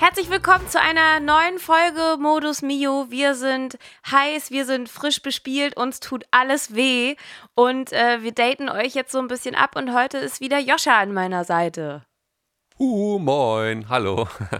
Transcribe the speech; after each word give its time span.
Herzlich 0.00 0.30
willkommen 0.30 0.66
zu 0.66 0.80
einer 0.80 1.20
neuen 1.20 1.58
Folge 1.58 2.16
Modus 2.18 2.62
Mio. 2.62 3.10
Wir 3.10 3.34
sind 3.34 3.76
heiß, 4.10 4.50
wir 4.50 4.64
sind 4.64 4.88
frisch 4.88 5.20
bespielt, 5.20 5.76
uns 5.76 6.00
tut 6.00 6.24
alles 6.30 6.74
weh 6.74 7.16
und 7.54 7.92
äh, 7.92 8.22
wir 8.22 8.32
daten 8.32 8.70
euch 8.70 8.94
jetzt 8.94 9.12
so 9.12 9.18
ein 9.18 9.28
bisschen 9.28 9.54
ab 9.54 9.76
und 9.76 9.92
heute 9.92 10.16
ist 10.16 10.40
wieder 10.40 10.58
Joscha 10.58 10.98
an 10.98 11.12
meiner 11.12 11.44
Seite. 11.44 12.06
Uh, 12.78 13.18
moin, 13.18 13.90
hallo. 13.90 14.26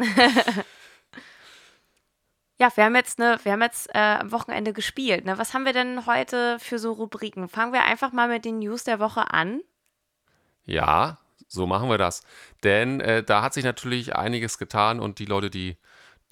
ja, 2.59 2.71
wir 2.75 2.85
haben 2.85 2.95
jetzt, 2.95 3.19
ne, 3.19 3.41
wir 3.43 3.53
haben 3.53 3.63
jetzt 3.63 3.89
äh, 3.95 4.19
am 4.21 4.33
Wochenende 4.33 4.75
gespielt. 4.75 5.25
Ne? 5.25 5.39
Was 5.39 5.55
haben 5.55 5.65
wir 5.65 5.73
denn 5.73 6.05
heute 6.05 6.59
für 6.59 6.79
so 6.79 6.93
Rubriken? 6.93 7.49
Fangen 7.49 7.73
wir 7.73 7.85
einfach 7.85 8.13
mal 8.13 8.29
mit 8.29 8.45
den 8.45 8.59
News 8.59 8.85
der 8.85 9.01
Woche 9.01 9.33
an. 9.33 9.63
Ja, 10.67 11.17
so 11.51 11.67
machen 11.67 11.91
wir 11.91 11.99
das. 11.99 12.23
Denn 12.63 13.01
äh, 13.01 13.23
da 13.23 13.43
hat 13.43 13.55
sich 13.55 13.65
natürlich 13.65 14.17
einiges 14.17 14.57
getan 14.57 15.01
und 15.01 15.19
die 15.19 15.27
Leute, 15.27 15.51
die 15.51 15.77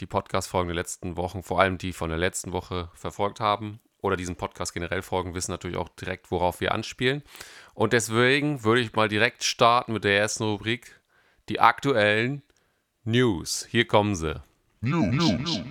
die 0.01 0.07
Podcast-Folgen 0.07 0.69
der 0.69 0.77
letzten 0.77 1.17
Wochen, 1.17 1.43
vor 1.43 1.61
allem 1.61 1.77
die 1.77 1.93
von 1.93 2.09
der 2.09 2.19
letzten 2.19 2.53
Woche 2.53 2.89
verfolgt 2.95 3.41
haben 3.41 3.81
oder 4.01 4.17
diesen 4.17 4.37
Podcast 4.37 4.73
generell 4.73 5.03
folgen, 5.03 5.35
wissen 5.35 5.51
natürlich 5.51 5.77
auch 5.77 5.89
direkt, 5.89 6.31
worauf 6.31 6.61
wir 6.61 6.73
anspielen. 6.73 7.23
Und 7.75 7.93
deswegen 7.93 8.63
würde 8.63 8.81
ich 8.81 8.95
mal 8.95 9.09
direkt 9.09 9.43
starten 9.43 9.93
mit 9.93 10.05
der 10.05 10.17
ersten 10.17 10.45
Rubrik, 10.45 11.01
die 11.49 11.59
aktuellen 11.59 12.43
News. 13.03 13.67
Hier 13.69 13.87
kommen 13.87 14.15
sie. 14.15 14.41
News. 14.81 15.15
News. 15.15 15.63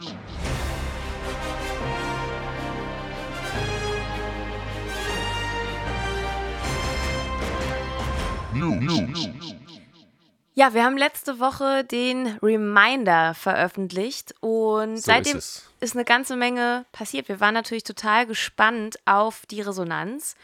Ja, 10.54 10.74
wir 10.74 10.84
haben 10.84 10.98
letzte 10.98 11.40
Woche 11.40 11.84
den 11.84 12.38
Reminder 12.42 13.36
veröffentlicht 13.36 14.34
und 14.40 14.98
so 14.98 15.04
seitdem 15.04 15.38
ist, 15.38 15.70
ist, 15.80 15.96
eine 15.96 16.04
ganze 16.04 16.36
Menge 16.36 16.86
passiert. 16.92 17.28
Wir 17.28 17.40
waren 17.40 17.54
natürlich 17.54 17.84
total 17.84 18.26
gespannt 18.26 18.98
auf 19.06 19.46
die 19.46 19.62
Resonanz. 19.62 20.36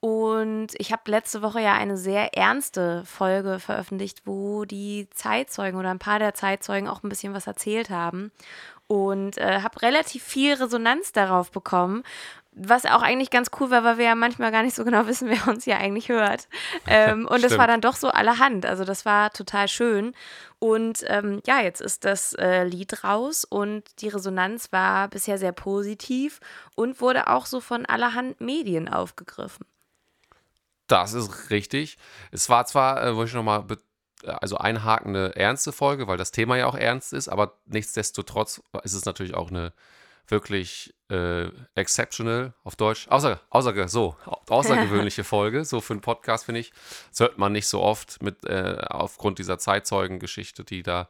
Und 0.00 0.72
ich 0.76 0.92
habe 0.92 1.10
letzte 1.10 1.40
Woche 1.40 1.62
ja 1.62 1.72
eine 1.72 1.96
sehr 1.96 2.36
ernste 2.36 3.04
Folge 3.06 3.58
veröffentlicht, 3.58 4.20
wo 4.26 4.66
die 4.66 5.08
Zeitzeugen 5.14 5.80
oder 5.80 5.90
ein 5.90 5.98
paar 5.98 6.18
der 6.18 6.34
Zeitzeugen 6.34 6.86
auch 6.86 7.02
ein 7.02 7.08
bisschen 7.08 7.32
was 7.32 7.46
erzählt 7.46 7.88
haben. 7.88 8.32
Und 8.86 9.38
äh, 9.38 9.62
habe 9.62 9.80
relativ 9.80 10.22
viel 10.22 10.52
Resonanz 10.52 11.12
darauf 11.12 11.50
bekommen 11.50 12.02
was 12.54 12.86
auch 12.86 13.02
eigentlich 13.02 13.30
ganz 13.30 13.50
cool 13.58 13.70
war, 13.70 13.84
weil 13.84 13.98
wir 13.98 14.04
ja 14.04 14.14
manchmal 14.14 14.52
gar 14.52 14.62
nicht 14.62 14.76
so 14.76 14.84
genau 14.84 15.06
wissen, 15.06 15.28
wer 15.30 15.48
uns 15.48 15.64
hier 15.64 15.78
eigentlich 15.78 16.08
hört. 16.08 16.48
Ähm, 16.86 17.26
und 17.26 17.44
es 17.44 17.58
war 17.58 17.66
dann 17.66 17.80
doch 17.80 17.96
so 17.96 18.08
allerhand. 18.08 18.66
Also 18.66 18.84
das 18.84 19.04
war 19.04 19.30
total 19.32 19.68
schön. 19.68 20.14
Und 20.58 21.04
ähm, 21.08 21.42
ja, 21.46 21.60
jetzt 21.60 21.80
ist 21.80 22.04
das 22.04 22.32
äh, 22.34 22.64
Lied 22.64 23.04
raus 23.04 23.44
und 23.44 24.00
die 24.00 24.08
Resonanz 24.08 24.72
war 24.72 25.08
bisher 25.08 25.36
sehr 25.36 25.52
positiv 25.52 26.40
und 26.74 27.00
wurde 27.00 27.26
auch 27.28 27.46
so 27.46 27.60
von 27.60 27.84
allerhand 27.86 28.40
Medien 28.40 28.88
aufgegriffen. 28.88 29.66
Das 30.86 31.12
ist 31.12 31.50
richtig. 31.50 31.98
Es 32.30 32.48
war 32.48 32.66
zwar, 32.66 33.04
äh, 33.04 33.16
wollte 33.16 33.30
ich 33.30 33.34
nochmal 33.34 33.64
also 34.24 34.56
einhakende 34.56 35.36
ernste 35.36 35.72
Folge, 35.72 36.06
weil 36.06 36.16
das 36.16 36.30
Thema 36.30 36.56
ja 36.56 36.66
auch 36.66 36.76
ernst 36.76 37.12
ist, 37.12 37.28
aber 37.28 37.58
nichtsdestotrotz 37.66 38.62
ist 38.82 38.94
es 38.94 39.04
natürlich 39.04 39.34
auch 39.34 39.50
eine 39.50 39.72
wirklich 40.28 40.94
äh, 41.10 41.48
exceptional 41.74 42.54
auf 42.64 42.76
Deutsch, 42.76 43.08
außer, 43.08 43.40
außer 43.50 43.88
so, 43.88 44.16
außergewöhnliche 44.48 45.24
Folge, 45.24 45.64
so 45.64 45.80
für 45.80 45.94
einen 45.94 46.00
Podcast, 46.00 46.46
finde 46.46 46.60
ich. 46.60 46.72
Das 47.10 47.20
hört 47.20 47.38
man 47.38 47.52
nicht 47.52 47.66
so 47.66 47.82
oft 47.82 48.22
mit, 48.22 48.44
äh, 48.44 48.82
aufgrund 48.88 49.38
dieser 49.38 49.58
Zeitzeugengeschichte, 49.58 50.64
die 50.64 50.82
da 50.82 51.08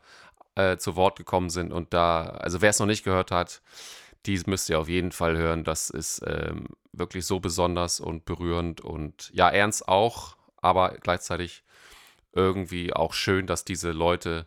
äh, 0.56 0.76
zu 0.76 0.96
Wort 0.96 1.16
gekommen 1.16 1.50
sind. 1.50 1.72
Und 1.72 1.94
da, 1.94 2.24
also 2.24 2.60
wer 2.60 2.70
es 2.70 2.78
noch 2.78 2.86
nicht 2.86 3.04
gehört 3.04 3.30
hat, 3.30 3.62
die 4.26 4.40
müsst 4.46 4.70
ihr 4.70 4.78
auf 4.78 4.88
jeden 4.88 5.12
Fall 5.12 5.36
hören. 5.36 5.64
Das 5.64 5.90
ist 5.90 6.22
ähm, 6.26 6.66
wirklich 6.92 7.26
so 7.26 7.40
besonders 7.40 8.00
und 8.00 8.24
berührend 8.24 8.80
und 8.80 9.30
ja, 9.32 9.50
ernst 9.50 9.88
auch, 9.88 10.36
aber 10.56 10.96
gleichzeitig 11.00 11.62
irgendwie 12.32 12.92
auch 12.92 13.12
schön, 13.12 13.46
dass 13.46 13.64
diese 13.64 13.92
Leute 13.92 14.46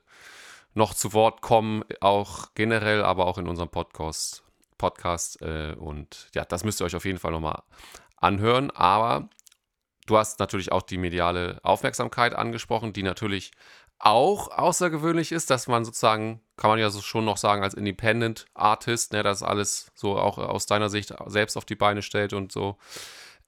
noch 0.73 0.93
zu 0.93 1.13
Wort 1.13 1.41
kommen, 1.41 1.83
auch 2.01 2.49
generell, 2.53 3.03
aber 3.03 3.25
auch 3.25 3.37
in 3.37 3.47
unserem 3.47 3.69
Podcast. 3.69 4.43
Podcast. 4.77 5.41
Äh, 5.41 5.75
und 5.77 6.29
ja, 6.35 6.45
das 6.45 6.63
müsst 6.63 6.81
ihr 6.81 6.85
euch 6.85 6.95
auf 6.95 7.05
jeden 7.05 7.19
Fall 7.19 7.31
nochmal 7.31 7.61
anhören. 8.17 8.71
Aber 8.71 9.29
du 10.05 10.17
hast 10.17 10.39
natürlich 10.39 10.71
auch 10.71 10.81
die 10.81 10.97
mediale 10.97 11.59
Aufmerksamkeit 11.63 12.33
angesprochen, 12.33 12.93
die 12.93 13.03
natürlich 13.03 13.51
auch 13.99 14.49
außergewöhnlich 14.49 15.31
ist, 15.31 15.49
dass 15.49 15.67
man 15.67 15.83
sozusagen, 15.83 16.41
kann 16.55 16.69
man 16.69 16.79
ja 16.79 16.89
so 16.89 17.01
schon 17.01 17.25
noch 17.25 17.37
sagen, 17.37 17.63
als 17.63 17.73
Independent 17.73 18.45
Artist, 18.53 19.11
ne, 19.11 19.23
das 19.23 19.41
alles 19.41 19.91
so 19.95 20.17
auch 20.17 20.37
aus 20.37 20.67
deiner 20.67 20.89
Sicht 20.89 21.13
selbst 21.25 21.57
auf 21.57 21.65
die 21.65 21.75
Beine 21.75 22.03
stellt 22.03 22.33
und 22.33 22.51
so 22.51 22.77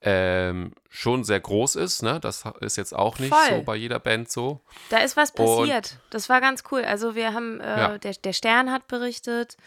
ähm, 0.02 0.72
schon 0.90 1.24
sehr 1.26 1.40
groß 1.40 1.76
ist. 1.76 2.04
Ne? 2.04 2.20
Das 2.22 2.46
ist 2.62 2.78
jetzt 2.78 2.96
auch 2.96 3.20
nicht 3.20 3.34
Voll. 3.34 3.58
so 3.58 3.64
bei 3.64 3.76
jeder 3.76 4.00
Band 4.00 4.32
so. 4.32 4.62
Da 4.90 5.00
ist 5.00 5.18
was 5.18 5.34
passiert. 5.34 5.92
Und, 5.92 6.00
das 6.12 6.30
war 6.30 6.40
ganz 6.40 6.64
cool. 6.72 6.84
Also 6.86 7.16
wir 7.16 7.34
haben, 7.34 7.60
äh, 7.60 7.80
ja. 7.80 7.98
der, 7.98 8.14
der 8.14 8.34
Stern 8.34 8.72
hat 8.72 8.88
berichtet, 8.88 9.58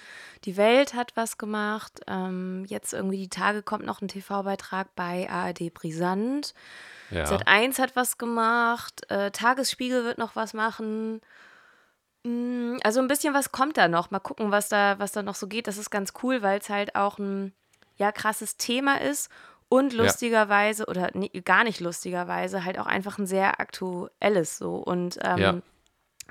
die 0.45 0.57
Welt 0.57 0.95
hat 0.95 1.13
was 1.17 1.37
gemacht. 1.37 2.01
Ähm, 2.07 2.65
jetzt 2.67 2.95
irgendwie 2.95 3.19
die 3.19 3.29
Tage 3.29 3.63
kommt 3.63 3.85
noch 3.85 4.01
ein 4.01 4.09
TV-Beitrag 4.09 4.95
bei 4.97 5.29
ARD 5.29 5.73
Brisant. 5.75 6.55
Ja. 7.11 7.25
Z1 7.25 7.79
hat 7.79 7.95
was 7.95 8.17
gemacht. 8.17 9.11
Äh, 9.11 9.33
Tagesspiegel 9.33 10.05
wird 10.05 10.17
noch 10.17 10.35
was 10.35 10.55
machen. 10.55 11.21
Mm, 12.25 12.77
also 12.83 13.01
ein 13.01 13.09
bisschen 13.09 13.35
was 13.35 13.53
kommt 13.53 13.77
da 13.77 13.87
noch. 13.87 14.11
Mal 14.11 14.19
gucken, 14.19 14.51
was 14.51 14.71
da, 14.71 14.99
was 14.99 15.13
da 15.13 15.23
noch 15.23 15.35
so 15.35 15.47
geht. 15.47 15.67
Das 15.67 15.77
ist 15.77 15.91
ganz 15.91 16.15
cool, 16.23 16.41
weil 16.41 16.59
es 16.59 16.71
halt 16.71 16.97
auch 16.97 17.19
ein 17.19 17.53
ja, 17.97 18.11
krasses 18.13 18.57
Thema 18.57 18.99
ist 18.99 19.29
und 19.73 19.95
lustigerweise, 19.95 20.83
ja. 20.83 20.89
oder 20.91 21.11
nee, 21.15 21.31
gar 21.47 21.65
nicht 21.65 21.81
lustigerweise, 21.81 22.63
halt 22.67 22.79
auch 22.79 22.85
einfach 22.85 23.17
ein 23.17 23.27
sehr 23.27 23.59
aktuelles 23.59 24.59
so. 24.59 24.75
Und 24.75 25.19
ähm, 25.25 25.39
ja. 25.39 25.55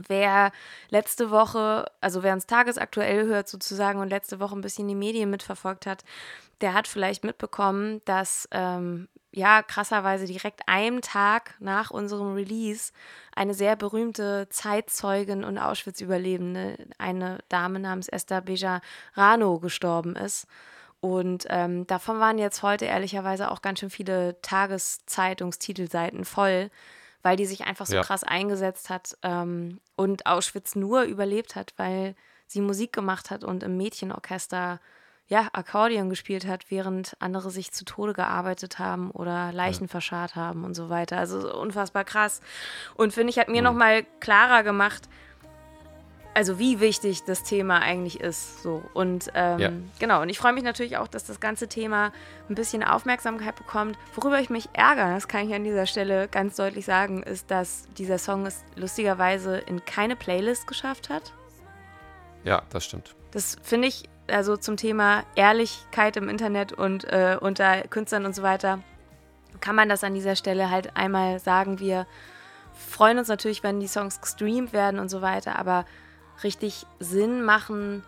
wer 0.07 0.51
letzte 0.89 1.31
Woche, 1.31 1.85
also 2.01 2.21
wer 2.21 2.33
uns 2.33 2.45
tagesaktuell 2.45 3.25
hört 3.25 3.47
sozusagen 3.47 3.99
und 3.99 4.09
letzte 4.09 4.39
Woche 4.39 4.55
ein 4.55 4.61
bisschen 4.61 4.87
die 4.87 4.93
Medien 4.93 5.31
mitverfolgt 5.31 5.87
hat, 5.87 6.03
der 6.61 6.75
hat 6.75 6.87
vielleicht 6.87 7.23
mitbekommen, 7.23 8.03
dass 8.05 8.47
ähm, 8.51 9.07
ja 9.31 9.63
krasserweise 9.63 10.27
direkt 10.27 10.61
einem 10.67 11.01
Tag 11.01 11.55
nach 11.59 11.89
unserem 11.89 12.35
Release 12.35 12.91
eine 13.35 13.55
sehr 13.55 13.75
berühmte 13.75 14.49
Zeitzeugin 14.51 15.43
und 15.43 15.57
Auschwitz-Überlebende, 15.57 16.77
eine 16.99 17.39
Dame 17.49 17.79
namens 17.79 18.07
Esther 18.07 18.41
Bejarano, 18.41 19.57
gestorben 19.57 20.15
ist. 20.15 20.45
Und 21.01 21.45
ähm, 21.49 21.87
davon 21.87 22.19
waren 22.19 22.37
jetzt 22.37 22.61
heute 22.61 22.85
ehrlicherweise 22.85 23.51
auch 23.51 23.61
ganz 23.61 23.79
schön 23.79 23.89
viele 23.89 24.39
Tageszeitungstitelseiten 24.41 26.25
voll, 26.25 26.69
weil 27.23 27.35
die 27.35 27.47
sich 27.47 27.65
einfach 27.65 27.87
so 27.87 27.95
ja. 27.95 28.03
krass 28.03 28.23
eingesetzt 28.23 28.89
hat 28.89 29.17
ähm, 29.23 29.79
und 29.95 30.27
Auschwitz 30.27 30.75
nur 30.75 31.03
überlebt 31.03 31.55
hat, 31.55 31.73
weil 31.77 32.15
sie 32.45 32.61
Musik 32.61 32.93
gemacht 32.93 33.31
hat 33.31 33.43
und 33.43 33.63
im 33.63 33.77
Mädchenorchester 33.77 34.79
ja, 35.27 35.47
Akkordeon 35.53 36.09
gespielt 36.09 36.45
hat, 36.45 36.69
während 36.69 37.15
andere 37.19 37.51
sich 37.51 37.71
zu 37.71 37.85
Tode 37.85 38.13
gearbeitet 38.13 38.79
haben 38.79 39.11
oder 39.11 39.53
Leichen 39.53 39.85
ja. 39.85 39.87
verscharrt 39.87 40.35
haben 40.35 40.65
und 40.65 40.75
so 40.75 40.89
weiter. 40.89 41.17
Also 41.17 41.57
unfassbar 41.57 42.03
krass. 42.03 42.41
Und 42.95 43.13
finde 43.13 43.31
ich, 43.31 43.39
hat 43.39 43.47
mir 43.47 43.61
mhm. 43.61 43.67
nochmal 43.67 44.03
klarer 44.19 44.63
gemacht, 44.63 45.07
also 46.33 46.59
wie 46.59 46.79
wichtig 46.79 47.23
das 47.23 47.43
Thema 47.43 47.79
eigentlich 47.79 48.19
ist. 48.19 48.63
So. 48.63 48.83
Und 48.93 49.29
ähm, 49.33 49.59
ja. 49.59 49.71
genau, 49.99 50.21
und 50.21 50.29
ich 50.29 50.39
freue 50.39 50.53
mich 50.53 50.63
natürlich 50.63 50.97
auch, 50.97 51.07
dass 51.07 51.25
das 51.25 51.39
ganze 51.39 51.67
Thema 51.67 52.11
ein 52.49 52.55
bisschen 52.55 52.83
Aufmerksamkeit 52.83 53.55
bekommt. 53.55 53.97
Worüber 54.15 54.39
ich 54.39 54.49
mich 54.49 54.69
ärgere, 54.73 55.13
das 55.13 55.27
kann 55.27 55.47
ich 55.47 55.53
an 55.53 55.63
dieser 55.63 55.85
Stelle 55.85 56.27
ganz 56.27 56.55
deutlich 56.55 56.85
sagen, 56.85 57.23
ist, 57.23 57.51
dass 57.51 57.87
dieser 57.97 58.17
Song 58.17 58.45
es 58.45 58.63
lustigerweise 58.75 59.57
in 59.57 59.83
keine 59.83 60.15
Playlist 60.15 60.67
geschafft 60.67 61.09
hat. 61.09 61.33
Ja, 62.43 62.63
das 62.69 62.85
stimmt. 62.85 63.15
Das 63.31 63.57
finde 63.61 63.87
ich, 63.87 64.09
also 64.27 64.57
zum 64.57 64.77
Thema 64.77 65.23
Ehrlichkeit 65.35 66.17
im 66.17 66.29
Internet 66.29 66.73
und 66.73 67.03
äh, 67.05 67.37
unter 67.39 67.81
Künstlern 67.83 68.25
und 68.25 68.35
so 68.35 68.41
weiter, 68.41 68.79
kann 69.59 69.75
man 69.75 69.89
das 69.89 70.03
an 70.03 70.13
dieser 70.13 70.35
Stelle 70.35 70.69
halt 70.69 70.95
einmal 70.95 71.39
sagen. 71.39 71.79
Wir 71.79 72.07
freuen 72.73 73.19
uns 73.19 73.27
natürlich, 73.27 73.63
wenn 73.63 73.79
die 73.79 73.87
Songs 73.87 74.21
gestreamt 74.21 74.73
werden 74.73 74.99
und 74.99 75.09
so 75.09 75.21
weiter, 75.21 75.59
aber 75.59 75.85
richtig 76.43 76.85
Sinn 76.99 77.43
machen 77.43 78.03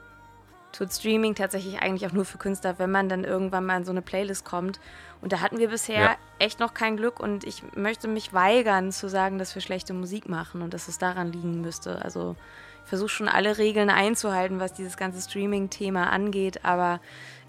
tut 0.73 0.91
Streaming 0.91 1.35
tatsächlich 1.35 1.79
eigentlich 1.79 2.09
auch 2.09 2.13
nur 2.13 2.25
für 2.25 2.37
Künstler, 2.37 2.79
wenn 2.79 2.91
man 2.91 3.07
dann 3.07 3.23
irgendwann 3.23 3.65
mal 3.65 3.77
in 3.77 3.85
so 3.85 3.91
eine 3.91 4.01
Playlist 4.01 4.43
kommt. 4.43 4.79
Und 5.21 5.31
da 5.31 5.39
hatten 5.39 5.59
wir 5.59 5.69
bisher 5.69 6.01
ja. 6.01 6.15
echt 6.39 6.59
noch 6.59 6.73
kein 6.73 6.97
Glück 6.97 7.19
und 7.19 7.45
ich 7.45 7.63
möchte 7.75 8.07
mich 8.07 8.33
weigern 8.33 8.91
zu 8.91 9.07
sagen, 9.07 9.37
dass 9.37 9.55
wir 9.55 9.61
schlechte 9.61 9.93
Musik 9.93 10.27
machen 10.27 10.61
und 10.61 10.73
dass 10.73 10.89
es 10.89 10.97
daran 10.97 11.31
liegen 11.31 11.61
müsste. 11.61 12.03
Also 12.03 12.35
ich 12.83 12.89
versuche 12.89 13.09
schon 13.09 13.29
alle 13.29 13.57
Regeln 13.57 13.89
einzuhalten, 13.89 14.59
was 14.59 14.73
dieses 14.73 14.97
ganze 14.97 15.21
Streaming-Thema 15.21 16.09
angeht, 16.09 16.65
aber 16.65 16.99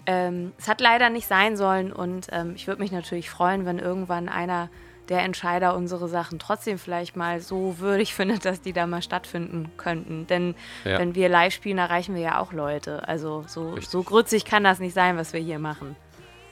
ähm, 0.05 0.53
es 0.57 0.67
hat 0.67 0.79
leider 0.79 1.09
nicht 1.09 1.27
sein 1.27 1.57
sollen 1.57 1.91
und 1.91 2.27
ähm, 2.31 2.53
ich 2.55 2.67
würde 2.67 2.81
mich 2.81 2.91
natürlich 2.91 3.29
freuen, 3.29 3.65
wenn 3.65 3.79
irgendwann 3.79 4.29
einer 4.29 4.69
der 5.09 5.21
Entscheider 5.21 5.75
unsere 5.75 6.07
Sachen 6.07 6.39
trotzdem 6.39 6.77
vielleicht 6.77 7.15
mal 7.15 7.41
so 7.41 7.79
würdig 7.79 8.13
findet, 8.15 8.45
dass 8.45 8.61
die 8.61 8.73
da 8.73 8.87
mal 8.87 9.01
stattfinden 9.01 9.71
könnten. 9.77 10.27
Denn 10.27 10.55
ja. 10.83 10.99
wenn 10.99 11.15
wir 11.15 11.29
live 11.29 11.53
spielen, 11.53 11.77
erreichen 11.77 12.15
wir 12.15 12.21
ja 12.21 12.39
auch 12.39 12.53
Leute. 12.53 13.07
Also 13.07 13.43
so, 13.47 13.79
so 13.81 14.03
grützig 14.03 14.45
kann 14.45 14.63
das 14.63 14.79
nicht 14.79 14.93
sein, 14.93 15.17
was 15.17 15.33
wir 15.33 15.39
hier 15.39 15.59
machen. 15.59 15.95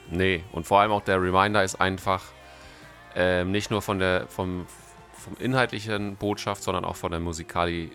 Nee, 0.10 0.44
und 0.52 0.68
vor 0.68 0.80
allem 0.80 0.92
auch 0.92 1.02
der 1.02 1.22
Reminder 1.22 1.64
ist 1.64 1.80
einfach 1.80 2.24
ähm, 3.16 3.52
nicht 3.52 3.72
nur 3.72 3.82
von 3.82 4.00
der, 4.00 4.28
vom, 4.28 4.66
vom 5.14 5.36
inhaltlichen 5.40 6.16
Botschaft, 6.16 6.64
sondern 6.64 6.86
auch 6.86 6.96
von 6.96 7.12
der 7.12 7.20
Musikali 7.20 7.92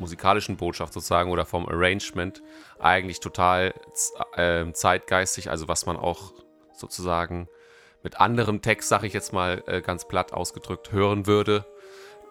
musikalischen 0.00 0.56
Botschaft 0.56 0.94
sozusagen 0.94 1.30
oder 1.30 1.44
vom 1.44 1.68
Arrangement 1.68 2.42
eigentlich 2.78 3.20
total 3.20 3.74
äh, 4.34 4.72
zeitgeistig, 4.72 5.50
also 5.50 5.68
was 5.68 5.86
man 5.86 5.96
auch 5.96 6.32
sozusagen 6.72 7.48
mit 8.02 8.20
anderem 8.20 8.62
Text, 8.62 8.88
sage 8.88 9.06
ich 9.06 9.12
jetzt 9.12 9.32
mal 9.32 9.62
äh, 9.66 9.80
ganz 9.80 10.06
platt 10.06 10.32
ausgedrückt, 10.32 10.92
hören 10.92 11.26
würde. 11.26 11.64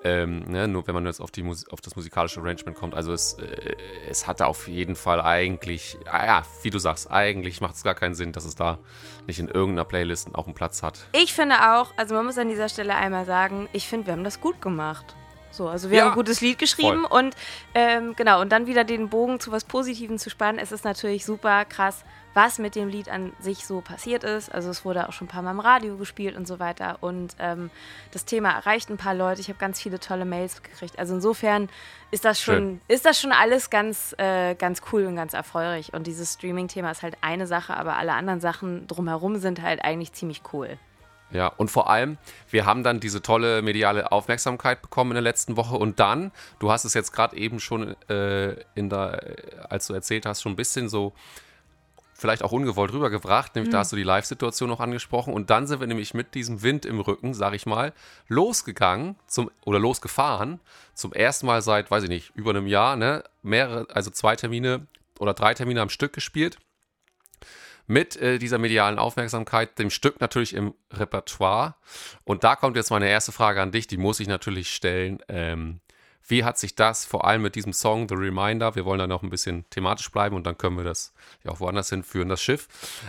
Ähm, 0.01 0.45
ne, 0.48 0.68
nur 0.69 0.88
wenn 0.88 0.95
man 0.95 1.06
jetzt 1.06 1.19
auf, 1.19 1.30
die 1.30 1.44
auf 1.44 1.81
das 1.81 1.98
musikalische 1.98 2.39
Arrangement 2.39 2.77
kommt. 2.77 2.95
Also 2.95 3.12
es, 3.12 3.33
äh, 3.33 3.75
es 4.10 4.27
hatte 4.27 4.45
auf 4.45 4.69
jeden 4.69 4.95
Fall 4.95 5.19
eigentlich, 5.19 5.98
ah 6.10 6.25
ja, 6.25 6.44
wie 6.62 6.69
du 6.69 6.80
sagst, 6.80 7.12
eigentlich 7.12 7.60
macht 7.60 7.75
es 7.75 7.83
gar 7.83 7.95
keinen 7.95 8.16
Sinn, 8.16 8.31
dass 8.31 8.45
es 8.45 8.56
da 8.56 8.80
nicht 9.27 9.39
in 9.39 9.50
irgendeiner 9.50 9.83
Playlist 9.83 10.33
auch 10.36 10.45
einen 10.45 10.56
Platz 10.56 10.83
hat. 10.83 11.00
Ich 11.12 11.33
finde 11.33 11.74
auch, 11.74 11.92
also 11.98 12.16
man 12.16 12.25
muss 12.25 12.38
an 12.38 12.48
dieser 12.48 12.69
Stelle 12.69 12.95
einmal 12.95 13.25
sagen, 13.25 13.68
ich 13.74 13.88
finde, 13.88 14.07
wir 14.07 14.13
haben 14.13 14.24
das 14.24 14.39
gut 14.39 14.62
gemacht. 14.62 15.16
So, 15.51 15.68
also 15.68 15.89
wir 15.89 15.98
ja, 15.98 16.04
haben 16.04 16.12
ein 16.12 16.16
gutes 16.16 16.39
Lied 16.42 16.60
geschrieben 16.60 17.06
voll. 17.10 17.19
und 17.19 17.36
ähm, 17.74 18.13
genau, 18.16 18.39
und 18.39 18.51
dann 18.51 18.68
wieder 18.68 18.83
den 18.83 19.10
Bogen 19.10 19.39
zu 19.39 19.51
was 19.51 19.66
Positivem 19.66 20.18
zu 20.18 20.30
spannen. 20.30 20.60
Es 20.60 20.71
ist 20.71 20.86
natürlich 20.86 21.25
super 21.25 21.66
krass, 21.66 22.06
was 22.33 22.59
mit 22.59 22.75
dem 22.75 22.89
Lied 22.89 23.09
an 23.09 23.33
sich 23.39 23.65
so 23.65 23.81
passiert 23.81 24.23
ist. 24.23 24.53
Also 24.53 24.69
es 24.69 24.85
wurde 24.85 25.07
auch 25.07 25.13
schon 25.13 25.25
ein 25.27 25.29
paar 25.29 25.41
Mal 25.41 25.51
im 25.51 25.59
Radio 25.59 25.97
gespielt 25.97 26.35
und 26.35 26.47
so 26.47 26.59
weiter. 26.59 26.97
Und 27.01 27.35
ähm, 27.39 27.69
das 28.11 28.25
Thema 28.25 28.51
erreicht 28.51 28.89
ein 28.89 28.97
paar 28.97 29.15
Leute. 29.15 29.41
Ich 29.41 29.49
habe 29.49 29.59
ganz 29.59 29.81
viele 29.81 29.99
tolle 29.99 30.25
Mails 30.25 30.61
gekriegt. 30.61 30.99
Also 30.99 31.15
insofern 31.15 31.69
ist 32.11 32.25
das 32.25 32.39
schon, 32.39 32.81
ist 32.87 33.05
das 33.05 33.19
schon 33.19 33.31
alles 33.31 33.69
ganz, 33.69 34.15
äh, 34.17 34.55
ganz 34.55 34.81
cool 34.91 35.05
und 35.05 35.15
ganz 35.15 35.33
erfreulich. 35.33 35.93
Und 35.93 36.07
dieses 36.07 36.33
Streaming-Thema 36.33 36.91
ist 36.91 37.03
halt 37.03 37.17
eine 37.21 37.47
Sache, 37.47 37.75
aber 37.75 37.97
alle 37.97 38.13
anderen 38.13 38.39
Sachen 38.39 38.87
drumherum 38.87 39.37
sind 39.37 39.61
halt 39.61 39.83
eigentlich 39.83 40.13
ziemlich 40.13 40.41
cool. 40.53 40.77
Ja, 41.31 41.47
und 41.47 41.69
vor 41.69 41.89
allem, 41.89 42.17
wir 42.49 42.65
haben 42.65 42.83
dann 42.83 42.99
diese 42.99 43.21
tolle 43.21 43.61
mediale 43.61 44.11
Aufmerksamkeit 44.11 44.81
bekommen 44.81 45.11
in 45.11 45.15
der 45.15 45.21
letzten 45.21 45.57
Woche 45.57 45.75
und 45.75 45.99
dann, 45.99 46.31
du 46.57 46.71
hast 46.71 46.85
es 46.85 46.95
jetzt 46.95 47.11
gerade 47.11 47.37
eben 47.37 47.59
schon 47.59 47.95
äh, 48.09 48.55
in 48.73 48.89
der, 48.89 49.21
als 49.69 49.85
du 49.87 49.93
erzählt 49.93 50.25
hast, 50.25 50.41
schon 50.41 50.53
ein 50.53 50.55
bisschen 50.55 50.89
so 50.89 51.13
vielleicht 52.19 52.44
auch 52.44 52.51
ungewollt 52.51 52.94
rübergebracht, 52.94 53.56
nämlich 53.56 53.69
mhm. 53.69 53.74
da 53.74 53.80
hast 53.80 53.92
du 53.92 53.95
die 53.95 54.04
Live-Situation 54.04 54.69
noch 54.69 54.80
angesprochen 54.80 55.33
und 55.33 55.50
dann 55.50 55.68
sind 55.68 55.80
wir 55.80 55.88
nämlich 55.88 56.13
mit 56.13 56.36
diesem 56.36 56.62
Wind 56.62 56.86
im 56.86 57.00
Rücken, 57.00 57.33
sag 57.33 57.54
ich 57.54 57.66
mal, 57.66 57.94
losgegangen 58.27 59.16
zum, 59.27 59.50
oder 59.66 59.80
losgefahren, 59.80 60.60
zum 60.94 61.13
ersten 61.13 61.45
Mal 61.45 61.62
seit, 61.62 61.89
weiß 61.89 62.04
ich 62.04 62.10
nicht, 62.10 62.31
über 62.36 62.51
einem 62.51 62.68
Jahr, 62.68 62.95
ne, 62.95 63.24
mehrere, 63.42 63.88
also 63.94 64.12
zwei 64.12 64.36
Termine 64.36 64.88
oder 65.19 65.33
drei 65.33 65.54
Termine 65.54 65.81
am 65.81 65.89
Stück 65.89 66.13
gespielt 66.13 66.57
mit 67.88 68.18
äh, 68.18 68.38
dieser 68.38 68.60
medialen 68.60 69.00
Aufmerksamkeit, 69.00 69.80
dem 69.80 69.89
Stück 69.89 70.21
natürlich 70.21 70.54
im 70.54 70.75
Repertoire. 70.94 71.75
Und 72.24 72.44
da 72.44 72.56
kommt 72.56 72.75
jetzt 72.75 72.92
meine 72.92 73.10
erste 73.10 73.31
Frage 73.31 73.62
an 73.62 73.71
dich, 73.71 73.88
die 73.88 73.98
muss 73.98 74.19
ich 74.19 74.27
natürlich 74.27 74.71
stellen. 74.71 75.19
Ähm, 75.27 75.80
wie 76.29 76.43
hat 76.43 76.57
sich 76.57 76.75
das 76.75 77.05
vor 77.05 77.25
allem 77.25 77.41
mit 77.41 77.55
diesem 77.55 77.73
Song 77.73 78.07
The 78.07 78.15
Reminder, 78.15 78.75
wir 78.75 78.85
wollen 78.85 78.99
da 78.99 79.07
noch 79.07 79.23
ein 79.23 79.31
bisschen 79.31 79.67
thematisch 79.71 80.11
bleiben 80.11 80.35
und 80.35 80.45
dann 80.45 80.57
können 80.57 80.77
wir 80.77 80.83
das 80.83 81.11
ja 81.43 81.51
auch 81.51 81.59
woanders 81.59 81.89
hinführen, 81.89 82.29
das 82.29 82.41
Schiff. 82.41 82.67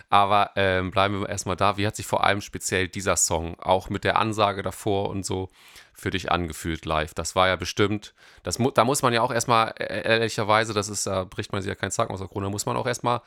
Aber 0.09 0.53
ähm, 0.57 0.91
bleiben 0.91 1.21
wir 1.21 1.29
erstmal 1.29 1.57
da. 1.57 1.77
Wie 1.77 1.87
hat 1.87 1.97
sich 1.97 2.07
vor 2.07 2.25
allem 2.25 2.41
speziell 2.41 2.89
dieser 2.89 3.17
Song 3.17 3.61
auch 3.61 3.91
mit 3.91 4.05
der 4.05 4.19
Ansage 4.19 4.63
davor 4.63 5.11
und 5.11 5.27
so 5.27 5.51
für 5.93 6.11
dich 6.11 6.33
angefühlt 6.33 6.87
live? 6.87 7.13
Das 7.13 7.37
war 7.37 7.49
ja 7.49 7.57
bestimmt, 7.57 8.15
das, 8.43 8.59
da 8.75 8.85
muss 8.85 9.03
man 9.03 9.13
ja 9.13 9.21
auch 9.21 9.33
erstmal, 9.33 9.75
äh, 9.79 10.03
ehrlicherweise, 10.03 10.73
das 10.73 10.89
ist, 10.89 11.07
da 11.07 11.25
bricht 11.25 11.53
man 11.53 11.61
sich 11.61 11.69
ja 11.69 11.75
keinen 11.75 11.91
Zacken 11.91 12.15
aus 12.15 12.21
der 12.21 12.29
Krone, 12.29 12.47
da 12.47 12.51
muss 12.51 12.65
man 12.65 12.77
auch 12.79 12.87
erstmal 12.87 13.21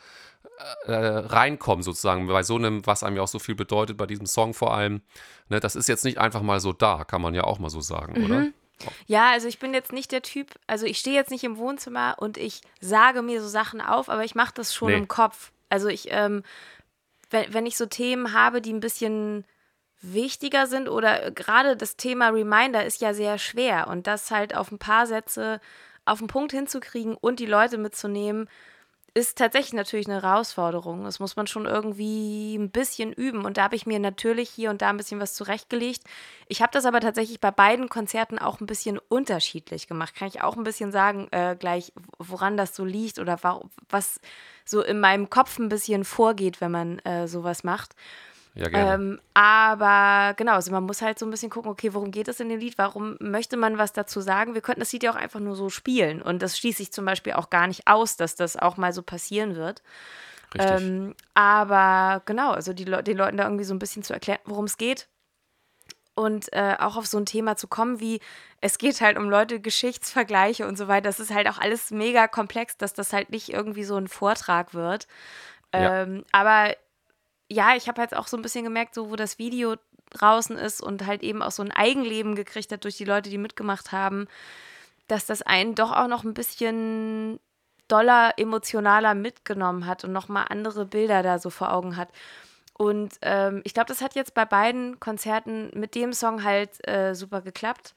äh, 0.88 0.94
reinkommen 0.94 1.84
sozusagen, 1.84 2.26
bei 2.28 2.42
so 2.42 2.56
einem, 2.56 2.84
was 2.88 3.04
einem 3.04 3.18
ja 3.18 3.22
auch 3.22 3.28
so 3.28 3.38
viel 3.38 3.56
bedeutet, 3.56 3.98
bei 3.98 4.08
diesem 4.08 4.26
Song 4.26 4.56
vor 4.56 4.74
allem. 4.74 5.02
Ne, 5.50 5.60
das 5.60 5.76
ist 5.76 5.88
jetzt 5.88 6.04
nicht 6.04 6.18
einfach 6.18 6.42
mal 6.42 6.60
so 6.60 6.74
da, 6.74 7.04
kann 7.04 7.22
man 7.22 7.36
ja 7.36 7.44
auch 7.44 7.60
mal 7.60 7.70
so 7.70 7.80
sagen, 7.80 8.20
mhm. 8.20 8.26
oder? 8.26 8.48
Ja, 9.08 9.32
also 9.32 9.48
ich 9.48 9.60
bin 9.60 9.74
jetzt 9.74 9.94
nicht 9.94 10.12
der 10.12 10.22
Typ, 10.22 10.48
also 10.68 10.86
ich 10.86 10.98
stehe 10.98 11.16
jetzt 11.16 11.32
nicht 11.32 11.44
im 11.44 11.58
Wohnzimmer 11.58 12.16
und 12.20 12.38
ich 12.38 12.62
sage 12.80 13.22
mir 13.22 13.42
so 13.42 13.48
Sachen 13.48 13.82
auf, 13.82 14.10
aber 14.10 14.24
ich 14.24 14.36
mache 14.36 14.54
das 14.56 14.74
schon 14.74 14.90
nee. 14.90 14.98
im 14.98 15.08
Kopf. 15.08 15.52
Also 15.70 15.88
ich, 15.88 16.08
ähm, 16.12 16.44
wenn, 17.30 17.54
wenn 17.54 17.66
ich 17.66 17.78
so 17.78 17.86
Themen 17.86 18.34
habe, 18.34 18.62
die 18.62 18.74
ein 18.74 18.80
bisschen 18.80 19.46
wichtiger 20.02 20.68
sind 20.68 20.90
oder 20.90 21.32
gerade 21.32 21.78
das 21.78 21.96
Thema 21.96 22.30
Reminder 22.30 22.86
ist 22.86 23.02
ja 23.02 23.14
sehr 23.14 23.38
schwer 23.38 23.88
und 23.88 24.06
das 24.06 24.32
halt 24.32 24.56
auf 24.56 24.72
ein 24.72 24.78
paar 24.78 25.08
Sätze 25.08 25.62
auf 26.06 26.20
den 26.20 26.28
Punkt 26.28 26.52
hinzukriegen 26.52 27.16
und 27.16 27.40
die 27.40 27.46
Leute 27.46 27.78
mitzunehmen, 27.78 28.50
ist 29.16 29.38
tatsächlich 29.38 29.74
natürlich 29.74 30.08
eine 30.08 30.22
Herausforderung. 30.22 31.04
Das 31.04 31.20
muss 31.20 31.36
man 31.36 31.46
schon 31.46 31.66
irgendwie 31.66 32.56
ein 32.56 32.72
bisschen 32.72 33.14
üben. 33.14 33.46
Und 33.46 33.58
da 33.58 33.64
habe 33.64 33.76
ich 33.76 33.86
mir 33.86 34.00
natürlich 34.00 34.50
hier 34.50 34.72
und 34.72 34.82
da 34.82 34.90
ein 34.90 34.98
bisschen 34.98 35.20
was 35.20 35.36
zurechtgelegt. 35.36 36.04
Ich 36.48 36.62
habe 36.64 36.72
das 36.72 36.86
aber 36.86 37.00
tatsächlich 37.00 37.40
bei 37.40 37.52
beiden 37.52 37.90
Konzerten 37.90 38.40
auch 38.40 38.60
ein 38.60 38.66
bisschen 38.66 38.98
unterschiedlich 39.10 39.88
gemacht. 39.88 40.16
Kann 40.16 40.28
ich 40.28 40.42
auch 40.42 40.58
ein 40.58 40.64
bisschen 40.64 40.92
sagen, 40.92 41.28
äh, 41.32 41.56
gleich, 41.58 41.94
woran 42.18 42.58
das 42.58 42.76
so 42.76 42.86
liegt 42.86 43.20
oder 43.20 43.38
was 43.90 44.20
so 44.66 44.82
in 44.82 45.00
meinem 45.00 45.30
Kopf 45.30 45.60
ein 45.60 45.70
bisschen 45.70 46.06
vorgeht, 46.06 46.60
wenn 46.60 46.72
man 46.72 47.00
äh, 47.00 47.28
sowas 47.28 47.64
macht. 47.64 47.96
Ja, 48.56 48.70
gerne. 48.70 48.94
Ähm, 48.94 49.20
aber 49.34 50.36
genau, 50.36 50.54
also 50.54 50.72
man 50.72 50.84
muss 50.84 51.02
halt 51.02 51.18
so 51.18 51.26
ein 51.26 51.32
bisschen 51.32 51.50
gucken, 51.50 51.72
okay, 51.72 51.94
worum 51.94 52.12
geht 52.12 52.28
es 52.28 52.40
in 52.40 52.50
dem 52.50 52.60
Lied? 52.60 52.78
Warum 52.78 53.18
möchte 53.20 53.58
man 53.58 53.78
was 53.78 53.94
dazu 53.94 54.22
sagen? 54.22 54.54
Wir 54.54 54.62
könnten 54.62 54.82
das 54.82 54.92
Lied 54.92 55.04
ja 55.04 55.12
auch 55.12 55.16
einfach 55.16 55.40
nur 55.40 55.56
so 55.56 55.70
spielen. 55.70 56.22
Und 56.22 56.42
das 56.42 56.58
schließt 56.58 56.78
sich 56.78 56.92
zum 56.92 57.06
Beispiel 57.06 57.34
auch 57.34 57.50
gar 57.50 57.68
nicht 57.68 57.88
aus, 57.88 58.16
dass 58.16 58.36
das 58.36 58.56
auch 58.56 58.78
mal 58.78 58.94
so 58.94 59.02
passieren 59.02 59.56
wird. 59.56 59.82
Ähm, 60.56 61.16
aber 61.34 62.22
genau, 62.26 62.52
also 62.52 62.74
die 62.74 62.84
Le 62.84 63.02
den 63.02 63.18
Leuten 63.18 63.38
da 63.38 63.46
irgendwie 63.46 63.64
so 63.64 63.74
ein 63.74 63.80
bisschen 63.80 64.04
zu 64.04 64.14
erklären, 64.14 64.40
worum 64.46 64.66
es 64.66 64.78
geht. 64.78 65.08
Und 66.16 66.54
äh, 66.54 66.76
auch 66.78 66.96
auf 66.96 67.08
so 67.08 67.18
ein 67.18 67.26
Thema 67.26 67.56
zu 67.56 67.68
kommen, 67.68 68.00
wie 68.00 68.20
es 68.62 68.78
geht 68.78 69.02
halt 69.02 69.18
um 69.18 69.32
Leute, 69.32 69.60
Geschichtsvergleiche 69.60 70.68
und 70.68 70.78
so 70.78 70.88
weiter. 70.88 71.10
Das 71.10 71.20
ist 71.20 71.34
halt 71.34 71.50
auch 71.50 71.58
alles 71.58 71.90
mega 71.90 72.28
komplex, 72.28 72.78
dass 72.78 72.94
das 72.94 73.14
halt 73.14 73.32
nicht 73.32 73.50
irgendwie 73.50 73.84
so 73.84 73.98
ein 73.98 74.08
Vortrag 74.08 74.76
wird. 74.76 75.08
Ja. 75.74 76.04
Ähm, 76.04 76.24
aber 76.32 76.76
ja, 77.54 77.76
ich 77.76 77.88
habe 77.88 78.02
jetzt 78.02 78.16
auch 78.16 78.28
so 78.28 78.38
ein 78.38 78.42
bisschen 78.42 78.64
gemerkt, 78.64 78.96
so 78.96 79.10
wo 79.10 79.16
das 79.16 79.40
Video 79.40 79.76
draußen 80.10 80.58
ist 80.58 80.82
und 80.82 81.06
halt 81.06 81.24
eben 81.24 81.42
auch 81.42 81.52
so 81.52 81.64
ein 81.64 81.72
Eigenleben 81.72 82.36
gekriegt 82.36 82.72
hat 82.72 82.84
durch 82.84 82.98
die 82.98 83.06
Leute, 83.06 83.30
die 83.30 83.38
mitgemacht 83.38 83.92
haben, 83.92 84.28
dass 85.08 85.26
das 85.26 85.42
einen 85.42 85.76
doch 85.76 85.92
auch 85.92 86.08
noch 86.08 86.24
ein 86.24 86.34
bisschen 86.34 87.40
doller, 87.88 88.34
emotionaler 88.38 89.14
mitgenommen 89.14 89.86
hat 89.86 90.04
und 90.04 90.14
nochmal 90.14 90.46
andere 90.50 90.86
Bilder 90.86 91.24
da 91.24 91.40
so 91.40 91.50
vor 91.50 91.74
Augen 91.74 91.98
hat. 91.98 92.10
Und 92.74 93.14
ähm, 93.22 93.62
ich 93.66 93.74
glaube, 93.74 93.88
das 93.88 94.02
hat 94.02 94.16
jetzt 94.16 94.34
bei 94.34 94.46
beiden 94.46 95.00
Konzerten 95.00 95.70
mit 95.74 95.96
dem 95.96 96.14
Song 96.14 96.44
halt 96.44 96.86
äh, 96.88 97.14
super 97.14 97.42
geklappt. 97.42 97.94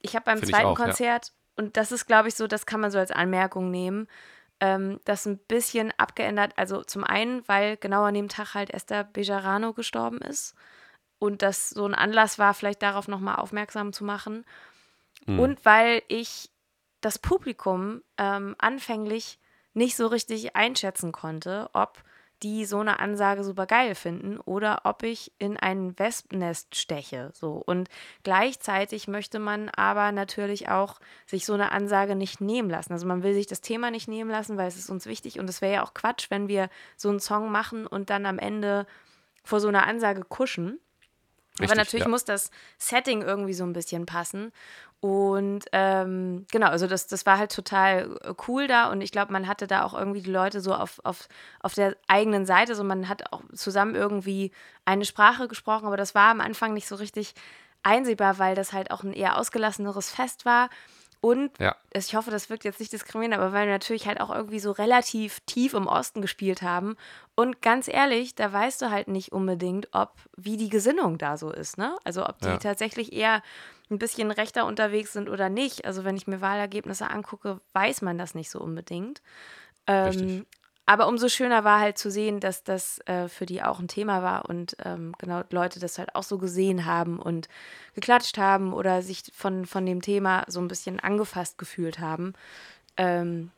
Ich 0.00 0.14
habe 0.14 0.24
beim 0.24 0.38
Find 0.38 0.50
zweiten 0.50 0.66
auch, 0.66 0.76
Konzert, 0.76 1.28
ja. 1.28 1.32
und 1.56 1.76
das 1.76 1.92
ist, 1.92 2.06
glaube 2.06 2.28
ich, 2.28 2.34
so, 2.34 2.46
das 2.46 2.66
kann 2.66 2.80
man 2.80 2.90
so 2.90 2.98
als 2.98 3.10
Anmerkung 3.10 3.70
nehmen, 3.70 4.08
ähm, 4.64 4.98
das 5.04 5.26
ein 5.26 5.36
bisschen 5.36 5.92
abgeändert. 5.98 6.54
Also 6.56 6.82
zum 6.82 7.04
einen, 7.04 7.46
weil 7.46 7.76
genau 7.76 8.04
an 8.04 8.14
dem 8.14 8.30
Tag 8.30 8.54
halt 8.54 8.70
Esther 8.70 9.04
Bejarano 9.04 9.74
gestorben 9.74 10.18
ist 10.18 10.54
und 11.18 11.42
das 11.42 11.68
so 11.68 11.84
ein 11.84 11.94
Anlass 11.94 12.38
war, 12.38 12.54
vielleicht 12.54 12.82
darauf 12.82 13.06
nochmal 13.06 13.36
aufmerksam 13.36 13.92
zu 13.92 14.04
machen. 14.04 14.46
Mhm. 15.26 15.38
Und 15.38 15.64
weil 15.66 16.02
ich 16.08 16.50
das 17.02 17.18
Publikum 17.18 18.02
ähm, 18.16 18.54
anfänglich 18.56 19.38
nicht 19.74 19.96
so 19.96 20.06
richtig 20.06 20.56
einschätzen 20.56 21.12
konnte, 21.12 21.68
ob 21.74 22.02
die 22.42 22.64
so 22.64 22.80
eine 22.80 23.00
Ansage 23.00 23.44
super 23.44 23.66
geil 23.66 23.94
finden 23.94 24.38
oder 24.38 24.82
ob 24.84 25.02
ich 25.02 25.32
in 25.38 25.56
ein 25.56 25.98
Wespennest 25.98 26.76
steche. 26.76 27.30
So. 27.32 27.62
Und 27.64 27.88
gleichzeitig 28.22 29.08
möchte 29.08 29.38
man 29.38 29.70
aber 29.70 30.12
natürlich 30.12 30.68
auch 30.68 31.00
sich 31.26 31.46
so 31.46 31.54
eine 31.54 31.72
Ansage 31.72 32.16
nicht 32.16 32.40
nehmen 32.40 32.68
lassen. 32.68 32.92
Also 32.92 33.06
man 33.06 33.22
will 33.22 33.34
sich 33.34 33.46
das 33.46 33.60
Thema 33.60 33.90
nicht 33.90 34.08
nehmen 34.08 34.30
lassen, 34.30 34.56
weil 34.56 34.68
es 34.68 34.76
ist 34.76 34.90
uns 34.90 35.06
wichtig 35.06 35.38
und 35.38 35.48
es 35.48 35.62
wäre 35.62 35.74
ja 35.74 35.84
auch 35.84 35.94
Quatsch, 35.94 36.30
wenn 36.30 36.48
wir 36.48 36.68
so 36.96 37.08
einen 37.08 37.20
Song 37.20 37.50
machen 37.50 37.86
und 37.86 38.10
dann 38.10 38.26
am 38.26 38.38
Ende 38.38 38.86
vor 39.42 39.60
so 39.60 39.68
einer 39.68 39.86
Ansage 39.86 40.22
kuschen. 40.22 40.80
Richtig, 41.60 41.70
Aber 41.70 41.76
natürlich 41.76 42.06
ja. 42.06 42.10
muss 42.10 42.24
das 42.24 42.50
Setting 42.78 43.22
irgendwie 43.22 43.54
so 43.54 43.62
ein 43.64 43.72
bisschen 43.72 44.06
passen. 44.06 44.52
Und 45.00 45.66
ähm, 45.72 46.46
genau, 46.50 46.68
also 46.68 46.86
das, 46.86 47.06
das 47.06 47.26
war 47.26 47.38
halt 47.38 47.52
total 47.52 48.16
äh, 48.22 48.32
cool 48.48 48.66
da 48.66 48.90
und 48.90 49.02
ich 49.02 49.12
glaube, 49.12 49.32
man 49.32 49.46
hatte 49.46 49.66
da 49.66 49.84
auch 49.84 49.92
irgendwie 49.92 50.22
die 50.22 50.30
Leute 50.30 50.62
so 50.62 50.74
auf, 50.74 50.98
auf, 51.04 51.28
auf 51.60 51.74
der 51.74 51.94
eigenen 52.08 52.46
Seite, 52.46 52.74
so 52.74 52.82
man 52.82 53.08
hat 53.08 53.30
auch 53.32 53.42
zusammen 53.52 53.94
irgendwie 53.94 54.50
eine 54.86 55.04
Sprache 55.04 55.46
gesprochen, 55.46 55.86
aber 55.86 55.98
das 55.98 56.14
war 56.14 56.30
am 56.30 56.40
Anfang 56.40 56.72
nicht 56.72 56.88
so 56.88 56.94
richtig 56.94 57.34
einsehbar, 57.82 58.38
weil 58.38 58.54
das 58.54 58.72
halt 58.72 58.90
auch 58.90 59.02
ein 59.02 59.12
eher 59.12 59.38
ausgelasseneres 59.38 60.10
Fest 60.10 60.46
war. 60.46 60.70
Und 61.24 61.58
ja. 61.58 61.74
ich 61.90 62.14
hoffe, 62.14 62.30
das 62.30 62.50
wirkt 62.50 62.64
jetzt 62.64 62.80
nicht 62.80 62.92
diskriminierend, 62.92 63.40
aber 63.40 63.54
weil 63.54 63.64
wir 63.64 63.72
natürlich 63.72 64.06
halt 64.06 64.20
auch 64.20 64.28
irgendwie 64.28 64.58
so 64.58 64.72
relativ 64.72 65.40
tief 65.46 65.72
im 65.72 65.86
Osten 65.86 66.20
gespielt 66.20 66.60
haben. 66.60 66.96
Und 67.34 67.62
ganz 67.62 67.88
ehrlich, 67.88 68.34
da 68.34 68.52
weißt 68.52 68.82
du 68.82 68.90
halt 68.90 69.08
nicht 69.08 69.32
unbedingt, 69.32 69.88
ob, 69.92 70.12
wie 70.36 70.58
die 70.58 70.68
Gesinnung 70.68 71.16
da 71.16 71.38
so 71.38 71.50
ist, 71.50 71.78
ne? 71.78 71.96
Also 72.04 72.26
ob 72.26 72.40
die 72.40 72.48
ja. 72.48 72.58
tatsächlich 72.58 73.14
eher 73.14 73.42
ein 73.90 73.98
bisschen 73.98 74.30
rechter 74.30 74.66
unterwegs 74.66 75.14
sind 75.14 75.30
oder 75.30 75.48
nicht. 75.48 75.86
Also 75.86 76.04
wenn 76.04 76.14
ich 76.14 76.26
mir 76.26 76.42
Wahlergebnisse 76.42 77.08
angucke, 77.08 77.58
weiß 77.72 78.02
man 78.02 78.18
das 78.18 78.34
nicht 78.34 78.50
so 78.50 78.60
unbedingt. 78.60 79.22
Ähm, 79.86 80.44
aber 80.86 81.08
umso 81.08 81.28
schöner 81.28 81.64
war 81.64 81.80
halt 81.80 81.96
zu 81.96 82.10
sehen, 82.10 82.40
dass 82.40 82.62
das 82.62 82.98
äh, 83.06 83.28
für 83.28 83.46
die 83.46 83.62
auch 83.62 83.80
ein 83.80 83.88
Thema 83.88 84.22
war 84.22 84.48
und 84.48 84.76
ähm, 84.84 85.14
genau 85.18 85.42
Leute 85.50 85.80
das 85.80 85.98
halt 85.98 86.14
auch 86.14 86.22
so 86.22 86.38
gesehen 86.38 86.84
haben 86.84 87.18
und 87.18 87.48
geklatscht 87.94 88.36
haben 88.36 88.72
oder 88.74 89.00
sich 89.02 89.22
von, 89.34 89.64
von 89.64 89.86
dem 89.86 90.02
Thema 90.02 90.44
so 90.46 90.60
ein 90.60 90.68
bisschen 90.68 91.00
angefasst 91.00 91.56
gefühlt 91.56 92.00
haben. 92.00 92.34
Ähm, 92.98 93.50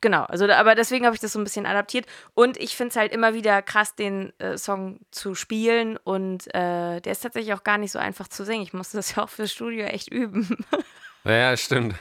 genau, 0.00 0.22
also 0.24 0.48
aber 0.48 0.76
deswegen 0.76 1.04
habe 1.04 1.16
ich 1.16 1.20
das 1.20 1.32
so 1.32 1.40
ein 1.40 1.44
bisschen 1.44 1.66
adaptiert 1.66 2.06
und 2.34 2.56
ich 2.58 2.76
finde 2.76 2.90
es 2.90 2.96
halt 2.96 3.12
immer 3.12 3.34
wieder 3.34 3.60
krass, 3.60 3.96
den 3.96 4.32
äh, 4.38 4.56
Song 4.56 5.00
zu 5.10 5.34
spielen 5.34 5.96
und 5.96 6.46
äh, 6.54 7.00
der 7.00 7.12
ist 7.12 7.22
tatsächlich 7.22 7.54
auch 7.54 7.64
gar 7.64 7.78
nicht 7.78 7.90
so 7.90 7.98
einfach 7.98 8.28
zu 8.28 8.44
singen. 8.44 8.62
Ich 8.62 8.72
musste 8.72 8.98
das 8.98 9.12
ja 9.16 9.24
auch 9.24 9.30
fürs 9.30 9.50
Studio 9.50 9.86
echt 9.86 10.12
üben. 10.12 10.64
Ja, 11.24 11.56
stimmt. 11.56 11.94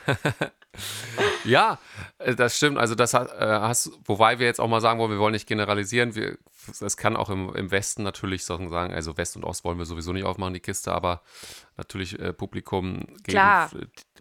ja, 1.45 1.79
äh, 2.17 2.35
das 2.35 2.57
stimmt. 2.57 2.77
Also 2.77 2.95
das 2.95 3.13
äh, 3.13 3.19
hast, 3.39 3.91
wobei 4.05 4.39
wir 4.39 4.47
jetzt 4.47 4.59
auch 4.59 4.67
mal 4.67 4.81
sagen 4.81 4.99
wollen, 4.99 5.11
wir 5.11 5.19
wollen 5.19 5.33
nicht 5.33 5.47
generalisieren. 5.47 6.15
Wir, 6.15 6.37
es 6.79 6.97
kann 6.97 7.15
auch 7.15 7.29
im, 7.29 7.53
im 7.55 7.71
Westen 7.71 8.03
natürlich 8.03 8.43
sagen, 8.45 8.71
also 8.73 9.17
West 9.17 9.35
und 9.35 9.43
Ost 9.43 9.63
wollen 9.63 9.77
wir 9.77 9.85
sowieso 9.85 10.13
nicht 10.13 10.23
aufmachen, 10.23 10.53
die 10.53 10.59
Kiste, 10.59 10.91
aber 10.91 11.21
natürlich 11.77 12.19
äh, 12.19 12.33
Publikum 12.33 12.99
geben. 12.99 13.21
Klar. 13.23 13.71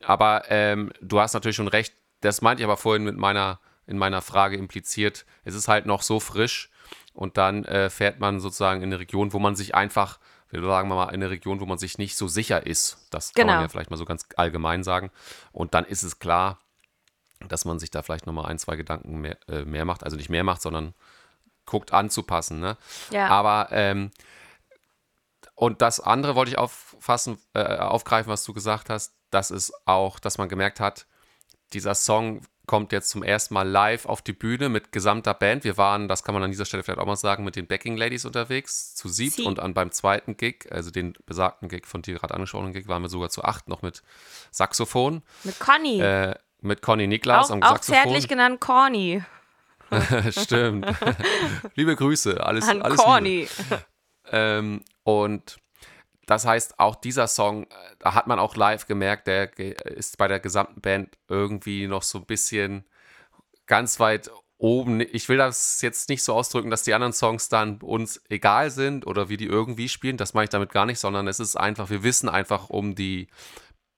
Aber 0.02 0.44
ähm, 0.48 0.92
du 1.00 1.20
hast 1.20 1.34
natürlich 1.34 1.56
schon 1.56 1.68
recht. 1.68 1.94
Das 2.20 2.42
meinte 2.42 2.62
ich 2.62 2.64
aber 2.64 2.76
vorhin 2.76 3.04
mit 3.04 3.16
meiner, 3.16 3.60
in 3.86 3.98
meiner 3.98 4.22
Frage 4.22 4.56
impliziert. 4.56 5.24
Es 5.44 5.54
ist 5.54 5.68
halt 5.68 5.86
noch 5.86 6.02
so 6.02 6.20
frisch 6.20 6.70
und 7.12 7.36
dann 7.36 7.64
äh, 7.64 7.90
fährt 7.90 8.20
man 8.20 8.40
sozusagen 8.40 8.82
in 8.82 8.88
eine 8.88 9.00
Region, 9.00 9.32
wo 9.32 9.38
man 9.38 9.56
sich 9.56 9.74
einfach 9.74 10.18
wir 10.50 10.62
sagen 10.62 10.88
mal, 10.88 11.08
eine 11.08 11.30
Region, 11.30 11.60
wo 11.60 11.66
man 11.66 11.78
sich 11.78 11.98
nicht 11.98 12.16
so 12.16 12.28
sicher 12.28 12.66
ist. 12.66 13.06
Das 13.10 13.32
kann 13.32 13.46
genau. 13.46 13.54
man 13.54 13.62
ja 13.62 13.68
vielleicht 13.68 13.90
mal 13.90 13.96
so 13.96 14.04
ganz 14.04 14.26
allgemein 14.36 14.82
sagen. 14.82 15.10
Und 15.52 15.74
dann 15.74 15.84
ist 15.84 16.02
es 16.02 16.18
klar, 16.18 16.58
dass 17.48 17.64
man 17.64 17.78
sich 17.78 17.90
da 17.90 18.02
vielleicht 18.02 18.26
nochmal 18.26 18.46
ein, 18.46 18.58
zwei 18.58 18.76
Gedanken 18.76 19.20
mehr, 19.20 19.38
äh, 19.48 19.64
mehr 19.64 19.84
macht. 19.84 20.04
Also 20.04 20.16
nicht 20.16 20.28
mehr 20.28 20.44
macht, 20.44 20.62
sondern 20.62 20.94
guckt 21.66 21.92
anzupassen. 21.92 22.60
Ne? 22.60 22.76
Ja. 23.10 23.28
Aber 23.28 23.68
ähm, 23.70 24.10
und 25.54 25.82
das 25.82 26.00
andere 26.00 26.34
wollte 26.34 26.50
ich 26.50 26.58
auffassen, 26.58 27.38
äh, 27.54 27.76
aufgreifen, 27.76 28.32
was 28.32 28.44
du 28.44 28.52
gesagt 28.52 28.90
hast. 28.90 29.14
Das 29.30 29.50
ist 29.50 29.72
auch, 29.84 30.18
dass 30.18 30.38
man 30.38 30.48
gemerkt 30.48 30.80
hat, 30.80 31.06
dieser 31.72 31.94
Song 31.94 32.40
kommt 32.70 32.92
jetzt 32.92 33.10
zum 33.10 33.24
ersten 33.24 33.52
Mal 33.52 33.68
live 33.68 34.06
auf 34.06 34.22
die 34.22 34.32
Bühne 34.32 34.68
mit 34.68 34.92
gesamter 34.92 35.34
Band. 35.34 35.64
Wir 35.64 35.76
waren, 35.76 36.06
das 36.06 36.22
kann 36.22 36.34
man 36.34 36.44
an 36.44 36.52
dieser 36.52 36.64
Stelle 36.64 36.84
vielleicht 36.84 37.00
auch 37.00 37.06
mal 37.06 37.16
sagen, 37.16 37.42
mit 37.42 37.56
den 37.56 37.66
Backing 37.66 37.96
Ladies 37.96 38.24
unterwegs, 38.24 38.94
zu 38.94 39.08
siebt 39.08 39.38
Sie. 39.38 39.42
und 39.42 39.58
an 39.58 39.74
beim 39.74 39.90
zweiten 39.90 40.36
Gig, 40.36 40.68
also 40.70 40.92
den 40.92 41.14
besagten 41.26 41.68
Gig 41.68 41.84
von 41.84 42.02
dir 42.02 42.14
gerade 42.14 42.32
angesprochenen 42.32 42.72
Gig, 42.72 42.86
waren 42.86 43.02
wir 43.02 43.08
sogar 43.08 43.28
zu 43.28 43.42
acht 43.42 43.66
noch 43.66 43.82
mit 43.82 44.04
Saxophon. 44.52 45.24
Mit 45.42 45.58
Conny. 45.58 46.00
Äh, 46.00 46.36
mit 46.60 46.80
Conny 46.80 47.08
Niklas 47.08 47.48
auch, 47.48 47.54
am 47.54 47.62
auch 47.64 47.70
Saxophon. 47.70 47.98
Auch 47.98 48.02
zärtlich 48.04 48.28
genannt 48.28 48.60
Corny. 48.60 49.24
Stimmt. 50.30 50.86
Liebe 51.74 51.96
Grüße, 51.96 52.40
alles, 52.40 52.68
An 52.68 52.82
alles 52.82 53.00
Corny. 53.00 53.48
Ähm, 54.30 54.84
und 55.02 55.56
das 56.30 56.46
heißt, 56.46 56.78
auch 56.78 56.94
dieser 56.94 57.26
Song, 57.26 57.64
äh, 57.64 57.66
da 57.98 58.14
hat 58.14 58.26
man 58.26 58.38
auch 58.38 58.56
live 58.56 58.86
gemerkt, 58.86 59.26
der 59.26 59.58
ist 59.58 60.16
bei 60.16 60.28
der 60.28 60.40
gesamten 60.40 60.80
Band 60.80 61.18
irgendwie 61.28 61.86
noch 61.86 62.02
so 62.02 62.18
ein 62.18 62.26
bisschen 62.26 62.84
ganz 63.66 64.00
weit 64.00 64.30
oben. 64.56 65.00
Ich 65.00 65.28
will 65.28 65.38
das 65.38 65.82
jetzt 65.82 66.08
nicht 66.08 66.22
so 66.22 66.34
ausdrücken, 66.34 66.70
dass 66.70 66.82
die 66.82 66.94
anderen 66.94 67.12
Songs 67.12 67.48
dann 67.48 67.78
uns 67.78 68.22
egal 68.28 68.70
sind 68.70 69.06
oder 69.06 69.28
wie 69.28 69.36
die 69.36 69.46
irgendwie 69.46 69.88
spielen. 69.88 70.16
Das 70.16 70.34
meine 70.34 70.44
ich 70.44 70.50
damit 70.50 70.70
gar 70.70 70.86
nicht, 70.86 71.00
sondern 71.00 71.26
es 71.26 71.40
ist 71.40 71.56
einfach, 71.56 71.90
wir 71.90 72.02
wissen 72.02 72.28
einfach 72.28 72.70
um 72.70 72.94
die 72.94 73.28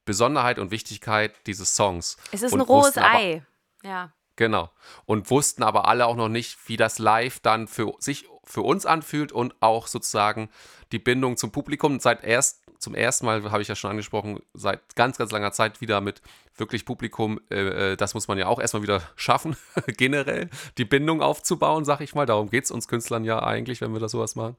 Besonderheit 0.05 0.59
und 0.59 0.71
Wichtigkeit 0.71 1.35
dieses 1.47 1.77
Songs. 1.77 2.17
Es 2.33 2.43
ist 2.43 2.55
ein 2.55 2.61
rohes 2.61 2.97
Ei. 2.97 3.45
Ja. 3.83 4.12
Genau. 4.37 4.71
Und 5.05 5.31
wussten 5.31 5.62
aber 5.62 5.87
alle 5.87 6.07
auch 6.07 6.17
noch 6.17 6.29
nicht, 6.29 6.59
wie 6.67 6.77
das 6.77 6.99
live 6.99 7.41
dann 7.41 7.69
für 7.69 7.93
sich 7.99 8.27
für 8.45 8.63
uns 8.63 8.87
anfühlt 8.87 9.33
und 9.33 9.55
auch 9.61 9.87
sozusagen 9.87 10.49
die 10.91 10.99
Bindung 10.99 11.37
zum 11.37 11.53
Publikum. 11.53 12.01
Seit 12.01 12.25
erst, 12.25 12.63
zum 12.79 12.95
ersten 12.95 13.27
Mal, 13.27 13.51
habe 13.51 13.63
ich 13.63 13.69
ja 13.69 13.77
schon 13.77 13.91
angesprochen, 13.91 14.41
seit 14.55 14.97
ganz, 14.97 15.19
ganz 15.19 15.31
langer 15.31 15.53
Zeit 15.53 15.81
wieder 15.81 16.01
mit 16.01 16.21
wirklich 16.57 16.85
Publikum. 16.85 17.41
Äh, 17.51 17.93
äh 17.93 17.97
das 17.97 18.15
muss 18.15 18.29
man 18.29 18.39
ja 18.39 18.47
auch 18.47 18.59
erstmal 18.59 18.83
wieder 18.83 19.03
schaffen, 19.17 19.57
generell 19.87 20.51
die 20.79 20.85
Bindung 20.85 21.23
aufzubauen, 21.23 21.85
sag 21.85 22.01
ich 22.01 22.15
mal. 22.15 22.27
Darum 22.27 22.51
geht 22.51 22.65
es 22.65 22.71
uns 22.71 22.89
Künstlern 22.89 23.25
ja 23.25 23.43
eigentlich, 23.43 23.81
wenn 23.81 23.93
wir 23.93 24.01
da 24.01 24.09
sowas 24.09 24.35
machen. 24.35 24.57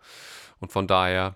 Und 0.59 0.71
von 0.71 0.87
daher 0.87 1.35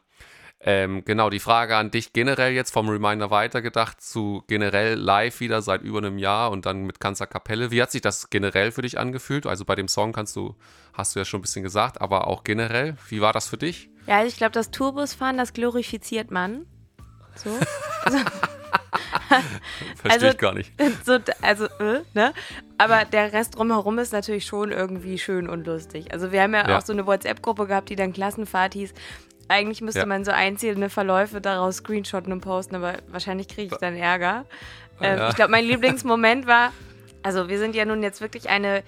ähm, 0.59 1.05
genau, 1.05 1.29
die 1.29 1.39
Frage 1.39 1.75
an 1.75 1.91
dich 1.91 2.13
generell 2.13 2.51
jetzt 2.51 2.71
vom 2.71 2.89
Reminder 2.89 3.29
weitergedacht 3.29 4.01
zu 4.01 4.43
generell 4.47 4.95
live 4.95 5.39
wieder 5.39 5.61
seit 5.61 5.81
über 5.83 5.99
einem 5.99 6.17
Jahr 6.17 6.49
und 6.49 6.65
dann 6.65 6.85
mit 6.85 6.99
Kanzer 6.99 7.27
Kapelle. 7.27 7.69
Wie 7.69 7.81
hat 7.81 7.91
sich 7.91 8.01
das 8.01 8.31
generell 8.31 8.71
für 8.71 8.81
dich 8.81 8.97
angefühlt? 8.97 9.45
Also 9.45 9.65
bei 9.65 9.75
dem 9.75 9.87
Song 9.87 10.13
kannst 10.13 10.35
du, 10.35 10.55
hast 10.93 11.15
du 11.15 11.19
ja 11.19 11.25
schon 11.25 11.39
ein 11.39 11.43
bisschen 11.43 11.63
gesagt, 11.63 12.01
aber 12.01 12.27
auch 12.27 12.43
generell, 12.43 12.95
wie 13.09 13.21
war 13.21 13.33
das 13.33 13.47
für 13.47 13.57
dich? 13.57 13.89
Ja, 14.07 14.23
ich 14.23 14.37
glaube, 14.37 14.53
das 14.53 14.71
Tourbusfahren, 14.71 15.37
das 15.37 15.53
glorifiziert 15.53 16.31
man. 16.31 16.65
So. 17.35 17.51
also, 18.03 18.17
Verstehe 19.95 20.11
also, 20.11 20.27
ich 20.27 20.37
gar 20.37 20.53
nicht. 20.53 20.71
So, 21.05 21.19
also, 21.41 21.65
äh, 21.65 22.01
ne? 22.13 22.33
Aber 22.77 23.05
der 23.05 23.33
Rest 23.33 23.57
drumherum 23.57 23.99
ist 23.99 24.11
natürlich 24.11 24.45
schon 24.45 24.71
irgendwie 24.71 25.17
schön 25.17 25.47
und 25.49 25.65
lustig. 25.65 26.11
Also 26.11 26.31
wir 26.31 26.41
haben 26.41 26.53
ja, 26.53 26.67
ja. 26.67 26.77
auch 26.77 26.81
so 26.81 26.93
eine 26.93 27.05
WhatsApp-Gruppe 27.05 27.67
gehabt, 27.67 27.89
die 27.89 27.95
dann 27.95 28.13
Klassenfahrt 28.13 28.73
hieß. 28.73 28.93
Eigentlich 29.47 29.81
müsste 29.81 30.01
ja. 30.01 30.05
man 30.05 30.25
so 30.25 30.31
einzelne 30.31 30.89
Verläufe 30.89 31.41
daraus 31.41 31.77
screenshotten 31.77 32.33
und 32.33 32.41
posten, 32.41 32.75
aber 32.75 32.95
wahrscheinlich 33.07 33.47
kriege 33.47 33.73
ich 33.73 33.79
dann 33.79 33.95
Ärger. 33.95 34.45
Ähm, 35.01 35.17
ja. 35.17 35.29
Ich 35.29 35.35
glaube, 35.35 35.51
mein 35.51 35.65
Lieblingsmoment 35.65 36.47
war, 36.47 36.73
also 37.23 37.49
wir 37.49 37.59
sind 37.59 37.75
ja 37.75 37.85
nun 37.85 38.03
jetzt 38.03 38.21
wirklich 38.21 38.49
eine 38.49 38.83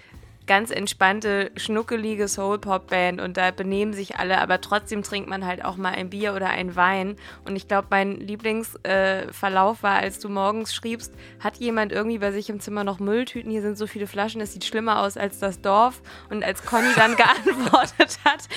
ganz 0.50 0.72
entspannte, 0.72 1.52
schnuckelige 1.58 2.28
Soul-Pop-Band 2.28 3.22
und 3.22 3.38
da 3.38 3.52
benehmen 3.52 3.94
sich 3.94 4.18
alle, 4.18 4.42
aber 4.42 4.60
trotzdem 4.60 5.04
trinkt 5.04 5.30
man 5.30 5.46
halt 5.46 5.64
auch 5.64 5.78
mal 5.78 5.94
ein 5.94 6.10
Bier 6.10 6.34
oder 6.34 6.50
ein 6.50 6.76
Wein. 6.76 7.18
Und 7.46 7.56
ich 7.56 7.68
glaube, 7.68 7.90
mein 7.92 8.20
Lieblingsverlauf 8.20 9.80
äh, 9.80 9.84
war, 9.84 10.00
als 10.00 10.18
du 10.18 10.28
morgens 10.28 10.74
schriebst, 10.74 11.14
hat 11.40 11.58
jemand 11.58 11.92
irgendwie 11.92 12.18
bei 12.18 12.32
sich 12.32 12.50
im 12.50 12.60
Zimmer 12.60 12.84
noch 12.84 13.00
Mülltüten? 13.00 13.52
Hier 13.52 13.62
sind 13.62 13.78
so 13.78 13.86
viele 13.86 14.08
Flaschen, 14.08 14.42
es 14.42 14.54
sieht 14.54 14.66
schlimmer 14.66 15.04
aus 15.04 15.18
als 15.18 15.38
das 15.38 15.62
Dorf. 15.62 16.02
Und 16.32 16.44
als 16.44 16.66
Conny 16.66 16.90
dann 16.96 17.16
geantwortet 17.16 18.18
hat, 18.26 18.50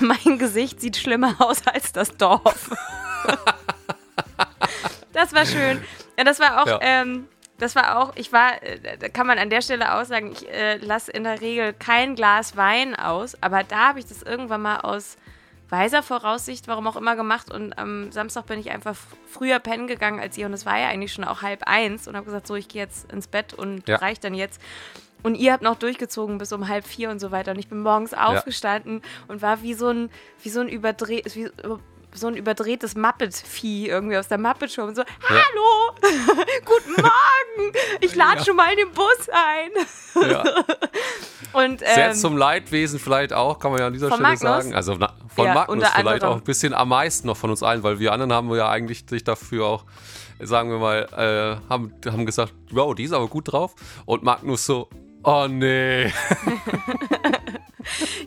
mein 0.24 0.38
Gesicht 0.38 0.80
sieht 0.80 0.96
schlimmer 0.96 1.36
aus 1.38 1.66
als 1.66 1.92
das 1.92 2.16
Dorf. 2.16 2.70
das 5.12 5.34
war 5.34 5.46
schön. 5.46 5.82
Ja, 6.18 6.24
das 6.24 6.40
war 6.40 6.62
auch. 6.62 6.66
Ja. 6.66 6.78
Ähm, 6.82 7.28
das 7.58 7.76
war 7.76 7.98
auch, 7.98 8.16
ich 8.16 8.32
war, 8.32 8.62
äh, 8.62 8.96
da 8.98 9.08
kann 9.10 9.26
man 9.26 9.38
an 9.38 9.50
der 9.50 9.60
Stelle 9.60 9.94
auch 9.94 10.04
sagen, 10.04 10.32
ich 10.32 10.48
äh, 10.48 10.78
lasse 10.78 11.12
in 11.12 11.24
der 11.24 11.42
Regel 11.42 11.74
kein 11.74 12.14
Glas 12.14 12.56
Wein 12.56 12.96
aus, 12.96 13.36
aber 13.42 13.64
da 13.64 13.88
habe 13.88 13.98
ich 13.98 14.06
das 14.06 14.22
irgendwann 14.22 14.62
mal 14.62 14.80
aus 14.80 15.18
weiser 15.68 16.02
Voraussicht, 16.02 16.68
warum 16.68 16.86
auch 16.86 16.96
immer, 16.96 17.16
gemacht 17.16 17.50
und 17.50 17.78
am 17.78 18.10
Samstag 18.12 18.46
bin 18.46 18.58
ich 18.58 18.70
einfach 18.70 18.96
früher 19.26 19.58
pennen 19.58 19.86
gegangen 19.86 20.20
als 20.20 20.36
ihr 20.36 20.46
und 20.46 20.54
es 20.54 20.66
war 20.66 20.78
ja 20.78 20.88
eigentlich 20.88 21.12
schon 21.12 21.24
auch 21.24 21.42
halb 21.42 21.64
eins 21.64 22.08
und 22.08 22.16
habe 22.16 22.26
gesagt, 22.26 22.46
so, 22.46 22.56
ich 22.56 22.66
gehe 22.66 22.82
jetzt 22.82 23.12
ins 23.12 23.28
Bett 23.28 23.54
und 23.54 23.86
ja. 23.86 23.96
reicht 23.96 24.24
dann 24.24 24.34
jetzt. 24.34 24.60
Und 25.22 25.34
ihr 25.34 25.52
habt 25.52 25.62
noch 25.62 25.76
durchgezogen 25.76 26.38
bis 26.38 26.52
um 26.52 26.68
halb 26.68 26.86
vier 26.86 27.10
und 27.10 27.20
so 27.20 27.30
weiter. 27.30 27.52
Und 27.52 27.58
ich 27.58 27.68
bin 27.68 27.80
morgens 27.80 28.14
aufgestanden 28.14 29.02
ja. 29.02 29.24
und 29.28 29.42
war 29.42 29.62
wie 29.62 29.74
so 29.74 29.88
ein, 29.88 30.10
wie 30.42 30.50
so 30.50 30.60
ein 30.60 30.68
überdreht, 30.68 31.34
wie, 31.34 31.50
so 32.12 32.26
ein 32.26 32.36
überdrehtes 32.36 32.96
Muppet-Vieh 32.96 33.88
irgendwie 33.88 34.16
aus 34.16 34.28
der 34.28 34.38
Muppet-Show 34.38 34.82
und 34.82 34.96
so, 34.96 35.02
ja. 35.02 35.06
hallo, 35.28 35.94
guten 36.64 36.92
Morgen, 37.02 37.72
ich 38.00 38.14
lade 38.14 38.38
ja. 38.38 38.44
schon 38.44 38.56
mal 38.56 38.70
in 38.72 38.78
den 38.78 38.92
Bus 38.92 39.28
ein. 39.32 40.30
Ja. 40.30 40.44
und, 41.52 41.82
ähm, 41.82 41.94
Sehr 41.94 42.12
zum 42.12 42.36
Leidwesen 42.36 42.98
vielleicht 42.98 43.32
auch, 43.32 43.58
kann 43.58 43.72
man 43.72 43.80
ja 43.80 43.86
an 43.86 43.92
dieser 43.92 44.08
Stelle 44.08 44.22
Magnus? 44.22 44.40
sagen. 44.40 44.74
Also 44.74 44.96
na, 44.98 45.14
von 45.34 45.46
ja, 45.46 45.54
Magnus 45.54 45.88
vielleicht 45.88 46.24
auch 46.24 46.36
ein 46.36 46.42
bisschen 46.42 46.74
am 46.74 46.88
meisten 46.88 47.26
noch 47.26 47.36
von 47.36 47.50
uns 47.50 47.62
allen, 47.62 47.82
weil 47.82 47.98
wir 47.98 48.12
anderen 48.12 48.32
haben 48.32 48.52
ja 48.54 48.68
eigentlich 48.68 49.04
sich 49.08 49.24
dafür 49.24 49.66
auch, 49.66 49.84
sagen 50.40 50.70
wir 50.70 50.78
mal, 50.78 51.60
äh, 51.68 51.70
haben, 51.70 51.94
haben 52.06 52.26
gesagt, 52.26 52.52
wow, 52.70 52.94
die 52.94 53.04
ist 53.04 53.12
aber 53.12 53.28
gut 53.28 53.52
drauf. 53.52 53.74
Und 54.04 54.22
Magnus 54.22 54.66
so, 54.66 54.88
oh 55.24 55.46
nee. 55.48 56.12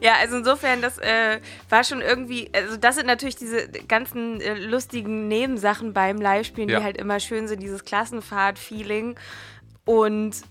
Ja, 0.01 0.15
also 0.19 0.37
insofern, 0.37 0.81
das 0.81 0.97
äh, 0.97 1.39
war 1.69 1.83
schon 1.83 2.01
irgendwie, 2.01 2.49
also 2.53 2.75
das 2.77 2.95
sind 2.95 3.07
natürlich 3.07 3.35
diese 3.35 3.69
ganzen 3.87 4.41
äh, 4.41 4.55
lustigen 4.55 5.27
Nebensachen 5.27 5.93
beim 5.93 6.19
Live-Spielen, 6.19 6.69
ja. 6.69 6.79
die 6.79 6.83
halt 6.83 6.97
immer 6.97 7.19
schön 7.19 7.47
sind, 7.47 7.61
dieses 7.61 7.85
Klassenfahrt-Feeling. 7.85 9.15
Und 9.85 10.41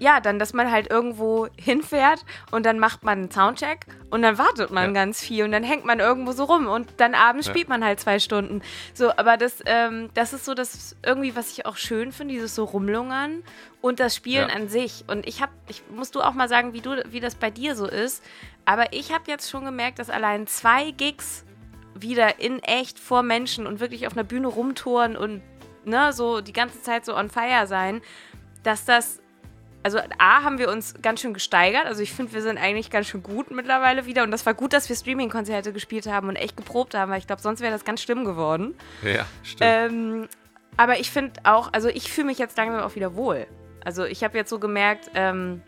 ja, 0.00 0.18
dann, 0.18 0.38
dass 0.38 0.54
man 0.54 0.72
halt 0.72 0.90
irgendwo 0.90 1.48
hinfährt 1.56 2.24
und 2.50 2.64
dann 2.64 2.78
macht 2.78 3.04
man 3.04 3.18
einen 3.18 3.30
Soundcheck 3.30 3.86
und 4.08 4.22
dann 4.22 4.38
wartet 4.38 4.70
man 4.70 4.86
ja. 4.86 4.92
ganz 5.02 5.20
viel 5.20 5.44
und 5.44 5.52
dann 5.52 5.62
hängt 5.62 5.84
man 5.84 6.00
irgendwo 6.00 6.32
so 6.32 6.44
rum 6.44 6.66
und 6.68 6.88
dann 6.96 7.14
abends 7.14 7.46
ja. 7.46 7.52
spielt 7.52 7.68
man 7.68 7.84
halt 7.84 8.00
zwei 8.00 8.18
Stunden. 8.18 8.62
So, 8.94 9.12
aber 9.16 9.36
das, 9.36 9.62
ähm, 9.66 10.08
das 10.14 10.32
ist 10.32 10.46
so 10.46 10.54
das 10.54 10.96
irgendwie, 11.04 11.36
was 11.36 11.52
ich 11.52 11.66
auch 11.66 11.76
schön 11.76 12.12
finde, 12.12 12.32
dieses 12.32 12.54
so 12.54 12.64
Rumlungern 12.64 13.44
und 13.82 14.00
das 14.00 14.16
Spielen 14.16 14.48
ja. 14.48 14.54
an 14.54 14.68
sich. 14.68 15.04
Und 15.06 15.28
ich 15.28 15.42
habe, 15.42 15.52
ich 15.68 15.82
musst 15.94 16.14
du 16.14 16.22
auch 16.22 16.32
mal 16.32 16.48
sagen, 16.48 16.72
wie 16.72 16.80
du, 16.80 17.04
wie 17.10 17.20
das 17.20 17.34
bei 17.34 17.50
dir 17.50 17.76
so 17.76 17.86
ist. 17.86 18.24
Aber 18.64 18.94
ich 18.94 19.12
habe 19.12 19.24
jetzt 19.26 19.50
schon 19.50 19.66
gemerkt, 19.66 19.98
dass 19.98 20.08
allein 20.08 20.46
zwei 20.46 20.92
Gigs 20.92 21.44
wieder 21.94 22.40
in 22.40 22.60
echt 22.60 22.98
vor 22.98 23.22
Menschen 23.22 23.66
und 23.66 23.80
wirklich 23.80 24.06
auf 24.06 24.14
einer 24.14 24.24
Bühne 24.24 24.48
rumtouren 24.48 25.14
und 25.14 25.42
ne, 25.84 26.14
so 26.14 26.40
die 26.40 26.54
ganze 26.54 26.80
Zeit 26.80 27.04
so 27.04 27.14
on 27.14 27.28
fire 27.28 27.66
sein, 27.66 28.00
dass 28.62 28.86
das 28.86 29.19
also 29.82 29.98
A, 30.18 30.42
haben 30.42 30.58
wir 30.58 30.68
uns 30.68 30.94
ganz 31.00 31.20
schön 31.20 31.32
gesteigert. 31.32 31.86
Also 31.86 32.02
ich 32.02 32.12
finde, 32.12 32.32
wir 32.32 32.42
sind 32.42 32.58
eigentlich 32.58 32.90
ganz 32.90 33.06
schön 33.06 33.22
gut 33.22 33.50
mittlerweile 33.50 34.06
wieder. 34.06 34.22
Und 34.22 34.30
das 34.30 34.44
war 34.44 34.54
gut, 34.54 34.72
dass 34.72 34.88
wir 34.88 34.96
Streaming-Konzerte 34.96 35.72
gespielt 35.72 36.06
haben 36.06 36.28
und 36.28 36.36
echt 36.36 36.56
geprobt 36.56 36.94
haben, 36.94 37.10
weil 37.10 37.18
ich 37.18 37.26
glaube, 37.26 37.42
sonst 37.42 37.60
wäre 37.60 37.72
das 37.72 37.84
ganz 37.84 38.02
schlimm 38.02 38.24
geworden. 38.24 38.74
Ja, 39.02 39.26
stimmt. 39.42 39.62
Ähm, 39.62 40.28
aber 40.76 40.98
ich 40.98 41.10
finde 41.10 41.40
auch, 41.44 41.72
also 41.72 41.88
ich 41.88 42.12
fühle 42.12 42.26
mich 42.26 42.38
jetzt 42.38 42.56
langsam 42.56 42.80
auch 42.80 42.94
wieder 42.94 43.14
wohl. 43.16 43.46
Also 43.84 44.04
ich 44.04 44.22
habe 44.22 44.36
jetzt 44.36 44.50
so 44.50 44.58
gemerkt, 44.58 45.10
ähm, 45.14 45.62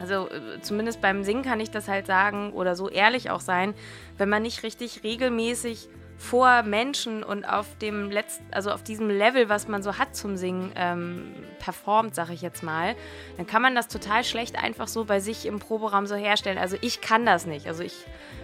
also 0.00 0.28
äh, 0.28 0.60
zumindest 0.60 1.00
beim 1.00 1.22
Singen 1.22 1.42
kann 1.42 1.60
ich 1.60 1.70
das 1.70 1.88
halt 1.88 2.06
sagen 2.06 2.52
oder 2.52 2.74
so 2.74 2.88
ehrlich 2.88 3.30
auch 3.30 3.40
sein, 3.40 3.74
wenn 4.18 4.28
man 4.28 4.42
nicht 4.42 4.62
richtig 4.62 5.02
regelmäßig 5.04 5.88
vor 6.16 6.62
Menschen 6.62 7.22
und 7.22 7.44
auf 7.44 7.66
dem 7.78 8.10
letzten, 8.10 8.44
also 8.52 8.70
auf 8.70 8.82
diesem 8.82 9.10
Level, 9.10 9.48
was 9.48 9.68
man 9.68 9.82
so 9.82 9.98
hat 9.98 10.14
zum 10.14 10.36
Singen, 10.36 10.72
ähm, 10.76 11.34
performt, 11.58 12.14
sag 12.14 12.30
ich 12.30 12.42
jetzt 12.42 12.62
mal, 12.62 12.94
dann 13.36 13.46
kann 13.46 13.62
man 13.62 13.74
das 13.74 13.88
total 13.88 14.24
schlecht 14.24 14.56
einfach 14.62 14.88
so 14.88 15.04
bei 15.04 15.20
sich 15.20 15.46
im 15.46 15.58
Proberaum 15.58 16.06
so 16.06 16.14
herstellen. 16.14 16.58
Also 16.58 16.76
ich 16.80 17.00
kann 17.00 17.26
das 17.26 17.46
nicht. 17.46 17.66
Also 17.66 17.82
ich 17.82 17.94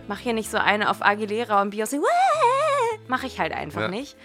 mache 0.08 0.22
hier 0.22 0.32
nicht 0.32 0.50
so 0.50 0.58
eine 0.58 0.90
auf 0.90 1.04
Aguilera 1.04 1.62
und 1.62 1.72
Beyoncé, 1.74 2.00
mache 3.08 3.26
ich 3.26 3.38
halt 3.38 3.52
einfach 3.52 3.82
ja. 3.82 3.88
nicht. 3.88 4.16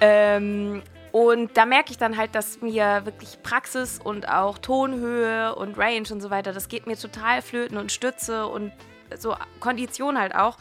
Ähm, 0.00 0.82
und 1.12 1.56
da 1.56 1.64
merke 1.64 1.92
ich 1.92 1.98
dann 1.98 2.16
halt, 2.16 2.34
dass 2.34 2.60
mir 2.60 3.02
wirklich 3.04 3.40
Praxis 3.42 4.00
und 4.02 4.28
auch 4.28 4.58
Tonhöhe 4.58 5.54
und 5.54 5.78
Range 5.78 6.08
und 6.10 6.20
so 6.20 6.30
weiter, 6.30 6.52
das 6.52 6.68
geht 6.68 6.88
mir 6.88 6.96
total 6.96 7.40
flöten 7.40 7.78
und 7.78 7.92
Stütze 7.92 8.48
und 8.48 8.72
so 9.16 9.36
Kondition 9.60 10.18
halt 10.18 10.34
auch. 10.34 10.56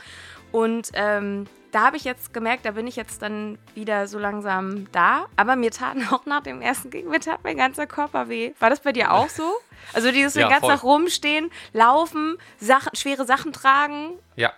Und 0.52 0.92
ähm, 0.94 1.48
da 1.74 1.88
habe 1.88 1.98
ich 1.98 2.04
jetzt 2.04 2.34
gemerkt, 2.34 2.66
da 2.66 2.72
bin 2.72 2.86
ich 2.86 2.96
jetzt 2.96 3.24
dann 3.24 3.58
wieder 3.74 4.08
so 4.08 4.20
langsam 4.20 4.92
da. 4.92 5.26
Aber 5.36 5.56
mir 5.56 5.72
taten 5.72 6.08
auch 6.12 6.26
nach 6.26 6.44
dem 6.44 6.62
ersten 6.62 6.92
Gig, 6.92 7.06
mir 7.06 7.20
tat 7.20 7.40
mein 7.44 7.58
ganzer 7.58 7.88
Körper 7.88 8.30
weh. 8.30 8.54
War 8.60 8.70
das 8.70 8.82
bei 8.82 8.94
dir 8.94 9.12
auch 9.12 9.30
so? 9.30 9.52
Also 9.92 10.12
dieses 10.12 10.34
ja, 10.36 10.44
den 10.44 10.52
ganzen 10.52 10.70
Tag 10.70 10.84
rumstehen, 10.84 11.52
laufen, 11.74 12.38
Sachen, 12.60 12.96
schwere 12.96 13.26
Sachen 13.26 13.54
tragen. 13.54 14.14
Ja. 14.36 14.54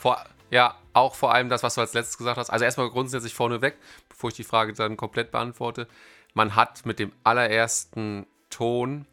vor, 0.00 0.22
ja, 0.50 0.74
auch 0.92 1.14
vor 1.14 1.32
allem 1.32 1.48
das, 1.48 1.62
was 1.62 1.76
du 1.76 1.80
als 1.80 1.94
letztes 1.94 2.18
gesagt 2.18 2.36
hast. 2.36 2.50
Also 2.50 2.64
erstmal 2.64 2.90
grundsätzlich 2.90 3.34
vorneweg, 3.34 3.76
bevor 4.08 4.30
ich 4.30 4.36
die 4.36 4.44
Frage 4.44 4.72
dann 4.72 4.96
komplett 4.96 5.30
beantworte. 5.30 5.86
Man 6.34 6.56
hat 6.56 6.84
mit 6.84 6.98
dem 6.98 7.12
allerersten 7.22 8.26
Ton 8.50 9.06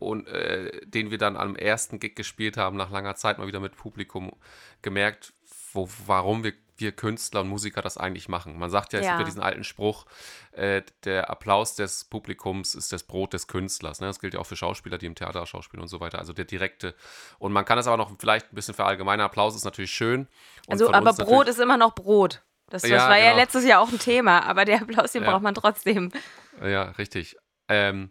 und 0.00 0.26
äh, 0.26 0.84
den 0.84 1.12
wir 1.12 1.18
dann 1.18 1.36
am 1.36 1.54
ersten 1.54 2.00
Gig 2.00 2.16
gespielt 2.16 2.56
haben, 2.56 2.76
nach 2.76 2.90
langer 2.90 3.14
Zeit 3.14 3.38
mal 3.38 3.46
wieder 3.46 3.60
mit 3.60 3.76
Publikum 3.76 4.32
gemerkt, 4.82 5.32
wo, 5.76 5.88
warum 6.06 6.42
wir, 6.42 6.54
wir 6.76 6.92
Künstler 6.92 7.42
und 7.42 7.48
Musiker 7.48 7.82
das 7.82 7.96
eigentlich 7.96 8.28
machen. 8.28 8.58
Man 8.58 8.70
sagt 8.70 8.92
ja, 8.92 8.98
es 8.98 9.06
gibt 9.06 9.18
ja 9.18 9.24
diesen 9.24 9.42
alten 9.42 9.64
Spruch, 9.64 10.06
äh, 10.52 10.82
der 11.04 11.30
Applaus 11.30 11.76
des 11.76 12.04
Publikums 12.04 12.74
ist 12.74 12.92
das 12.92 13.04
Brot 13.04 13.32
des 13.32 13.46
Künstlers. 13.46 14.00
Ne? 14.00 14.08
Das 14.08 14.18
gilt 14.18 14.34
ja 14.34 14.40
auch 14.40 14.46
für 14.46 14.56
Schauspieler, 14.56 14.98
die 14.98 15.06
im 15.06 15.14
Theater 15.14 15.46
schauspielen 15.46 15.82
und 15.82 15.88
so 15.88 16.00
weiter. 16.00 16.18
Also 16.18 16.32
der 16.32 16.44
direkte. 16.44 16.94
Und 17.38 17.52
man 17.52 17.64
kann 17.64 17.78
es 17.78 17.86
aber 17.86 17.96
noch 17.96 18.10
vielleicht 18.18 18.52
ein 18.52 18.56
bisschen 18.56 18.74
verallgemeinern. 18.74 19.26
Applaus 19.26 19.54
ist 19.54 19.64
natürlich 19.64 19.92
schön. 19.92 20.26
also, 20.66 20.92
aber 20.92 21.12
Brot 21.12 21.48
ist 21.48 21.60
immer 21.60 21.76
noch 21.76 21.94
Brot. 21.94 22.42
Das, 22.68 22.82
das 22.82 22.90
ja, 22.90 23.08
war 23.08 23.16
genau. 23.16 23.28
ja 23.28 23.36
letztes 23.36 23.64
Jahr 23.64 23.80
auch 23.80 23.92
ein 23.92 23.98
Thema, 24.00 24.40
aber 24.44 24.64
der 24.64 24.82
Applaus, 24.82 25.12
den 25.12 25.22
ja. 25.22 25.30
braucht 25.30 25.42
man 25.42 25.54
trotzdem. 25.54 26.10
Ja, 26.60 26.84
richtig. 26.92 27.36
Ähm, 27.68 28.10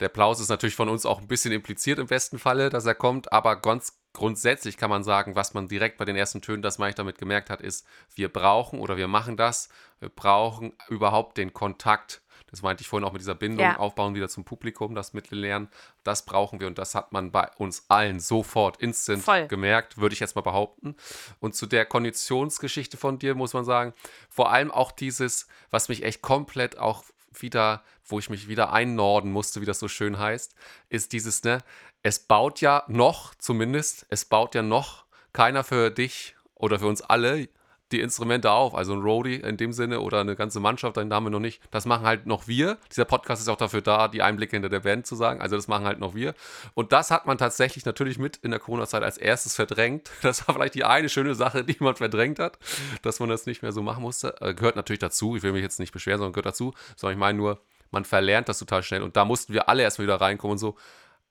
der 0.00 0.06
Applaus 0.06 0.40
ist 0.40 0.48
natürlich 0.48 0.74
von 0.74 0.88
uns 0.88 1.06
auch 1.06 1.20
ein 1.20 1.28
bisschen 1.28 1.52
impliziert 1.52 2.00
im 2.00 2.08
besten 2.08 2.38
Falle, 2.40 2.70
dass 2.70 2.86
er 2.86 2.96
kommt, 2.96 3.32
aber 3.32 3.54
ganz 3.60 4.01
grundsätzlich 4.12 4.76
kann 4.76 4.90
man 4.90 5.04
sagen, 5.04 5.36
was 5.36 5.54
man 5.54 5.68
direkt 5.68 5.98
bei 5.98 6.04
den 6.04 6.16
ersten 6.16 6.42
Tönen, 6.42 6.62
das 6.62 6.78
ich 6.78 6.94
damit 6.94 7.18
gemerkt 7.18 7.50
hat, 7.50 7.60
ist, 7.60 7.86
wir 8.14 8.28
brauchen 8.28 8.78
oder 8.80 8.96
wir 8.96 9.08
machen 9.08 9.36
das, 9.36 9.68
wir 10.00 10.08
brauchen 10.08 10.72
überhaupt 10.88 11.38
den 11.38 11.52
Kontakt. 11.52 12.22
Das 12.50 12.60
meinte 12.60 12.82
ich 12.82 12.88
vorhin 12.88 13.08
auch 13.08 13.12
mit 13.12 13.22
dieser 13.22 13.34
Bindung, 13.34 13.64
ja. 13.64 13.78
aufbauen 13.78 14.14
wieder 14.14 14.28
zum 14.28 14.44
Publikum, 14.44 14.94
das 14.94 15.14
Mittellernen. 15.14 15.68
Das 16.04 16.26
brauchen 16.26 16.60
wir 16.60 16.66
und 16.66 16.76
das 16.76 16.94
hat 16.94 17.10
man 17.10 17.32
bei 17.32 17.48
uns 17.56 17.86
allen 17.88 18.20
sofort 18.20 18.76
instant 18.76 19.22
Voll. 19.22 19.48
gemerkt, 19.48 19.96
würde 19.96 20.12
ich 20.12 20.20
jetzt 20.20 20.36
mal 20.36 20.42
behaupten. 20.42 20.94
Und 21.40 21.54
zu 21.54 21.64
der 21.64 21.86
Konditionsgeschichte 21.86 22.98
von 22.98 23.18
dir 23.18 23.34
muss 23.34 23.54
man 23.54 23.64
sagen, 23.64 23.94
vor 24.28 24.52
allem 24.52 24.70
auch 24.70 24.92
dieses, 24.92 25.46
was 25.70 25.88
mich 25.88 26.02
echt 26.02 26.20
komplett 26.20 26.76
auch 26.78 27.04
wieder, 27.40 27.82
wo 28.04 28.18
ich 28.18 28.28
mich 28.28 28.48
wieder 28.48 28.70
einnorden 28.72 29.32
musste, 29.32 29.62
wie 29.62 29.66
das 29.66 29.78
so 29.78 29.88
schön 29.88 30.18
heißt, 30.18 30.54
ist 30.90 31.12
dieses, 31.12 31.42
ne, 31.44 31.58
es 32.02 32.18
baut 32.20 32.60
ja 32.60 32.84
noch, 32.88 33.34
zumindest, 33.36 34.06
es 34.08 34.24
baut 34.24 34.54
ja 34.54 34.62
noch 34.62 35.04
keiner 35.32 35.64
für 35.64 35.90
dich 35.90 36.34
oder 36.54 36.78
für 36.78 36.86
uns 36.86 37.02
alle 37.02 37.48
die 37.92 38.00
Instrumente 38.00 38.50
auf. 38.50 38.74
Also 38.74 38.94
ein 38.94 39.02
Roadie 39.02 39.36
in 39.36 39.56
dem 39.56 39.72
Sinne 39.72 40.00
oder 40.00 40.20
eine 40.20 40.34
ganze 40.34 40.60
Mannschaft, 40.60 40.96
den 40.96 41.12
haben 41.12 41.24
wir 41.24 41.30
noch 41.30 41.40
nicht. 41.40 41.60
Das 41.70 41.84
machen 41.84 42.06
halt 42.06 42.26
noch 42.26 42.48
wir. 42.48 42.78
Dieser 42.90 43.04
Podcast 43.04 43.42
ist 43.42 43.48
auch 43.48 43.56
dafür 43.56 43.82
da, 43.82 44.08
die 44.08 44.22
Einblicke 44.22 44.56
hinter 44.56 44.70
der 44.70 44.80
Band 44.80 45.06
zu 45.06 45.14
sagen. 45.14 45.40
Also 45.40 45.56
das 45.56 45.68
machen 45.68 45.84
halt 45.84 45.98
noch 45.98 46.14
wir. 46.14 46.34
Und 46.74 46.92
das 46.92 47.10
hat 47.10 47.26
man 47.26 47.38
tatsächlich 47.38 47.84
natürlich 47.84 48.18
mit 48.18 48.38
in 48.38 48.50
der 48.50 48.60
Corona-Zeit 48.60 49.02
als 49.02 49.18
erstes 49.18 49.54
verdrängt. 49.54 50.10
Das 50.22 50.46
war 50.46 50.54
vielleicht 50.54 50.74
die 50.74 50.84
eine 50.84 51.10
schöne 51.10 51.34
Sache, 51.34 51.64
die 51.64 51.76
man 51.80 51.94
verdrängt 51.94 52.38
hat, 52.38 52.58
dass 53.02 53.20
man 53.20 53.28
das 53.28 53.44
nicht 53.44 53.62
mehr 53.62 53.72
so 53.72 53.82
machen 53.82 54.02
musste. 54.02 54.34
Äh, 54.40 54.54
gehört 54.54 54.76
natürlich 54.76 55.00
dazu. 55.00 55.36
Ich 55.36 55.42
will 55.42 55.52
mich 55.52 55.62
jetzt 55.62 55.78
nicht 55.78 55.92
beschweren, 55.92 56.18
sondern 56.18 56.32
gehört 56.32 56.46
dazu. 56.46 56.72
Sondern 56.96 57.16
ich 57.16 57.20
meine 57.20 57.36
nur, 57.36 57.60
man 57.90 58.04
verlernt 58.04 58.48
das 58.48 58.58
total 58.58 58.82
schnell. 58.82 59.02
Und 59.02 59.16
da 59.16 59.24
mussten 59.24 59.52
wir 59.52 59.68
alle 59.68 59.82
erstmal 59.82 60.06
wieder 60.06 60.20
reinkommen 60.20 60.52
und 60.52 60.58
so 60.58 60.76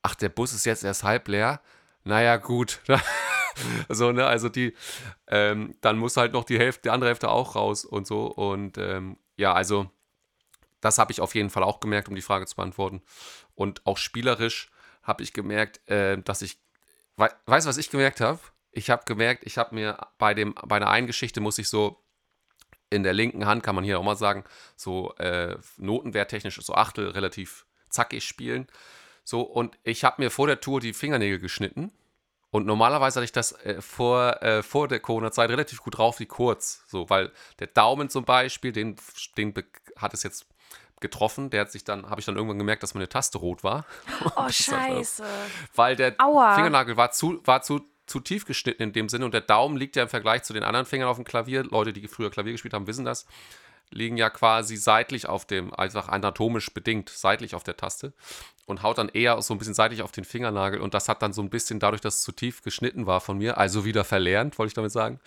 ach, 0.03 0.15
der 0.15 0.29
Bus 0.29 0.53
ist 0.53 0.65
jetzt 0.65 0.83
erst 0.83 1.03
halb 1.03 1.27
leer. 1.27 1.61
Naja, 2.03 2.37
gut. 2.37 2.81
so, 3.89 4.11
ne, 4.11 4.25
also 4.25 4.49
die, 4.49 4.75
ähm, 5.27 5.75
dann 5.81 5.97
muss 5.97 6.17
halt 6.17 6.33
noch 6.33 6.43
die 6.43 6.57
Hälfte, 6.57 6.83
die 6.83 6.89
andere 6.89 7.09
Hälfte 7.09 7.29
auch 7.29 7.55
raus 7.55 7.85
und 7.85 8.07
so. 8.07 8.25
Und 8.25 8.77
ähm, 8.77 9.17
ja, 9.37 9.53
also 9.53 9.89
das 10.81 10.97
habe 10.97 11.11
ich 11.11 11.21
auf 11.21 11.35
jeden 11.35 11.49
Fall 11.49 11.63
auch 11.63 11.79
gemerkt, 11.79 12.09
um 12.09 12.15
die 12.15 12.21
Frage 12.21 12.45
zu 12.45 12.55
beantworten. 12.55 13.01
Und 13.55 13.85
auch 13.85 13.97
spielerisch 13.97 14.69
habe 15.03 15.23
ich 15.23 15.33
gemerkt, 15.33 15.87
äh, 15.89 16.17
dass 16.21 16.41
ich, 16.41 16.59
we 17.17 17.29
weißt 17.45 17.65
du, 17.65 17.69
was 17.69 17.77
ich 17.77 17.89
gemerkt 17.89 18.21
habe? 18.21 18.39
Ich 18.71 18.89
habe 18.89 19.03
gemerkt, 19.05 19.43
ich 19.45 19.57
habe 19.57 19.75
mir 19.75 19.97
bei 20.17 20.33
dem, 20.33 20.55
bei 20.65 20.77
einer 20.77 20.89
einen 20.89 21.07
Geschichte 21.07 21.41
muss 21.41 21.57
ich 21.57 21.69
so 21.69 22.03
in 22.89 23.03
der 23.03 23.13
linken 23.13 23.45
Hand, 23.45 23.63
kann 23.63 23.75
man 23.75 23.83
hier 23.83 23.99
auch 23.99 24.03
mal 24.03 24.17
sagen, 24.17 24.43
so 24.75 25.13
äh, 25.15 25.57
notenwerttechnisch 25.77 26.59
so 26.61 26.73
Achtel 26.73 27.09
relativ 27.09 27.65
zackig 27.89 28.23
spielen. 28.23 28.67
So, 29.23 29.41
und 29.41 29.77
ich 29.83 30.03
habe 30.03 30.21
mir 30.21 30.31
vor 30.31 30.47
der 30.47 30.59
Tour 30.59 30.79
die 30.79 30.93
Fingernägel 30.93 31.39
geschnitten. 31.39 31.91
Und 32.49 32.65
normalerweise 32.65 33.19
hatte 33.19 33.25
ich 33.25 33.31
das 33.31 33.53
äh, 33.63 33.81
vor, 33.81 34.41
äh, 34.43 34.61
vor 34.61 34.89
der 34.89 34.99
Corona-Zeit 34.99 35.49
relativ 35.49 35.81
gut 35.81 35.97
drauf 35.97 36.19
wie 36.19 36.25
kurz. 36.25 36.83
So, 36.87 37.09
weil 37.09 37.31
der 37.59 37.67
Daumen 37.67 38.09
zum 38.09 38.25
Beispiel, 38.25 38.73
den, 38.73 38.97
den 39.37 39.53
hat 39.95 40.13
es 40.13 40.23
jetzt 40.23 40.47
getroffen. 40.99 41.49
Der 41.49 41.61
hat 41.61 41.71
sich 41.71 41.85
dann, 41.85 42.09
habe 42.09 42.19
ich 42.19 42.25
dann 42.25 42.35
irgendwann 42.35 42.57
gemerkt, 42.57 42.83
dass 42.83 42.93
meine 42.93 43.07
Taste 43.07 43.37
rot 43.37 43.63
war. 43.63 43.85
Oh, 44.35 44.49
scheiße. 44.49 45.23
weil 45.75 45.95
der 45.95 46.15
Aua. 46.19 46.55
Fingernagel 46.55 46.97
war 46.97 47.11
zu, 47.11 47.41
war 47.45 47.61
zu, 47.61 47.81
zu 48.05 48.19
tief 48.19 48.45
geschnitten 48.45 48.83
in 48.83 48.93
dem 48.93 49.07
Sinne. 49.07 49.25
Und 49.25 49.33
der 49.33 49.41
Daumen 49.41 49.77
liegt 49.77 49.95
ja 49.95 50.03
im 50.03 50.09
Vergleich 50.09 50.43
zu 50.43 50.53
den 50.53 50.63
anderen 50.63 50.85
Fingern 50.85 51.07
auf 51.07 51.15
dem 51.15 51.25
Klavier. 51.25 51.63
Leute, 51.63 51.93
die 51.93 52.07
früher 52.07 52.29
Klavier 52.29 52.51
gespielt 52.51 52.73
haben, 52.73 52.85
wissen 52.85 53.05
das 53.05 53.25
liegen 53.91 54.17
ja 54.17 54.29
quasi 54.29 54.77
seitlich 54.77 55.27
auf 55.27 55.45
dem, 55.45 55.73
einfach 55.73 56.09
anatomisch 56.09 56.73
bedingt, 56.73 57.09
seitlich 57.09 57.55
auf 57.55 57.63
der 57.63 57.77
Taste 57.77 58.13
und 58.65 58.83
haut 58.83 58.97
dann 58.97 59.09
eher 59.09 59.41
so 59.41 59.53
ein 59.53 59.57
bisschen 59.57 59.73
seitlich 59.73 60.01
auf 60.01 60.11
den 60.11 60.25
Fingernagel 60.25 60.79
und 60.79 60.93
das 60.93 61.09
hat 61.09 61.21
dann 61.21 61.33
so 61.33 61.41
ein 61.41 61.49
bisschen 61.49 61.79
dadurch, 61.79 62.01
dass 62.01 62.15
es 62.15 62.21
zu 62.23 62.31
tief 62.31 62.61
geschnitten 62.63 63.05
war 63.05 63.21
von 63.21 63.37
mir, 63.37 63.57
also 63.57 63.85
wieder 63.85 64.03
verlernt, 64.03 64.57
wollte 64.57 64.69
ich 64.69 64.75
damit 64.75 64.91
sagen, 64.91 65.19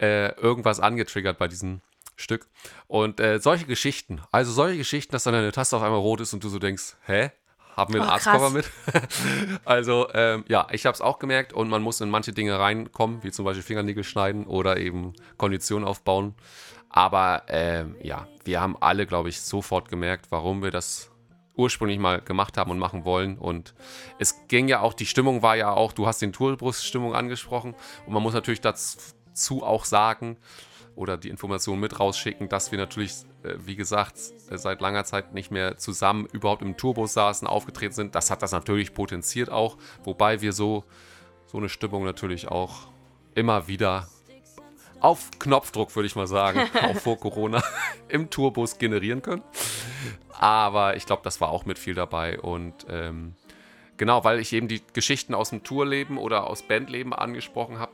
äh, 0.00 0.32
irgendwas 0.36 0.80
angetriggert 0.80 1.38
bei 1.38 1.48
diesem 1.48 1.80
Stück. 2.16 2.46
Und 2.86 3.20
äh, 3.20 3.40
solche 3.40 3.66
Geschichten, 3.66 4.20
also 4.30 4.52
solche 4.52 4.78
Geschichten, 4.78 5.12
dass 5.12 5.24
dann 5.24 5.34
deine 5.34 5.52
Taste 5.52 5.76
auf 5.76 5.82
einmal 5.82 6.00
rot 6.00 6.20
ist 6.20 6.32
und 6.32 6.44
du 6.44 6.48
so 6.48 6.58
denkst, 6.58 6.96
hä? 7.06 7.30
Haben 7.76 7.94
wir 7.94 8.02
einen 8.02 8.10
oh, 8.10 8.12
Arztcover 8.12 8.50
mit? 8.50 8.70
also, 9.64 10.08
ähm, 10.12 10.44
ja, 10.46 10.66
ich 10.72 10.84
habe 10.84 10.94
es 10.94 11.00
auch 11.00 11.18
gemerkt 11.18 11.54
und 11.54 11.70
man 11.70 11.80
muss 11.80 12.02
in 12.02 12.10
manche 12.10 12.32
Dinge 12.32 12.58
reinkommen, 12.58 13.22
wie 13.22 13.30
zum 13.30 13.46
Beispiel 13.46 13.62
Fingernägel 13.62 14.04
schneiden 14.04 14.46
oder 14.46 14.76
eben 14.76 15.14
Kondition 15.38 15.82
aufbauen. 15.82 16.34
Aber 16.92 17.44
ähm, 17.48 17.96
ja, 18.02 18.28
wir 18.44 18.60
haben 18.60 18.76
alle, 18.80 19.06
glaube 19.06 19.30
ich, 19.30 19.40
sofort 19.40 19.88
gemerkt, 19.88 20.26
warum 20.30 20.62
wir 20.62 20.70
das 20.70 21.10
ursprünglich 21.54 21.98
mal 21.98 22.20
gemacht 22.20 22.56
haben 22.56 22.70
und 22.70 22.78
machen 22.78 23.04
wollen. 23.04 23.38
Und 23.38 23.74
es 24.18 24.46
ging 24.48 24.68
ja 24.68 24.80
auch, 24.80 24.94
die 24.94 25.06
Stimmung 25.06 25.42
war 25.42 25.56
ja 25.56 25.72
auch, 25.72 25.92
du 25.92 26.06
hast 26.06 26.22
den 26.22 26.32
Tourbus-Stimmung 26.32 27.14
angesprochen. 27.14 27.74
Und 28.06 28.12
man 28.12 28.22
muss 28.22 28.34
natürlich 28.34 28.60
dazu 28.60 29.62
auch 29.62 29.84
sagen 29.84 30.36
oder 30.94 31.16
die 31.16 31.30
Information 31.30 31.80
mit 31.80 31.98
rausschicken, 31.98 32.50
dass 32.50 32.70
wir 32.70 32.78
natürlich, 32.78 33.12
äh, 33.42 33.54
wie 33.64 33.76
gesagt, 33.76 34.16
äh, 34.50 34.58
seit 34.58 34.80
langer 34.82 35.04
Zeit 35.04 35.32
nicht 35.32 35.50
mehr 35.50 35.78
zusammen 35.78 36.26
überhaupt 36.32 36.60
im 36.60 36.76
Tourbus 36.76 37.14
saßen, 37.14 37.48
aufgetreten 37.48 37.94
sind. 37.94 38.14
Das 38.14 38.30
hat 38.30 38.42
das 38.42 38.52
natürlich 38.52 38.92
potenziert 38.92 39.50
auch, 39.50 39.78
wobei 40.04 40.42
wir 40.42 40.52
so, 40.52 40.84
so 41.46 41.56
eine 41.56 41.70
Stimmung 41.70 42.04
natürlich 42.04 42.48
auch 42.48 42.88
immer 43.34 43.68
wieder 43.68 44.08
auf 45.02 45.30
Knopfdruck, 45.38 45.94
würde 45.96 46.06
ich 46.06 46.16
mal 46.16 46.26
sagen, 46.26 46.60
auch 46.82 46.96
vor 46.96 47.18
Corona 47.18 47.62
im 48.08 48.30
Tourbus 48.30 48.78
generieren 48.78 49.22
können. 49.22 49.42
Aber 50.38 50.96
ich 50.96 51.06
glaube, 51.06 51.22
das 51.24 51.40
war 51.40 51.50
auch 51.50 51.66
mit 51.66 51.78
viel 51.78 51.94
dabei 51.94 52.40
und 52.40 52.86
ähm, 52.88 53.34
genau, 53.96 54.24
weil 54.24 54.38
ich 54.38 54.52
eben 54.52 54.68
die 54.68 54.82
Geschichten 54.92 55.34
aus 55.34 55.50
dem 55.50 55.62
Tourleben 55.62 56.18
oder 56.18 56.48
aus 56.48 56.62
Bandleben 56.62 57.12
angesprochen 57.12 57.78
habe, 57.78 57.92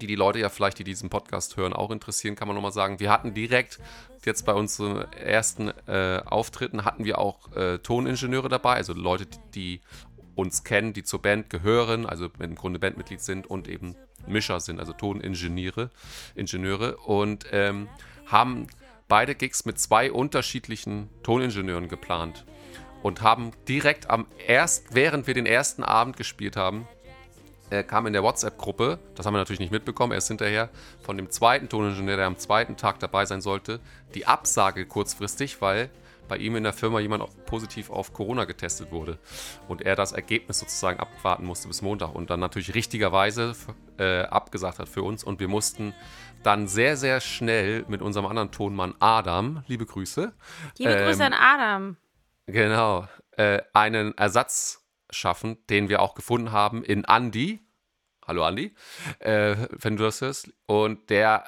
die 0.00 0.06
die 0.06 0.14
Leute 0.14 0.38
ja 0.38 0.48
vielleicht, 0.48 0.78
die 0.78 0.84
diesen 0.84 1.10
Podcast 1.10 1.56
hören, 1.56 1.72
auch 1.72 1.90
interessieren, 1.90 2.36
kann 2.36 2.46
man 2.48 2.54
nochmal 2.54 2.72
sagen, 2.72 3.00
wir 3.00 3.10
hatten 3.10 3.34
direkt 3.34 3.80
jetzt 4.24 4.44
bei 4.44 4.54
unseren 4.54 5.10
ersten 5.12 5.72
äh, 5.86 6.20
Auftritten 6.24 6.84
hatten 6.84 7.04
wir 7.04 7.18
auch 7.18 7.52
äh, 7.56 7.78
Toningenieure 7.78 8.48
dabei, 8.48 8.74
also 8.74 8.92
Leute, 8.92 9.26
die 9.54 9.80
uns 10.34 10.62
kennen, 10.62 10.92
die 10.92 11.02
zur 11.02 11.20
Band 11.20 11.50
gehören, 11.50 12.06
also 12.06 12.28
im 12.38 12.54
Grunde 12.54 12.78
Bandmitglied 12.78 13.20
sind 13.20 13.48
und 13.48 13.66
eben 13.68 13.96
Mischer 14.28 14.60
sind, 14.60 14.80
also 14.80 14.92
Toningenieure, 14.92 15.90
Ingenieure 16.34 16.96
und 16.98 17.46
ähm, 17.52 17.88
haben 18.26 18.66
beide 19.08 19.34
Gigs 19.34 19.64
mit 19.64 19.78
zwei 19.78 20.12
unterschiedlichen 20.12 21.08
Toningenieuren 21.22 21.88
geplant 21.88 22.44
und 23.02 23.22
haben 23.22 23.52
direkt 23.66 24.10
am 24.10 24.26
erst, 24.46 24.94
während 24.94 25.26
wir 25.26 25.34
den 25.34 25.46
ersten 25.46 25.82
Abend 25.82 26.16
gespielt 26.16 26.56
haben, 26.56 26.86
äh, 27.70 27.82
kam 27.82 28.06
in 28.06 28.12
der 28.12 28.22
WhatsApp-Gruppe, 28.22 28.98
das 29.14 29.26
haben 29.26 29.34
wir 29.34 29.38
natürlich 29.38 29.60
nicht 29.60 29.72
mitbekommen, 29.72 30.12
erst 30.12 30.28
hinterher, 30.28 30.70
von 31.00 31.16
dem 31.16 31.30
zweiten 31.30 31.68
Toningenieur, 31.68 32.16
der 32.16 32.26
am 32.26 32.38
zweiten 32.38 32.76
Tag 32.76 32.98
dabei 32.98 33.26
sein 33.26 33.40
sollte, 33.40 33.80
die 34.14 34.26
Absage 34.26 34.86
kurzfristig, 34.86 35.60
weil 35.60 35.90
bei 36.28 36.36
ihm 36.36 36.56
in 36.56 36.64
der 36.64 36.72
Firma 36.72 37.00
jemand 37.00 37.24
positiv 37.46 37.90
auf 37.90 38.12
Corona 38.12 38.44
getestet 38.44 38.92
wurde 38.92 39.18
und 39.66 39.82
er 39.82 39.96
das 39.96 40.12
Ergebnis 40.12 40.58
sozusagen 40.58 41.00
abwarten 41.00 41.44
musste 41.44 41.68
bis 41.68 41.82
Montag 41.82 42.14
und 42.14 42.30
dann 42.30 42.40
natürlich 42.40 42.74
richtigerweise 42.74 43.54
äh, 43.98 44.22
abgesagt 44.22 44.78
hat 44.78 44.88
für 44.88 45.02
uns 45.02 45.24
und 45.24 45.40
wir 45.40 45.48
mussten 45.48 45.94
dann 46.42 46.68
sehr, 46.68 46.96
sehr 46.96 47.20
schnell 47.20 47.84
mit 47.88 48.02
unserem 48.02 48.26
anderen 48.26 48.52
Tonmann 48.52 48.94
Adam, 49.00 49.64
liebe 49.66 49.86
Grüße. 49.86 50.32
Liebe 50.78 50.92
ähm, 50.92 51.04
Grüße 51.06 51.24
an 51.24 51.34
Adam. 51.34 51.96
Genau, 52.46 53.08
äh, 53.32 53.60
einen 53.72 54.16
Ersatz 54.16 54.84
schaffen, 55.10 55.58
den 55.68 55.88
wir 55.88 56.00
auch 56.00 56.14
gefunden 56.14 56.52
haben 56.52 56.82
in 56.82 57.04
Andy. 57.04 57.60
Hallo 58.26 58.46
Andy, 58.46 58.74
äh, 59.20 59.56
wenn 59.70 59.96
du 59.96 60.04
das 60.04 60.20
hörst. 60.20 60.52
Und 60.66 61.10
der 61.10 61.44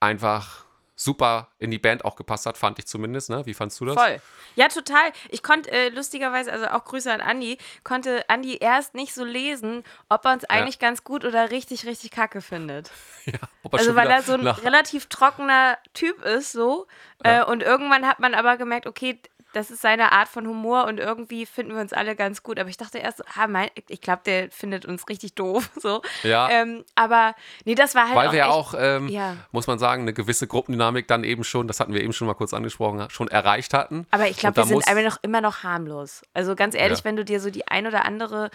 einfach 0.00 0.61
super 1.02 1.48
in 1.58 1.70
die 1.70 1.78
Band 1.78 2.04
auch 2.04 2.16
gepasst 2.16 2.46
hat, 2.46 2.56
fand 2.56 2.78
ich 2.78 2.86
zumindest. 2.86 3.30
Ne? 3.30 3.44
Wie 3.46 3.54
fandst 3.54 3.80
du 3.80 3.84
das? 3.84 3.94
Voll. 3.94 4.20
Ja, 4.54 4.68
total. 4.68 5.12
Ich 5.28 5.42
konnte 5.42 5.70
äh, 5.70 5.88
lustigerweise, 5.88 6.52
also 6.52 6.66
auch 6.66 6.84
Grüße 6.84 7.12
an 7.12 7.20
Andi, 7.20 7.58
konnte 7.84 8.28
Andi 8.28 8.56
erst 8.56 8.94
nicht 8.94 9.14
so 9.14 9.24
lesen, 9.24 9.84
ob 10.08 10.24
er 10.24 10.32
uns 10.32 10.44
eigentlich 10.44 10.80
ja. 10.80 10.88
ganz 10.88 11.04
gut 11.04 11.24
oder 11.24 11.50
richtig, 11.50 11.86
richtig 11.86 12.10
kacke 12.10 12.40
findet. 12.40 12.90
Ja, 13.24 13.38
also 13.70 13.94
weil 13.94 14.08
er 14.08 14.20
so 14.22 14.32
ein 14.32 14.44
relativ 14.44 15.06
trockener 15.06 15.78
Typ 15.94 16.24
ist, 16.24 16.50
so. 16.50 16.88
Ja. 17.24 17.42
Äh, 17.42 17.44
und 17.44 17.62
irgendwann 17.62 18.04
hat 18.04 18.18
man 18.18 18.34
aber 18.34 18.56
gemerkt, 18.56 18.88
okay, 18.88 19.20
das 19.52 19.70
ist 19.70 19.82
seine 19.82 20.12
Art 20.12 20.28
von 20.28 20.46
Humor 20.46 20.86
und 20.86 20.98
irgendwie 20.98 21.46
finden 21.46 21.74
wir 21.74 21.80
uns 21.80 21.92
alle 21.92 22.16
ganz 22.16 22.42
gut. 22.42 22.58
Aber 22.58 22.68
ich 22.68 22.76
dachte 22.76 22.98
erst, 22.98 23.22
ah, 23.36 23.46
mein, 23.46 23.68
ich 23.88 24.00
glaube, 24.00 24.22
der 24.24 24.50
findet 24.50 24.86
uns 24.86 25.08
richtig 25.08 25.34
doof. 25.34 25.70
So. 25.82 26.00
Ja. 26.22 26.48
Ähm, 26.48 26.84
aber 26.94 27.34
nee, 27.64 27.74
das 27.74 27.96
war 27.96 28.04
halt. 28.04 28.14
Weil 28.14 28.28
auch 28.28 28.32
wir 28.32 28.38
ja 28.38 28.48
auch, 28.50 28.74
ähm, 28.78 29.08
ja. 29.08 29.36
muss 29.50 29.66
man 29.66 29.80
sagen, 29.80 30.02
eine 30.02 30.12
gewisse 30.12 30.46
Gruppendynamik 30.46 31.08
dann 31.08 31.24
eben 31.24 31.42
schon, 31.42 31.66
das 31.66 31.80
hatten 31.80 31.92
wir 31.92 32.02
eben 32.02 32.12
schon 32.12 32.28
mal 32.28 32.34
kurz 32.34 32.54
angesprochen, 32.54 33.10
schon 33.10 33.26
erreicht 33.26 33.74
hatten. 33.74 34.06
Aber 34.12 34.28
ich 34.28 34.36
glaube, 34.36 34.58
wir 34.58 34.64
sind 34.64 34.86
einfach 34.86 35.02
noch, 35.02 35.18
immer 35.22 35.40
noch 35.40 35.64
harmlos. 35.64 36.22
Also 36.34 36.54
ganz 36.54 36.76
ehrlich, 36.76 36.98
ja. 36.98 37.04
wenn 37.04 37.16
du 37.16 37.24
dir 37.24 37.40
so 37.40 37.50
die 37.50 37.66
ein 37.66 37.88
oder 37.88 38.04
andere 38.04 38.50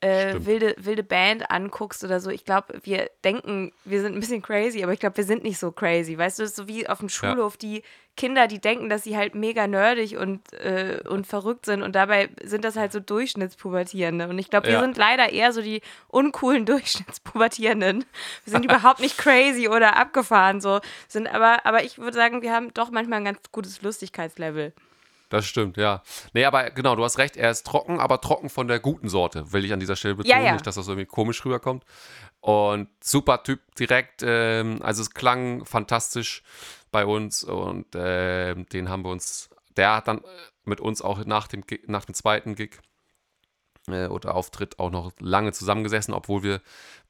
äh, 0.00 0.34
wilde, 0.38 0.76
wilde 0.78 1.02
Band 1.02 1.50
anguckst 1.50 2.04
oder 2.04 2.20
so, 2.20 2.30
ich 2.30 2.44
glaube, 2.44 2.80
wir 2.84 3.10
denken, 3.24 3.72
wir 3.84 4.00
sind 4.00 4.14
ein 4.14 4.20
bisschen 4.20 4.42
crazy, 4.42 4.82
aber 4.84 4.92
ich 4.92 5.00
glaube, 5.00 5.16
wir 5.16 5.24
sind 5.24 5.42
nicht 5.42 5.58
so 5.58 5.72
crazy. 5.72 6.16
Weißt 6.16 6.38
du, 6.38 6.46
so 6.46 6.68
wie 6.68 6.88
auf 6.88 6.98
dem 6.98 7.08
Schulhof 7.08 7.54
ja. 7.54 7.58
die 7.58 7.82
Kinder, 8.18 8.48
die 8.48 8.60
denken, 8.60 8.90
dass 8.90 9.04
sie 9.04 9.16
halt 9.16 9.34
mega 9.34 9.66
nerdig 9.66 10.18
und, 10.18 10.52
äh, 10.52 11.00
und 11.08 11.26
verrückt 11.26 11.64
sind 11.64 11.82
und 11.82 11.94
dabei 11.94 12.28
sind 12.42 12.64
das 12.64 12.76
halt 12.76 12.92
so 12.92 13.00
Durchschnittspubertierende. 13.00 14.28
Und 14.28 14.38
ich 14.38 14.50
glaube, 14.50 14.66
wir 14.66 14.74
ja. 14.74 14.80
sind 14.80 14.98
leider 14.98 15.32
eher 15.32 15.52
so 15.52 15.62
die 15.62 15.80
uncoolen 16.08 16.66
Durchschnittspubertierenden. 16.66 18.04
Wir 18.44 18.50
sind 18.50 18.64
überhaupt 18.64 19.00
nicht 19.00 19.16
crazy 19.16 19.68
oder 19.68 19.96
abgefahren 19.96 20.60
so, 20.60 20.80
sind 21.06 21.26
aber, 21.28 21.64
aber 21.64 21.84
ich 21.84 21.98
würde 21.98 22.16
sagen, 22.16 22.42
wir 22.42 22.52
haben 22.52 22.74
doch 22.74 22.90
manchmal 22.90 23.20
ein 23.20 23.24
ganz 23.24 23.38
gutes 23.52 23.80
Lustigkeitslevel. 23.80 24.74
Das 25.28 25.46
stimmt, 25.46 25.76
ja. 25.76 26.02
Nee, 26.32 26.44
aber 26.46 26.70
genau, 26.70 26.96
du 26.96 27.04
hast 27.04 27.18
recht, 27.18 27.36
er 27.36 27.50
ist 27.50 27.66
trocken, 27.66 28.00
aber 28.00 28.20
trocken 28.20 28.48
von 28.48 28.66
der 28.66 28.80
guten 28.80 29.08
Sorte, 29.08 29.52
will 29.52 29.64
ich 29.64 29.72
an 29.72 29.80
dieser 29.80 29.94
Stelle 29.94 30.14
betonen, 30.14 30.38
ja, 30.38 30.44
ja. 30.44 30.52
nicht, 30.54 30.66
dass 30.66 30.76
das 30.76 30.88
irgendwie 30.88 31.06
komisch 31.06 31.44
rüberkommt. 31.44 31.84
Und 32.40 32.88
super 33.02 33.42
Typ 33.42 33.60
direkt, 33.74 34.22
ähm, 34.24 34.80
also 34.82 35.02
es 35.02 35.10
klang 35.10 35.64
fantastisch 35.64 36.42
bei 36.90 37.04
uns 37.04 37.44
und 37.44 37.94
äh, 37.94 38.54
den 38.54 38.88
haben 38.88 39.04
wir 39.04 39.10
uns, 39.10 39.50
der 39.76 39.96
hat 39.96 40.08
dann 40.08 40.22
mit 40.64 40.80
uns 40.80 41.02
auch 41.02 41.24
nach 41.24 41.48
dem, 41.48 41.64
nach 41.86 42.04
dem 42.04 42.14
zweiten 42.14 42.54
Gig 42.54 42.78
äh, 43.88 44.06
oder 44.06 44.34
Auftritt 44.34 44.78
auch 44.78 44.90
noch 44.90 45.12
lange 45.18 45.52
zusammengesessen, 45.52 46.14
obwohl 46.14 46.42
wir, 46.42 46.60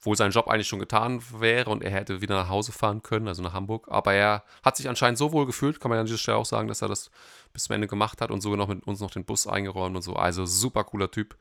wohl 0.00 0.16
sein 0.16 0.30
Job 0.30 0.48
eigentlich 0.48 0.68
schon 0.68 0.78
getan 0.78 1.22
wäre 1.38 1.70
und 1.70 1.82
er 1.82 1.90
hätte 1.90 2.20
wieder 2.20 2.36
nach 2.36 2.48
Hause 2.48 2.72
fahren 2.72 3.02
können, 3.02 3.28
also 3.28 3.42
nach 3.42 3.52
Hamburg. 3.52 3.88
Aber 3.88 4.12
er 4.12 4.44
hat 4.62 4.76
sich 4.76 4.88
anscheinend 4.88 5.18
so 5.18 5.32
wohl 5.32 5.44
gefühlt, 5.44 5.80
kann 5.80 5.90
man 5.90 5.98
an 5.98 6.06
dieser 6.06 6.18
Stelle 6.18 6.38
auch 6.38 6.46
sagen, 6.46 6.68
dass 6.68 6.82
er 6.82 6.88
das 6.88 7.10
bis 7.52 7.64
zum 7.64 7.74
Ende 7.74 7.88
gemacht 7.88 8.20
hat 8.20 8.30
und 8.30 8.40
sogar 8.40 8.56
noch 8.56 8.68
mit 8.68 8.86
uns 8.86 9.00
noch 9.00 9.10
den 9.10 9.24
Bus 9.24 9.46
eingeräumt 9.46 9.96
und 9.96 10.02
so. 10.02 10.14
Also 10.14 10.46
super 10.46 10.84
cooler 10.84 11.10
Typ. 11.10 11.36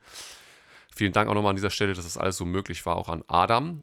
Vielen 0.94 1.12
Dank 1.12 1.28
auch 1.28 1.34
nochmal 1.34 1.50
an 1.50 1.56
dieser 1.56 1.70
Stelle, 1.70 1.94
dass 1.94 2.04
das 2.04 2.18
alles 2.18 2.36
so 2.36 2.44
möglich 2.44 2.84
war, 2.86 2.96
auch 2.96 3.08
an 3.08 3.22
Adam. 3.28 3.82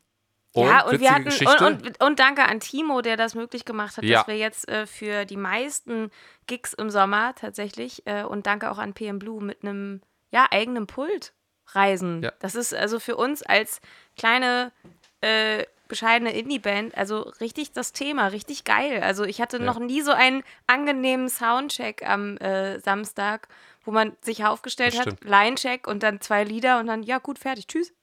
Und 0.56 0.68
ja, 0.68 0.86
und 0.86 1.02
wir 1.02 1.12
hatten 1.12 1.28
und, 1.28 1.86
und, 1.86 2.02
und, 2.02 2.20
danke 2.20 2.46
an 2.46 2.62
Timo, 2.62 3.02
der 3.02 3.18
das 3.18 3.36
möglich 3.36 3.66
gemacht 3.66 3.98
hat, 3.98 4.06
ja. 4.06 4.20
dass 4.20 4.28
wir 4.28 4.38
jetzt 4.38 4.70
äh, 4.70 4.88
für 4.88 5.26
die 5.26 5.36
meisten 5.36 6.12
Gigs 6.48 6.74
im 6.74 6.90
Sommer 6.90 7.36
tatsächlich 7.36 8.04
äh, 8.06 8.24
und 8.24 8.48
danke 8.48 8.72
auch 8.72 8.78
an 8.78 8.94
PM 8.94 9.20
Blue 9.20 9.44
mit 9.44 9.64
einem 9.64 10.02
ja, 10.32 10.48
eigenen 10.50 10.88
Pult 10.88 11.34
reisen. 11.74 12.24
Ja. 12.24 12.32
Das 12.40 12.56
ist 12.56 12.74
also 12.74 13.02
für 13.02 13.18
uns 13.18 13.44
als 13.44 13.82
kleine, 14.16 14.72
äh, 15.20 15.66
bescheidene 15.90 16.32
Indie-Band, 16.32 16.98
also 16.98 17.20
richtig 17.42 17.74
das 17.74 17.92
Thema, 17.92 18.28
richtig 18.28 18.64
geil. 18.64 19.02
Also 19.04 19.26
ich 19.26 19.42
hatte 19.42 19.58
ja. 19.58 19.64
noch 19.64 19.80
nie 19.80 20.02
so 20.02 20.12
einen 20.12 20.44
angenehmen 20.68 21.28
Soundcheck 21.28 22.08
am 22.08 22.38
äh, 22.38 22.80
Samstag, 22.80 23.50
wo 23.86 23.92
man 23.92 24.16
sich 24.22 24.44
aufgestellt 24.44 25.00
hat, 25.00 25.24
Line-Check 25.24 25.88
und 25.88 26.04
dann 26.04 26.20
zwei 26.22 26.44
Lieder 26.44 26.80
und 26.80 26.88
dann, 26.88 27.04
ja 27.04 27.20
gut, 27.20 27.40
fertig, 27.40 27.68
tschüss. 27.68 27.94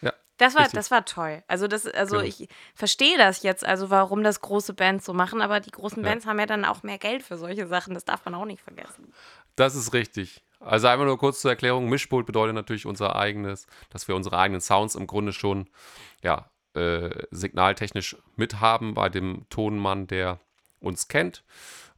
Ja. 0.00 0.12
Das 0.38 0.54
war, 0.54 0.68
das 0.68 0.90
war 0.90 1.04
toll. 1.04 1.42
Also, 1.48 1.68
das, 1.68 1.86
also 1.86 2.16
genau. 2.16 2.28
ich 2.28 2.48
verstehe 2.74 3.18
das 3.18 3.42
jetzt, 3.42 3.64
also 3.64 3.90
warum 3.90 4.22
das 4.22 4.40
große 4.40 4.72
Bands 4.72 5.04
so 5.04 5.12
machen, 5.12 5.42
aber 5.42 5.60
die 5.60 5.70
großen 5.70 6.02
ja. 6.02 6.08
Bands 6.08 6.26
haben 6.26 6.38
ja 6.38 6.46
dann 6.46 6.64
auch 6.64 6.82
mehr 6.82 6.98
Geld 6.98 7.22
für 7.22 7.36
solche 7.36 7.66
Sachen, 7.66 7.94
das 7.94 8.04
darf 8.04 8.24
man 8.24 8.34
auch 8.34 8.44
nicht 8.44 8.62
vergessen. 8.62 9.12
Das 9.56 9.74
ist 9.74 9.92
richtig. 9.92 10.42
Also 10.60 10.86
einfach 10.88 11.04
nur 11.04 11.18
kurz 11.18 11.40
zur 11.40 11.50
Erklärung, 11.50 11.88
Mischpult 11.88 12.26
bedeutet 12.26 12.54
natürlich 12.54 12.86
unser 12.86 13.16
eigenes, 13.16 13.66
dass 13.90 14.08
wir 14.08 14.16
unsere 14.16 14.38
eigenen 14.38 14.60
Sounds 14.60 14.94
im 14.94 15.06
Grunde 15.06 15.32
schon, 15.32 15.68
ja, 16.22 16.50
äh, 16.74 17.26
signaltechnisch 17.30 18.16
mithaben 18.36 18.94
bei 18.94 19.08
dem 19.08 19.46
Tonmann, 19.48 20.06
der 20.06 20.40
uns 20.80 21.08
kennt. 21.08 21.42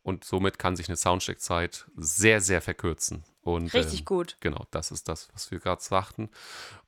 Und 0.02 0.24
somit 0.24 0.58
kann 0.58 0.76
sich 0.76 0.88
eine 0.88 0.96
Soundcheck-Zeit 0.96 1.86
sehr, 1.96 2.40
sehr 2.40 2.62
verkürzen. 2.62 3.24
Und, 3.42 3.72
Richtig 3.74 4.00
ähm, 4.00 4.04
gut. 4.04 4.36
Genau, 4.40 4.66
das 4.70 4.90
ist 4.90 5.08
das, 5.08 5.28
was 5.32 5.50
wir 5.50 5.58
gerade 5.58 5.82
sagten. 5.82 6.30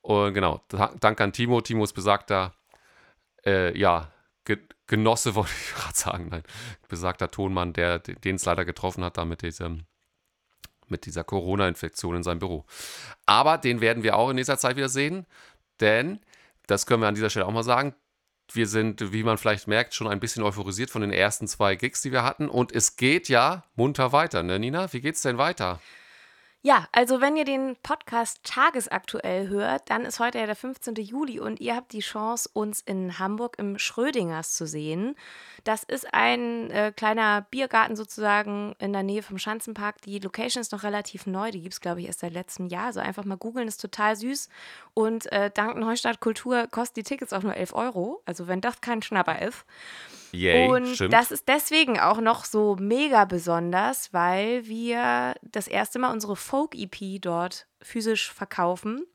Und 0.01 0.35
genau, 0.35 0.63
danke 0.69 1.25
an 1.25 1.33
Timo. 1.33 1.61
Timo 1.61 1.85
ist 1.85 1.93
besagter, 1.93 2.55
äh, 3.45 3.77
ja, 3.79 4.11
Genosse, 4.87 5.35
wollte 5.37 5.53
ich 5.53 5.75
gerade 5.75 5.97
sagen, 5.97 6.29
nein, 6.31 6.43
besagter 6.89 7.31
Tonmann, 7.31 7.73
der 7.73 8.01
den 8.01 8.37
es 8.37 8.45
leider 8.45 8.65
getroffen 8.65 9.05
hat, 9.05 9.17
da 9.17 9.25
mit 9.25 9.43
diesem 9.43 9.85
mit 10.89 11.07
dieser 11.07 11.23
Corona-Infektion 11.23 12.17
in 12.17 12.23
seinem 12.25 12.41
Büro. 12.41 12.65
Aber 13.25 13.59
den 13.59 13.81
werden 13.81 14.03
wir 14.03 14.17
auch 14.17 14.31
in 14.31 14.35
nächster 14.37 14.59
Zeit 14.59 14.77
wieder 14.77 14.89
sehen, 14.89 15.25
denn, 15.81 16.19
das 16.67 16.85
können 16.85 17.01
wir 17.03 17.07
an 17.07 17.15
dieser 17.15 17.31
Stelle 17.31 17.47
auch 17.47 17.53
mal 17.53 17.63
sagen, 17.63 17.95
wir 18.57 18.67
sind, 18.67 19.13
wie 19.13 19.23
man 19.23 19.39
vielleicht 19.39 19.69
merkt, 19.69 19.95
schon 19.95 20.09
ein 20.09 20.21
bisschen 20.21 20.43
euphorisiert 20.43 20.91
von 20.91 21.03
den 21.03 21.13
ersten 21.13 21.49
zwei 21.49 21.77
Gigs, 21.77 22.03
die 22.03 22.13
wir 22.13 22.23
hatten. 22.23 22.49
Und 22.49 22.73
es 22.73 22.97
geht 22.97 23.29
ja 23.29 23.65
munter 23.77 24.13
weiter, 24.13 24.43
ne, 24.43 24.59
Nina? 24.59 24.93
Wie 24.93 25.01
geht's 25.01 25.23
denn 25.23 25.39
weiter? 25.39 25.81
Ja, 26.63 26.87
also 26.93 27.23
wenn 27.23 27.39
ihr 27.39 27.47
den 27.47 27.75
Podcast 27.83 28.41
tagesaktuell 28.45 29.49
hört, 29.49 29.89
dann 29.89 30.05
ist 30.05 30.21
heute 30.21 30.39
ja 30.39 30.45
der 30.45 30.55
15. 30.55 30.95
Juli 30.97 31.41
und 31.41 31.59
ihr 31.59 31.75
habt 31.75 31.95
die 31.95 32.01
Chance, 32.01 32.51
uns 32.53 32.83
in 32.83 33.19
Hamburg 33.19 33.59
im 33.59 33.79
Schrödingers 33.79 34.53
zu 34.53 34.67
sehen. 34.67 35.17
Das 35.65 35.85
ist 35.85 36.13
ein 36.13 36.71
äh, 36.71 36.93
kleiner 36.95 37.47
Biergarten 37.51 37.97
sozusagen 37.97 38.75
in 38.79 38.93
der 38.93 39.03
Nähe 39.03 39.23
vom 39.23 39.39
Schanzenpark. 39.39 40.03
Die 40.03 40.19
Location 40.19 40.61
ist 40.61 40.73
noch 40.73 40.83
relativ 40.83 41.27
neu, 41.27 41.51
die 41.51 41.63
gibt 41.63 41.73
es, 41.73 41.81
glaube 41.81 42.01
ich, 42.03 42.09
erst 42.09 42.21
seit 42.21 42.35
letztem 42.35 42.67
Jahr. 42.67 42.87
Also 42.87 43.01
einfach 43.01 43.25
mal 43.25 43.39
googeln, 43.39 43.67
ist 43.67 43.81
total 43.81 44.15
süß. 44.17 44.51
Und 44.93 45.33
äh, 45.33 45.51
dank 45.51 45.79
Neustadt 45.79 46.21
Kultur 46.21 46.67
kosten 46.71 46.97
die 46.97 47.05
Tickets 47.05 47.33
auch 47.33 47.43
nur 47.43 47.57
11 47.57 47.73
Euro. 47.73 48.21
Also 48.27 48.49
wenn 48.49 48.61
das 48.61 48.83
kein 48.83 49.01
Schnapper 49.01 49.41
ist. 49.41 49.65
Yay, 50.33 50.69
und 50.69 50.87
stimmt. 50.87 51.13
das 51.13 51.31
ist 51.31 51.49
deswegen 51.49 51.99
auch 51.99 52.21
noch 52.21 52.45
so 52.45 52.77
mega 52.79 53.25
besonders, 53.25 54.13
weil 54.13 54.67
wir 54.67 55.35
das 55.43 55.69
erste 55.69 55.99
Mal 55.99 56.13
unsere 56.13 56.37
Folk-EP 56.37 57.21
dort 57.21 57.67
physisch 57.83 58.33
verkaufen 58.33 59.07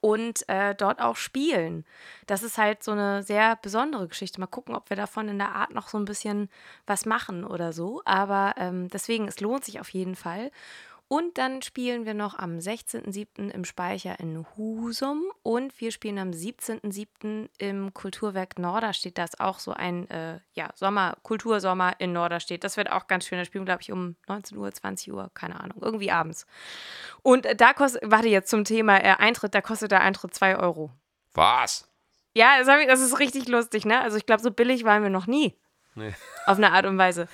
und 0.00 0.48
äh, 0.48 0.74
dort 0.74 1.00
auch 1.00 1.16
spielen. 1.16 1.84
Das 2.26 2.42
ist 2.42 2.58
halt 2.58 2.82
so 2.82 2.92
eine 2.92 3.22
sehr 3.22 3.56
besondere 3.56 4.08
Geschichte. 4.08 4.40
Mal 4.40 4.46
gucken, 4.46 4.74
ob 4.74 4.90
wir 4.90 4.96
davon 4.96 5.28
in 5.28 5.38
der 5.38 5.54
Art 5.54 5.74
noch 5.74 5.88
so 5.88 5.98
ein 5.98 6.04
bisschen 6.04 6.48
was 6.86 7.06
machen 7.06 7.44
oder 7.44 7.72
so. 7.72 8.02
Aber 8.04 8.54
ähm, 8.56 8.88
deswegen, 8.88 9.26
es 9.26 9.40
lohnt 9.40 9.64
sich 9.64 9.80
auf 9.80 9.88
jeden 9.88 10.14
Fall. 10.14 10.50
Und 11.08 11.38
dann 11.38 11.62
spielen 11.62 12.04
wir 12.04 12.14
noch 12.14 12.36
am 12.36 12.58
16.07. 12.58 13.50
im 13.50 13.64
Speicher 13.64 14.18
in 14.18 14.44
Husum 14.56 15.22
und 15.44 15.80
wir 15.80 15.92
spielen 15.92 16.18
am 16.18 16.30
17.07. 16.30 17.48
im 17.58 17.94
Kulturwerk 17.94 18.58
Norderstedt. 18.58 19.16
Das 19.16 19.34
ist 19.34 19.40
auch 19.40 19.60
so 19.60 19.72
ein 19.72 20.10
äh, 20.10 20.40
ja, 20.54 20.70
Sommer, 20.74 21.16
Kultursommer 21.22 21.94
in 22.00 22.12
Norderstedt. 22.12 22.64
Das 22.64 22.76
wird 22.76 22.90
auch 22.90 23.06
ganz 23.06 23.24
schön. 23.24 23.38
Da 23.38 23.44
spielen 23.44 23.62
wir, 23.62 23.66
glaube 23.66 23.82
ich, 23.82 23.92
um 23.92 24.16
19 24.26 24.58
Uhr, 24.58 24.72
20 24.72 25.12
Uhr, 25.12 25.30
keine 25.32 25.60
Ahnung, 25.60 25.78
irgendwie 25.80 26.10
abends. 26.10 26.44
Und 27.22 27.46
äh, 27.46 27.54
da 27.54 27.72
kostet, 27.72 28.02
warte 28.04 28.28
jetzt 28.28 28.50
zum 28.50 28.64
Thema 28.64 28.96
äh, 28.96 29.14
Eintritt, 29.18 29.54
da 29.54 29.60
kostet 29.60 29.92
der 29.92 30.00
Eintritt 30.00 30.34
2 30.34 30.58
Euro. 30.58 30.90
Was? 31.34 31.88
Ja, 32.34 32.58
das, 32.58 32.80
ich, 32.80 32.88
das 32.88 33.00
ist 33.00 33.20
richtig 33.20 33.46
lustig, 33.46 33.84
ne? 33.84 34.00
Also 34.00 34.16
ich 34.16 34.26
glaube, 34.26 34.42
so 34.42 34.50
billig 34.50 34.82
waren 34.82 35.04
wir 35.04 35.10
noch 35.10 35.28
nie. 35.28 35.56
Nee. 35.94 36.14
Auf 36.46 36.58
eine 36.58 36.72
Art 36.72 36.84
und 36.84 36.98
Weise. 36.98 37.28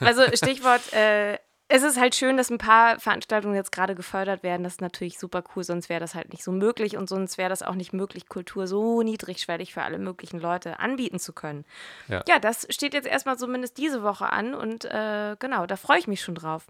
Also 0.00 0.22
Stichwort 0.34 0.92
äh, 0.92 1.38
es 1.70 1.82
ist 1.82 2.00
halt 2.00 2.14
schön, 2.14 2.38
dass 2.38 2.50
ein 2.50 2.56
paar 2.56 2.98
Veranstaltungen 2.98 3.54
jetzt 3.54 3.72
gerade 3.72 3.94
gefördert 3.94 4.42
werden. 4.42 4.64
Das 4.64 4.74
ist 4.74 4.80
natürlich 4.80 5.18
super 5.18 5.44
cool, 5.54 5.62
sonst 5.62 5.90
wäre 5.90 6.00
das 6.00 6.14
halt 6.14 6.32
nicht 6.32 6.42
so 6.42 6.50
möglich 6.50 6.96
und 6.96 7.10
sonst 7.10 7.36
wäre 7.36 7.50
das 7.50 7.62
auch 7.62 7.74
nicht 7.74 7.92
möglich, 7.92 8.28
Kultur 8.28 8.66
so 8.66 9.02
niedrigschwellig 9.02 9.74
für 9.74 9.82
alle 9.82 9.98
möglichen 9.98 10.40
Leute 10.40 10.80
anbieten 10.80 11.18
zu 11.18 11.34
können. 11.34 11.66
Ja, 12.08 12.24
ja 12.26 12.38
das 12.38 12.66
steht 12.70 12.94
jetzt 12.94 13.06
erstmal 13.06 13.36
zumindest 13.36 13.76
diese 13.76 14.02
Woche 14.02 14.32
an 14.32 14.54
und 14.54 14.86
äh, 14.86 15.36
genau, 15.38 15.66
da 15.66 15.76
freue 15.76 15.98
ich 15.98 16.08
mich 16.08 16.22
schon 16.22 16.34
drauf. 16.34 16.66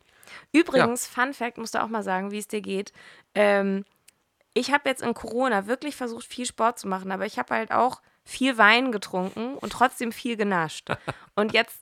Übrigens, 0.53 1.09
ja. 1.15 1.23
Fun 1.23 1.33
Fact, 1.33 1.59
musst 1.59 1.77
du 1.77 1.83
auch 1.83 1.89
mal 1.89 2.03
sagen, 2.03 2.33
wie 2.33 2.39
es 2.39 2.49
dir 2.49 2.61
geht. 2.61 2.93
Ähm, 3.37 3.85
ich 4.53 4.73
habe 4.73 4.89
jetzt 4.89 5.03
in 5.03 5.15
Corona 5.15 5.69
wirklich 5.69 5.95
versucht, 5.95 6.27
viel 6.27 6.45
Sport 6.45 6.81
zu 6.81 6.89
machen, 6.89 7.13
aber 7.13 7.25
ich 7.25 7.39
habe 7.39 7.55
halt 7.55 7.71
auch 7.71 8.03
viel 8.25 8.59
Wein 8.59 8.91
getrunken 8.91 9.55
und 9.55 9.73
trotzdem 9.73 10.11
viel 10.11 10.37
genascht. 10.37 10.91
Und 11.35 11.53
jetzt 11.53 11.79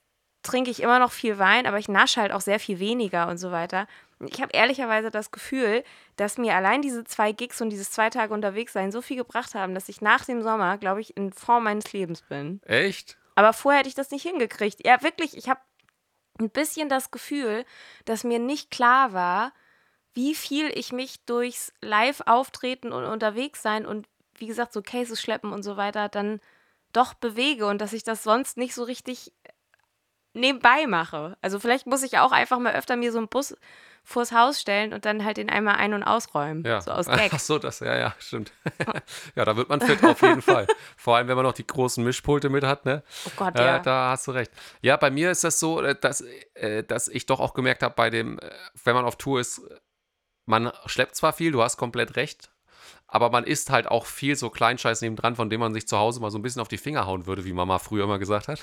trinke 0.46 0.70
ich 0.70 0.82
immer 0.82 0.98
noch 0.98 1.12
viel 1.12 1.38
Wein, 1.38 1.66
aber 1.66 1.78
ich 1.78 1.88
nasche 1.88 2.20
halt 2.20 2.32
auch 2.32 2.40
sehr 2.40 2.58
viel 2.58 2.78
weniger 2.78 3.28
und 3.28 3.38
so 3.38 3.52
weiter. 3.52 3.86
Ich 4.20 4.40
habe 4.40 4.52
ehrlicherweise 4.54 5.10
das 5.10 5.30
Gefühl, 5.30 5.84
dass 6.16 6.38
mir 6.38 6.54
allein 6.54 6.80
diese 6.80 7.04
zwei 7.04 7.32
Gigs 7.32 7.60
und 7.60 7.70
dieses 7.70 7.90
zwei 7.90 8.08
Tage 8.08 8.32
unterwegs 8.32 8.72
sein 8.72 8.90
so 8.90 9.02
viel 9.02 9.16
gebracht 9.16 9.54
haben, 9.54 9.74
dass 9.74 9.88
ich 9.88 10.00
nach 10.00 10.24
dem 10.24 10.42
Sommer, 10.42 10.78
glaube 10.78 11.00
ich, 11.00 11.16
in 11.16 11.32
Form 11.32 11.64
meines 11.64 11.92
Lebens 11.92 12.22
bin. 12.22 12.60
Echt? 12.64 13.18
Aber 13.34 13.52
vorher 13.52 13.80
hätte 13.80 13.90
ich 13.90 13.94
das 13.94 14.10
nicht 14.10 14.22
hingekriegt. 14.22 14.86
Ja, 14.86 15.02
wirklich, 15.02 15.36
ich 15.36 15.48
habe 15.48 15.60
ein 16.38 16.50
bisschen 16.50 16.88
das 16.88 17.10
Gefühl, 17.10 17.64
dass 18.04 18.24
mir 18.24 18.38
nicht 18.38 18.70
klar 18.70 19.12
war, 19.12 19.52
wie 20.14 20.34
viel 20.34 20.70
ich 20.74 20.92
mich 20.92 21.24
durchs 21.26 21.72
Live-Auftreten 21.82 22.92
und 22.92 23.04
unterwegs 23.04 23.60
sein 23.60 23.84
und 23.84 24.06
wie 24.38 24.46
gesagt, 24.46 24.72
so 24.72 24.82
Cases 24.82 25.20
schleppen 25.20 25.52
und 25.52 25.62
so 25.62 25.76
weiter 25.76 26.08
dann 26.08 26.40
doch 26.92 27.14
bewege 27.14 27.66
und 27.66 27.78
dass 27.80 27.92
ich 27.92 28.04
das 28.04 28.22
sonst 28.22 28.56
nicht 28.56 28.74
so 28.74 28.82
richtig 28.82 29.32
nebenbei 30.36 30.86
mache. 30.86 31.36
Also 31.42 31.58
vielleicht 31.58 31.86
muss 31.86 32.02
ich 32.02 32.18
auch 32.18 32.32
einfach 32.32 32.58
mal 32.58 32.74
öfter 32.74 32.96
mir 32.96 33.12
so 33.12 33.18
einen 33.18 33.28
Bus 33.28 33.56
vors 34.06 34.30
Haus 34.30 34.60
stellen 34.60 34.92
und 34.92 35.04
dann 35.04 35.24
halt 35.24 35.36
den 35.36 35.50
einmal 35.50 35.76
ein- 35.76 35.92
und 35.92 36.04
ausräumen. 36.04 36.64
Ja. 36.64 36.80
So 36.80 36.92
aus 36.92 37.06
Gag. 37.06 37.30
Ach 37.34 37.40
so, 37.40 37.58
das, 37.58 37.80
ja, 37.80 37.96
ja, 37.96 38.14
stimmt. 38.20 38.52
ja, 39.34 39.44
da 39.44 39.56
wird 39.56 39.68
man 39.68 39.80
fit 39.80 40.02
auf 40.04 40.22
jeden 40.22 40.42
Fall. 40.42 40.68
Vor 40.96 41.16
allem, 41.16 41.26
wenn 41.26 41.34
man 41.34 41.44
noch 41.44 41.52
die 41.52 41.66
großen 41.66 42.04
Mischpulte 42.04 42.48
mit 42.48 42.62
hat, 42.62 42.84
ne? 42.84 43.02
Oh 43.26 43.30
Gott, 43.34 43.58
äh, 43.58 43.64
ja. 43.64 43.78
Da 43.80 44.10
hast 44.10 44.28
du 44.28 44.30
recht. 44.30 44.52
Ja, 44.80 44.96
bei 44.96 45.10
mir 45.10 45.32
ist 45.32 45.42
das 45.42 45.58
so, 45.58 45.82
äh, 45.82 45.96
dass, 46.00 46.20
äh, 46.54 46.84
dass 46.84 47.08
ich 47.08 47.26
doch 47.26 47.40
auch 47.40 47.52
gemerkt 47.52 47.82
habe, 47.82 47.94
bei 47.96 48.08
dem, 48.08 48.38
äh, 48.38 48.48
wenn 48.84 48.94
man 48.94 49.04
auf 49.04 49.16
Tour 49.16 49.40
ist, 49.40 49.60
man 50.44 50.70
schleppt 50.86 51.16
zwar 51.16 51.32
viel, 51.32 51.50
du 51.50 51.62
hast 51.62 51.76
komplett 51.76 52.14
recht, 52.14 52.52
aber 53.16 53.30
man 53.30 53.44
isst 53.44 53.70
halt 53.70 53.88
auch 53.88 54.04
viel 54.04 54.36
so 54.36 54.50
Kleinscheiß 54.50 55.00
nebendran, 55.00 55.36
von 55.36 55.48
dem 55.48 55.60
man 55.60 55.72
sich 55.72 55.88
zu 55.88 55.96
Hause 55.96 56.20
mal 56.20 56.30
so 56.30 56.36
ein 56.36 56.42
bisschen 56.42 56.60
auf 56.60 56.68
die 56.68 56.76
Finger 56.76 57.06
hauen 57.06 57.24
würde, 57.24 57.46
wie 57.46 57.54
Mama 57.54 57.78
früher 57.78 58.04
immer 58.04 58.18
gesagt 58.18 58.46
hat. 58.46 58.62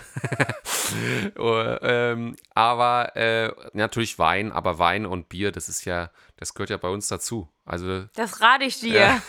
oh, 1.39 1.63
ähm, 1.81 2.35
aber 2.53 3.15
äh, 3.15 3.51
natürlich 3.73 4.19
Wein, 4.19 4.51
aber 4.51 4.77
Wein 4.77 5.07
und 5.07 5.27
Bier, 5.27 5.51
das 5.51 5.69
ist 5.69 5.85
ja, 5.85 6.11
das 6.37 6.53
gehört 6.53 6.69
ja 6.69 6.77
bei 6.77 6.89
uns 6.89 7.07
dazu. 7.07 7.49
Also 7.65 8.03
das 8.13 8.41
rate 8.41 8.65
ich 8.65 8.79
dir. 8.79 8.93
Ja. 8.93 9.21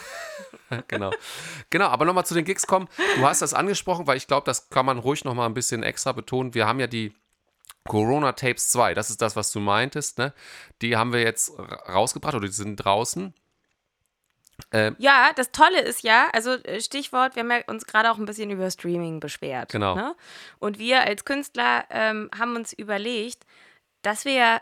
genau. 0.89 1.11
Genau, 1.71 1.87
aber 1.87 2.05
nochmal 2.05 2.27
zu 2.27 2.35
den 2.35 2.45
Gigs 2.45 2.67
kommen. 2.67 2.87
Du 3.17 3.25
hast 3.25 3.41
das 3.41 3.55
angesprochen, 3.55 4.07
weil 4.07 4.19
ich 4.19 4.27
glaube, 4.27 4.45
das 4.45 4.69
kann 4.69 4.85
man 4.85 4.99
ruhig 4.99 5.25
nochmal 5.25 5.49
ein 5.49 5.55
bisschen 5.55 5.83
extra 5.83 6.13
betonen. 6.13 6.53
Wir 6.53 6.67
haben 6.67 6.81
ja 6.81 6.87
die 6.87 7.15
Corona 7.89 8.33
Tapes 8.33 8.69
2, 8.69 8.93
das 8.93 9.09
ist 9.09 9.23
das, 9.23 9.37
was 9.37 9.53
du 9.53 9.61
meintest, 9.61 10.19
ne? 10.19 10.35
Die 10.83 10.99
haben 10.99 11.15
wir 11.15 11.23
jetzt 11.23 11.59
rausgebracht 11.89 12.35
oder 12.35 12.47
die 12.47 12.53
sind 12.53 12.77
draußen. 12.77 13.33
Ähm, 14.73 14.97
ja, 14.99 15.31
das 15.37 15.53
Tolle 15.53 15.81
ist 15.81 16.03
ja, 16.03 16.29
also 16.33 16.53
äh, 16.53 16.81
Stichwort, 16.81 17.37
wir 17.37 17.43
haben 17.43 17.51
ja 17.51 17.61
uns 17.67 17.87
gerade 17.87 18.11
auch 18.11 18.19
ein 18.19 18.27
bisschen 18.27 18.51
über 18.51 18.71
Streaming 18.71 19.21
beschwert. 19.21 19.73
Genau. 19.73 19.95
Ne? 19.95 20.15
Und 20.59 20.79
wir 20.79 21.03
als 21.03 21.25
Künstler 21.25 21.85
ähm, 21.91 22.31
haben 22.37 22.57
uns 22.57 22.73
überlegt, 22.73 23.45
dass 24.03 24.25
wir, 24.25 24.61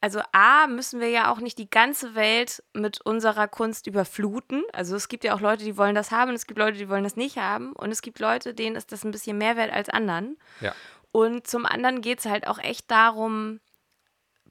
also 0.00 0.20
A, 0.32 0.66
müssen 0.66 1.00
wir 1.00 1.08
ja 1.08 1.32
auch 1.32 1.40
nicht 1.40 1.58
die 1.58 1.68
ganze 1.68 2.14
Welt 2.14 2.62
mit 2.72 3.00
unserer 3.02 3.48
Kunst 3.48 3.86
überfluten. 3.86 4.62
Also 4.72 4.96
es 4.96 5.08
gibt 5.08 5.24
ja 5.24 5.34
auch 5.34 5.40
Leute, 5.40 5.64
die 5.64 5.76
wollen 5.76 5.94
das 5.94 6.10
haben 6.10 6.30
und 6.30 6.36
es 6.36 6.46
gibt 6.46 6.58
Leute, 6.58 6.78
die 6.78 6.88
wollen 6.88 7.04
das 7.04 7.16
nicht 7.16 7.36
haben. 7.36 7.72
Und 7.72 7.90
es 7.90 8.02
gibt 8.02 8.18
Leute, 8.18 8.54
denen 8.54 8.76
ist 8.76 8.92
das 8.92 9.04
ein 9.04 9.10
bisschen 9.10 9.38
mehr 9.38 9.56
wert 9.56 9.72
als 9.72 9.88
anderen. 9.88 10.38
Ja. 10.60 10.74
Und 11.12 11.46
zum 11.46 11.64
anderen 11.64 12.00
geht 12.00 12.18
es 12.18 12.26
halt 12.26 12.46
auch 12.46 12.58
echt 12.58 12.90
darum, 12.90 13.60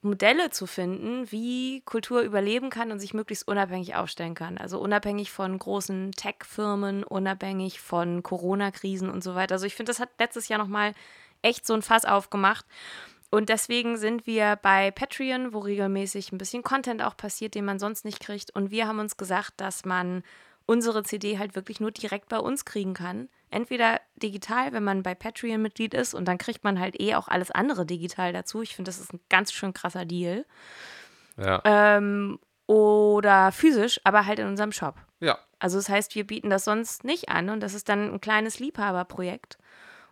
Modelle 0.03 0.49
zu 0.49 0.67
finden, 0.67 1.31
wie 1.31 1.81
Kultur 1.81 2.21
überleben 2.21 2.69
kann 2.69 2.91
und 2.91 2.99
sich 2.99 3.13
möglichst 3.13 3.47
unabhängig 3.47 3.95
aufstellen 3.95 4.35
kann. 4.35 4.57
Also 4.57 4.79
unabhängig 4.79 5.31
von 5.31 5.57
großen 5.57 6.11
Tech-Firmen, 6.11 7.03
unabhängig 7.03 7.79
von 7.79 8.23
Corona-Krisen 8.23 9.09
und 9.09 9.23
so 9.23 9.35
weiter. 9.35 9.55
Also 9.55 9.65
ich 9.65 9.75
finde, 9.75 9.91
das 9.91 9.99
hat 9.99 10.09
letztes 10.19 10.47
Jahr 10.47 10.59
nochmal 10.59 10.93
echt 11.41 11.65
so 11.65 11.73
ein 11.73 11.81
Fass 11.81 12.05
aufgemacht. 12.05 12.65
Und 13.31 13.49
deswegen 13.49 13.97
sind 13.97 14.27
wir 14.27 14.57
bei 14.57 14.91
Patreon, 14.91 15.53
wo 15.53 15.59
regelmäßig 15.59 16.31
ein 16.31 16.37
bisschen 16.37 16.61
Content 16.61 17.01
auch 17.01 17.17
passiert, 17.17 17.55
den 17.55 17.65
man 17.65 17.79
sonst 17.79 18.05
nicht 18.05 18.19
kriegt. 18.19 18.55
Und 18.55 18.69
wir 18.69 18.87
haben 18.87 18.99
uns 18.99 19.17
gesagt, 19.17 19.53
dass 19.57 19.85
man 19.85 20.23
unsere 20.65 21.03
CD 21.03 21.39
halt 21.39 21.55
wirklich 21.55 21.79
nur 21.79 21.91
direkt 21.91 22.29
bei 22.29 22.37
uns 22.37 22.63
kriegen 22.65 22.93
kann. 22.93 23.29
Entweder 23.53 24.01
digital, 24.15 24.73
wenn 24.73 24.83
man 24.83 25.03
bei 25.03 25.13
Patreon 25.13 25.61
Mitglied 25.61 25.93
ist 25.93 26.13
und 26.13 26.25
dann 26.25 26.37
kriegt 26.37 26.63
man 26.63 26.79
halt 26.79 26.99
eh 26.99 27.15
auch 27.15 27.27
alles 27.27 27.51
andere 27.51 27.85
digital 27.85 28.33
dazu. 28.33 28.61
Ich 28.61 28.75
finde, 28.75 28.89
das 28.89 28.99
ist 28.99 29.13
ein 29.13 29.19
ganz 29.29 29.53
schön 29.53 29.73
krasser 29.73 30.05
Deal. 30.05 30.45
Ja. 31.37 31.61
Ähm, 31.65 32.39
oder 32.65 33.51
physisch, 33.51 33.99
aber 34.03 34.25
halt 34.25 34.39
in 34.39 34.47
unserem 34.47 34.71
Shop. 34.71 34.95
Ja. 35.19 35.37
Also 35.59 35.77
das 35.77 35.89
heißt, 35.89 36.15
wir 36.15 36.25
bieten 36.25 36.49
das 36.49 36.65
sonst 36.65 37.03
nicht 37.03 37.29
an 37.29 37.49
und 37.49 37.59
das 37.59 37.73
ist 37.73 37.89
dann 37.89 38.13
ein 38.13 38.21
kleines 38.21 38.59
Liebhaberprojekt. 38.59 39.57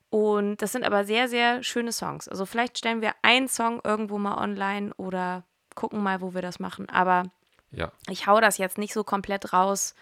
Und 0.09 0.61
das 0.61 0.73
sind 0.73 0.83
aber 0.83 1.05
sehr, 1.05 1.27
sehr 1.27 1.63
schöne 1.63 1.91
Songs. 1.93 2.27
Also 2.27 2.45
vielleicht 2.45 2.77
stellen 2.77 3.01
wir 3.01 3.13
einen 3.21 3.47
Song 3.47 3.81
irgendwo 3.83 4.17
mal 4.17 4.37
online 4.37 4.93
oder 4.97 5.43
gucken 5.73 6.03
mal, 6.03 6.21
wo 6.21 6.33
wir 6.33 6.41
das 6.41 6.59
machen. 6.59 6.89
Aber 6.89 7.23
ja. 7.71 7.91
ich 8.09 8.27
hau 8.27 8.39
das 8.41 8.57
jetzt 8.57 8.77
nicht 8.77 8.93
so 8.93 9.03
komplett 9.03 9.53
raus, 9.53 9.95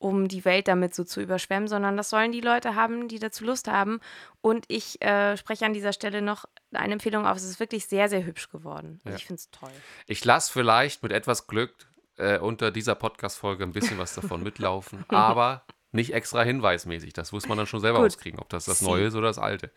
um 0.00 0.28
die 0.28 0.46
Welt 0.46 0.66
damit 0.66 0.94
so 0.94 1.04
zu 1.04 1.20
überschwemmen, 1.20 1.68
sondern 1.68 1.96
das 1.96 2.08
sollen 2.08 2.32
die 2.32 2.40
Leute 2.40 2.74
haben, 2.74 3.06
die 3.06 3.18
dazu 3.18 3.44
Lust 3.44 3.68
haben. 3.68 4.00
Und 4.40 4.64
ich 4.68 5.00
äh, 5.02 5.36
spreche 5.36 5.66
an 5.66 5.74
dieser 5.74 5.92
Stelle 5.92 6.22
noch 6.22 6.46
eine 6.72 6.94
Empfehlung 6.94 7.26
auf. 7.26 7.36
Es 7.36 7.44
ist 7.44 7.60
wirklich 7.60 7.86
sehr, 7.86 8.08
sehr 8.08 8.24
hübsch 8.24 8.48
geworden. 8.48 9.00
Also 9.04 9.10
ja. 9.10 9.16
Ich 9.16 9.26
finde 9.26 9.40
es 9.40 9.50
toll. 9.50 9.70
Ich 10.06 10.24
lasse 10.24 10.50
vielleicht 10.50 11.02
mit 11.02 11.12
etwas 11.12 11.46
Glück 11.46 11.74
äh, 12.16 12.38
unter 12.38 12.70
dieser 12.70 12.94
Podcast-Folge 12.94 13.62
ein 13.62 13.72
bisschen 13.72 13.98
was 13.98 14.14
davon 14.14 14.42
mitlaufen, 14.42 15.04
aber 15.08 15.66
nicht 15.92 16.14
extra 16.14 16.44
hinweismäßig. 16.44 17.12
Das 17.12 17.32
muss 17.32 17.46
man 17.46 17.58
dann 17.58 17.66
schon 17.66 17.80
selber 17.80 17.98
Gut. 17.98 18.06
auskriegen, 18.06 18.40
ob 18.40 18.48
das 18.48 18.64
das 18.64 18.80
Neue 18.80 19.08
ist 19.08 19.14
oder 19.14 19.28
das 19.28 19.38
Alte. 19.38 19.70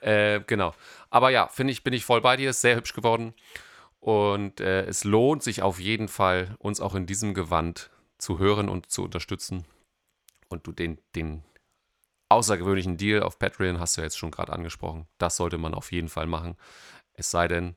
Äh, 0.00 0.40
genau. 0.46 0.72
Aber 1.10 1.28
ja, 1.28 1.48
finde 1.48 1.74
ich, 1.74 1.84
bin 1.84 1.92
ich 1.92 2.06
voll 2.06 2.22
bei 2.22 2.38
dir. 2.38 2.48
Ist 2.48 2.62
sehr 2.62 2.76
hübsch 2.76 2.94
geworden. 2.94 3.34
Und 3.98 4.60
äh, 4.60 4.86
es 4.86 5.04
lohnt 5.04 5.42
sich 5.42 5.60
auf 5.60 5.78
jeden 5.78 6.08
Fall, 6.08 6.56
uns 6.58 6.80
auch 6.80 6.94
in 6.94 7.04
diesem 7.04 7.34
Gewand 7.34 7.90
zu 8.20 8.38
hören 8.38 8.68
und 8.68 8.90
zu 8.90 9.04
unterstützen. 9.04 9.64
Und 10.48 10.66
du 10.66 10.72
den, 10.72 10.98
den 11.14 11.42
außergewöhnlichen 12.28 12.96
Deal 12.96 13.22
auf 13.22 13.38
Patreon 13.38 13.80
hast 13.80 13.96
du 13.96 14.00
ja 14.00 14.06
jetzt 14.06 14.18
schon 14.18 14.30
gerade 14.30 14.52
angesprochen. 14.52 15.06
Das 15.18 15.36
sollte 15.36 15.58
man 15.58 15.74
auf 15.74 15.92
jeden 15.92 16.08
Fall 16.08 16.26
machen. 16.26 16.56
Es 17.14 17.30
sei 17.30 17.48
denn, 17.48 17.76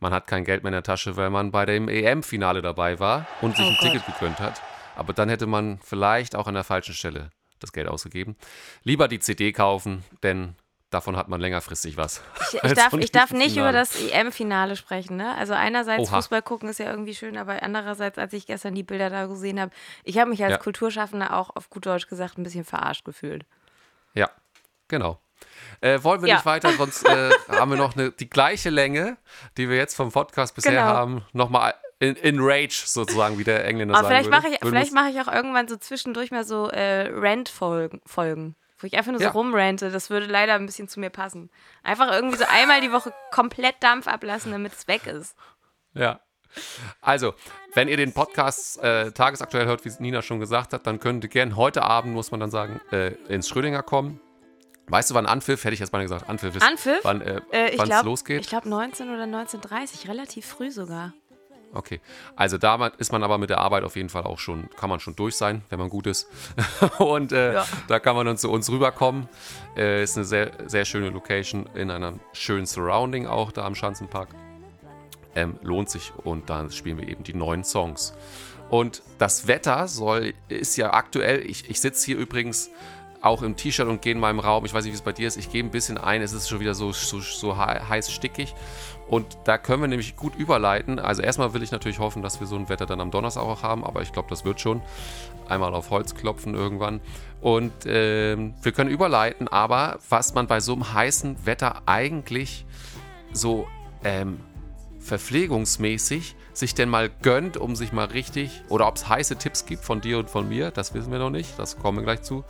man 0.00 0.12
hat 0.12 0.26
kein 0.26 0.44
Geld 0.44 0.62
mehr 0.62 0.70
in 0.70 0.74
der 0.74 0.82
Tasche, 0.82 1.16
weil 1.16 1.30
man 1.30 1.52
bei 1.52 1.64
dem 1.64 1.88
EM-Finale 1.88 2.62
dabei 2.62 2.98
war 2.98 3.26
und 3.40 3.56
sich 3.56 3.64
oh 3.64 3.68
ein 3.68 3.76
Gott. 3.80 3.92
Ticket 3.92 4.06
gegönnt 4.06 4.40
hat. 4.40 4.60
Aber 4.96 5.12
dann 5.12 5.28
hätte 5.28 5.46
man 5.46 5.78
vielleicht 5.78 6.34
auch 6.34 6.46
an 6.46 6.54
der 6.54 6.64
falschen 6.64 6.94
Stelle 6.94 7.30
das 7.60 7.72
Geld 7.72 7.88
ausgegeben. 7.88 8.36
Lieber 8.82 9.08
die 9.08 9.20
CD 9.20 9.52
kaufen, 9.52 10.04
denn 10.22 10.56
davon 10.92 11.16
hat 11.16 11.28
man 11.28 11.40
längerfristig 11.40 11.96
was. 11.96 12.22
Ich, 12.52 12.54
ich 12.62 12.72
darf, 12.74 12.92
ich 12.92 13.12
darf 13.12 13.32
nicht 13.32 13.56
über 13.56 13.72
das 13.72 14.00
EM-Finale 14.00 14.76
sprechen. 14.76 15.16
Ne? 15.16 15.34
Also 15.36 15.54
einerseits 15.54 16.08
Oha. 16.08 16.16
Fußball 16.16 16.42
gucken 16.42 16.68
ist 16.68 16.78
ja 16.78 16.90
irgendwie 16.90 17.14
schön, 17.14 17.36
aber 17.36 17.62
andererseits, 17.62 18.18
als 18.18 18.32
ich 18.32 18.46
gestern 18.46 18.74
die 18.74 18.82
Bilder 18.82 19.10
da 19.10 19.26
gesehen 19.26 19.60
habe, 19.60 19.72
ich 20.04 20.18
habe 20.18 20.30
mich 20.30 20.42
als 20.44 20.52
ja. 20.52 20.58
Kulturschaffender 20.58 21.36
auch 21.36 21.50
auf 21.56 21.70
gut 21.70 21.86
Deutsch 21.86 22.08
gesagt 22.08 22.38
ein 22.38 22.42
bisschen 22.42 22.64
verarscht 22.64 23.04
gefühlt. 23.04 23.44
Ja, 24.14 24.30
genau. 24.88 25.18
Äh, 25.80 26.02
wollen 26.04 26.22
wir 26.22 26.28
ja. 26.28 26.36
nicht 26.36 26.46
weiter, 26.46 26.72
sonst 26.72 27.04
äh, 27.04 27.30
haben 27.48 27.70
wir 27.70 27.78
noch 27.78 27.96
eine, 27.96 28.12
die 28.12 28.30
gleiche 28.30 28.70
Länge, 28.70 29.16
die 29.56 29.68
wir 29.68 29.76
jetzt 29.76 29.96
vom 29.96 30.12
Podcast 30.12 30.54
bisher 30.54 30.72
genau. 30.72 30.84
haben, 30.84 31.24
nochmal 31.32 31.74
in, 31.98 32.14
in 32.16 32.36
Rage 32.40 32.82
sozusagen, 32.86 33.38
wie 33.38 33.44
der 33.44 33.64
Engländer 33.64 33.94
Aber 33.94 34.08
sagen 34.08 34.24
vielleicht 34.24 34.30
würde. 34.30 34.36
Mache 34.36 34.54
ich, 34.54 34.92
vielleicht 34.92 35.14
ich 35.14 35.20
auch 35.20 35.32
irgendwann 35.32 35.68
so 35.68 35.76
zwischendurch 35.76 36.30
mal 36.30 36.44
so 36.44 36.68
äh, 36.68 37.08
Rant-Folgen. 37.12 38.54
Wo 38.82 38.86
ich 38.86 38.96
einfach 38.96 39.12
nur 39.12 39.20
ja. 39.20 39.32
so 39.32 39.38
rumrante. 39.38 39.90
Das 39.90 40.10
würde 40.10 40.26
leider 40.26 40.54
ein 40.54 40.66
bisschen 40.66 40.88
zu 40.88 40.98
mir 40.98 41.10
passen. 41.10 41.50
Einfach 41.84 42.10
irgendwie 42.12 42.36
so 42.36 42.44
einmal 42.48 42.80
die 42.80 42.90
Woche 42.90 43.14
komplett 43.30 43.76
Dampf 43.80 44.08
ablassen, 44.08 44.50
damit 44.50 44.72
es 44.72 44.88
weg 44.88 45.06
ist. 45.06 45.36
Ja. 45.94 46.20
Also, 47.00 47.34
wenn 47.74 47.88
ihr 47.88 47.96
den 47.96 48.12
Podcast 48.12 48.82
äh, 48.82 49.12
tagesaktuell 49.12 49.66
hört, 49.66 49.84
wie 49.84 49.92
Nina 50.00 50.20
schon 50.20 50.40
gesagt 50.40 50.72
hat, 50.72 50.86
dann 50.86 51.00
könnt 51.00 51.24
ihr 51.24 51.30
gerne 51.30 51.56
heute 51.56 51.82
Abend, 51.82 52.12
muss 52.12 52.30
man 52.30 52.40
dann 52.40 52.50
sagen, 52.50 52.80
äh, 52.90 53.14
ins 53.28 53.48
Schrödinger 53.48 53.82
kommen. 53.82 54.20
Weißt 54.88 55.10
du, 55.10 55.14
wann 55.14 55.26
Anpfiff, 55.26 55.64
hätte 55.64 55.74
ich 55.74 55.80
jetzt 55.80 55.92
mal 55.92 56.02
gesagt, 56.02 56.28
Anpfiff 56.28 56.56
ist, 56.56 56.62
Anpfiff? 56.62 57.00
wann 57.04 57.22
äh, 57.22 57.40
äh 57.52 57.76
es 57.76 58.02
losgeht? 58.02 58.40
Ich 58.40 58.48
glaube 58.48 58.68
19 58.68 59.08
oder 59.08 59.24
19.30 59.24 60.08
relativ 60.08 60.44
früh 60.44 60.70
sogar. 60.70 61.14
Okay, 61.74 62.00
also 62.36 62.58
da 62.58 62.86
ist 62.98 63.12
man 63.12 63.22
aber 63.22 63.38
mit 63.38 63.48
der 63.48 63.58
Arbeit 63.58 63.82
auf 63.82 63.96
jeden 63.96 64.10
Fall 64.10 64.24
auch 64.24 64.38
schon, 64.38 64.68
kann 64.76 64.90
man 64.90 65.00
schon 65.00 65.16
durch 65.16 65.36
sein, 65.36 65.62
wenn 65.70 65.78
man 65.78 65.88
gut 65.88 66.06
ist. 66.06 66.28
Und 66.98 67.32
äh, 67.32 67.54
ja. 67.54 67.66
da 67.88 67.98
kann 67.98 68.14
man 68.14 68.26
dann 68.26 68.36
zu 68.36 68.50
uns 68.50 68.70
rüberkommen. 68.70 69.26
Äh, 69.74 70.02
ist 70.02 70.16
eine 70.16 70.26
sehr, 70.26 70.52
sehr 70.66 70.84
schöne 70.84 71.08
Location 71.08 71.66
in 71.74 71.90
einem 71.90 72.20
schönen 72.34 72.66
Surrounding 72.66 73.26
auch 73.26 73.52
da 73.52 73.64
am 73.64 73.74
Schanzenpark. 73.74 74.28
Ähm, 75.34 75.58
lohnt 75.62 75.88
sich 75.88 76.12
und 76.24 76.50
dann 76.50 76.70
spielen 76.70 76.98
wir 76.98 77.08
eben 77.08 77.24
die 77.24 77.32
neuen 77.32 77.64
Songs. 77.64 78.12
Und 78.68 79.02
das 79.18 79.46
Wetter 79.46 79.88
soll, 79.88 80.34
ist 80.48 80.76
ja 80.76 80.92
aktuell, 80.92 81.40
ich, 81.40 81.70
ich 81.70 81.80
sitze 81.80 82.04
hier 82.04 82.18
übrigens 82.18 82.70
auch 83.22 83.42
im 83.42 83.56
T-Shirt 83.56 83.86
und 83.86 84.02
gehe 84.02 84.12
in 84.12 84.20
meinem 84.20 84.40
Raum. 84.40 84.64
Ich 84.64 84.74
weiß 84.74 84.84
nicht, 84.84 84.92
wie 84.92 84.96
es 84.96 85.02
bei 85.02 85.12
dir 85.12 85.28
ist. 85.28 85.36
Ich 85.36 85.50
gehe 85.50 85.62
ein 85.62 85.70
bisschen 85.70 85.96
ein. 85.96 86.22
Es 86.22 86.32
ist 86.32 86.48
schon 86.48 86.60
wieder 86.60 86.74
so, 86.74 86.92
so, 86.92 87.20
so 87.20 87.56
heiß 87.56 88.10
stickig. 88.10 88.54
Und 89.08 89.36
da 89.44 89.58
können 89.58 89.82
wir 89.82 89.88
nämlich 89.88 90.16
gut 90.16 90.34
überleiten. 90.36 90.98
Also 90.98 91.22
erstmal 91.22 91.52
will 91.54 91.62
ich 91.62 91.70
natürlich 91.70 91.98
hoffen, 91.98 92.22
dass 92.22 92.40
wir 92.40 92.46
so 92.46 92.56
ein 92.56 92.68
Wetter 92.68 92.86
dann 92.86 93.00
am 93.00 93.10
Donnerstag 93.10 93.42
auch 93.42 93.62
haben, 93.62 93.84
aber 93.84 94.02
ich 94.02 94.12
glaube, 94.12 94.28
das 94.30 94.44
wird 94.44 94.60
schon. 94.60 94.80
Einmal 95.48 95.74
auf 95.74 95.90
Holz 95.90 96.14
klopfen 96.14 96.54
irgendwann. 96.54 97.00
Und 97.40 97.84
äh, 97.84 98.36
wir 98.36 98.72
können 98.72 98.90
überleiten, 98.90 99.48
aber 99.48 99.98
was 100.08 100.34
man 100.34 100.46
bei 100.46 100.60
so 100.60 100.72
einem 100.72 100.94
heißen 100.94 101.44
Wetter 101.44 101.82
eigentlich 101.86 102.64
so 103.32 103.66
ähm, 104.04 104.40
verpflegungsmäßig 105.00 106.36
sich 106.52 106.74
denn 106.74 106.88
mal 106.88 107.10
gönnt, 107.10 107.56
um 107.56 107.76
sich 107.76 107.92
mal 107.92 108.06
richtig, 108.06 108.62
oder 108.68 108.86
ob 108.86 108.96
es 108.96 109.08
heiße 109.08 109.36
Tipps 109.36 109.66
gibt 109.66 109.84
von 109.84 110.00
dir 110.00 110.18
und 110.18 110.30
von 110.30 110.48
mir, 110.48 110.70
das 110.70 110.94
wissen 110.94 111.10
wir 111.10 111.18
noch 111.18 111.30
nicht, 111.30 111.58
das 111.58 111.78
kommen 111.78 111.98
wir 111.98 112.04
gleich 112.04 112.22
zu, 112.22 112.44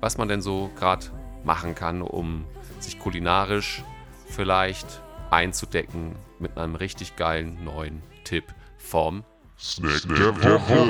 was 0.00 0.18
man 0.18 0.28
denn 0.28 0.42
so 0.42 0.70
gerade 0.76 1.06
machen 1.44 1.74
kann, 1.74 2.02
um 2.02 2.44
sich 2.80 2.98
kulinarisch 2.98 3.82
vielleicht 4.26 5.00
einzudecken 5.34 6.16
mit 6.38 6.56
einem 6.56 6.76
richtig 6.76 7.16
geilen 7.16 7.64
neuen 7.64 8.02
Tipp 8.24 8.44
vom 8.78 9.24
Snack 9.58 10.02
der 10.16 10.42
Woche. 10.42 10.86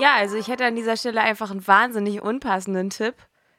Ja, 0.00 0.16
also 0.16 0.36
ich 0.36 0.48
hätte 0.48 0.66
an 0.66 0.76
dieser 0.76 0.96
Stelle 0.96 1.22
einfach 1.22 1.50
einen 1.50 1.66
wahnsinnig 1.66 2.20
unpassenden 2.20 2.90
Tipp 2.90 3.14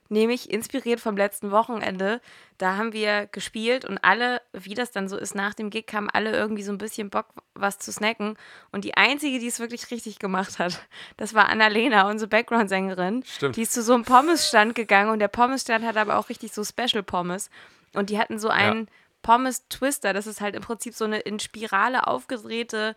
nämlich 0.09 0.49
inspiriert 0.49 0.99
vom 0.99 1.17
letzten 1.17 1.51
Wochenende. 1.51 2.21
Da 2.57 2.75
haben 2.77 2.93
wir 2.93 3.27
gespielt 3.27 3.85
und 3.85 3.97
alle, 3.99 4.41
wie 4.53 4.73
das 4.73 4.91
dann 4.91 5.07
so 5.07 5.17
ist, 5.17 5.35
nach 5.35 5.53
dem 5.53 5.69
Gig 5.69 5.85
haben 5.93 6.09
alle 6.09 6.31
irgendwie 6.31 6.63
so 6.63 6.71
ein 6.71 6.77
bisschen 6.77 7.09
Bock, 7.09 7.27
was 7.53 7.79
zu 7.79 7.91
snacken. 7.91 8.37
Und 8.71 8.83
die 8.83 8.95
einzige, 8.95 9.39
die 9.39 9.47
es 9.47 9.59
wirklich 9.59 9.89
richtig 9.91 10.19
gemacht 10.19 10.59
hat, 10.59 10.81
das 11.17 11.33
war 11.33 11.49
Annalena, 11.49 12.09
unsere 12.09 12.29
Background-Sängerin. 12.29 13.23
Stimmt. 13.25 13.55
Die 13.55 13.61
ist 13.61 13.73
zu 13.73 13.81
so 13.81 13.93
einem 13.93 14.05
Pommesstand 14.05 14.75
gegangen 14.75 15.11
und 15.11 15.19
der 15.19 15.27
Pommesstand 15.27 15.85
hat 15.85 15.97
aber 15.97 16.17
auch 16.17 16.29
richtig 16.29 16.51
so 16.51 16.63
Special 16.63 17.03
Pommes. 17.03 17.49
Und 17.97 18.09
die 18.09 18.19
hatten 18.19 18.39
so 18.39 18.49
einen 18.49 18.85
ja. 18.85 18.91
Pommes-Twister. 19.23 20.13
Das 20.13 20.27
ist 20.27 20.41
halt 20.41 20.55
im 20.55 20.61
Prinzip 20.63 20.93
so 20.93 21.05
eine 21.05 21.19
in 21.19 21.39
Spirale 21.39 22.07
aufgedrehte, 22.07 22.95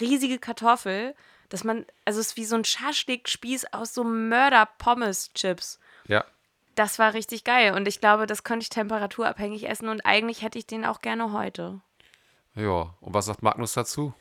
riesige 0.00 0.38
Kartoffel 0.38 1.14
dass 1.48 1.64
man, 1.64 1.84
also 2.04 2.20
es 2.20 2.28
ist 2.28 2.36
wie 2.36 2.44
so 2.44 2.54
ein 2.54 2.64
Schaschlik-Spieß 2.64 3.72
aus 3.72 3.92
so 3.92 4.04
Mörder-Pommes-Chips. 4.04 5.80
Ja 6.06 6.24
das 6.80 6.98
war 6.98 7.14
richtig 7.14 7.44
geil. 7.44 7.74
Und 7.74 7.86
ich 7.86 8.00
glaube, 8.00 8.26
das 8.26 8.42
könnte 8.42 8.64
ich 8.64 8.70
temperaturabhängig 8.70 9.68
essen 9.68 9.88
und 9.88 10.04
eigentlich 10.04 10.42
hätte 10.42 10.58
ich 10.58 10.66
den 10.66 10.84
auch 10.84 11.00
gerne 11.00 11.32
heute. 11.32 11.80
Ja, 12.54 12.94
und 13.00 13.14
was 13.14 13.26
sagt 13.26 13.42
Magnus 13.42 13.74
dazu? 13.74 14.14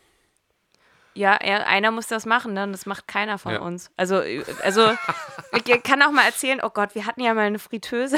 Ja, 1.16 1.34
er, 1.36 1.68
einer 1.68 1.92
muss 1.92 2.08
das 2.08 2.26
machen, 2.26 2.54
ne? 2.54 2.64
Und 2.64 2.72
das 2.72 2.86
macht 2.86 3.08
keiner 3.08 3.38
von 3.40 3.54
ja. 3.54 3.60
uns. 3.60 3.92
Also, 3.98 4.22
also 4.64 4.92
ich 5.54 5.84
kann 5.84 6.02
auch 6.02 6.12
mal 6.12 6.26
erzählen, 6.26 6.60
oh 6.62 6.70
Gott, 6.70 6.96
wir 6.96 7.06
hatten 7.06 7.22
ja 7.22 7.34
mal 7.34 7.48
eine 7.48 7.60
Fritteuse. 7.60 8.18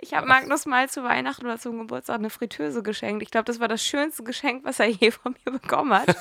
Ich 0.00 0.14
habe 0.14 0.26
Magnus 0.26 0.64
mal 0.66 0.88
zu 0.88 1.02
Weihnachten 1.02 1.44
oder 1.44 1.58
zum 1.58 1.78
Geburtstag 1.78 2.18
eine 2.18 2.30
Fritteuse 2.30 2.82
geschenkt. 2.82 3.22
Ich 3.22 3.30
glaube, 3.30 3.44
das 3.44 3.58
war 3.58 3.68
das 3.68 3.82
schönste 3.82 4.22
Geschenk, 4.22 4.64
was 4.64 4.80
er 4.80 4.86
je 4.88 5.10
von 5.10 5.34
mir 5.44 5.52
bekommen 5.52 5.92
hat. 5.92 6.16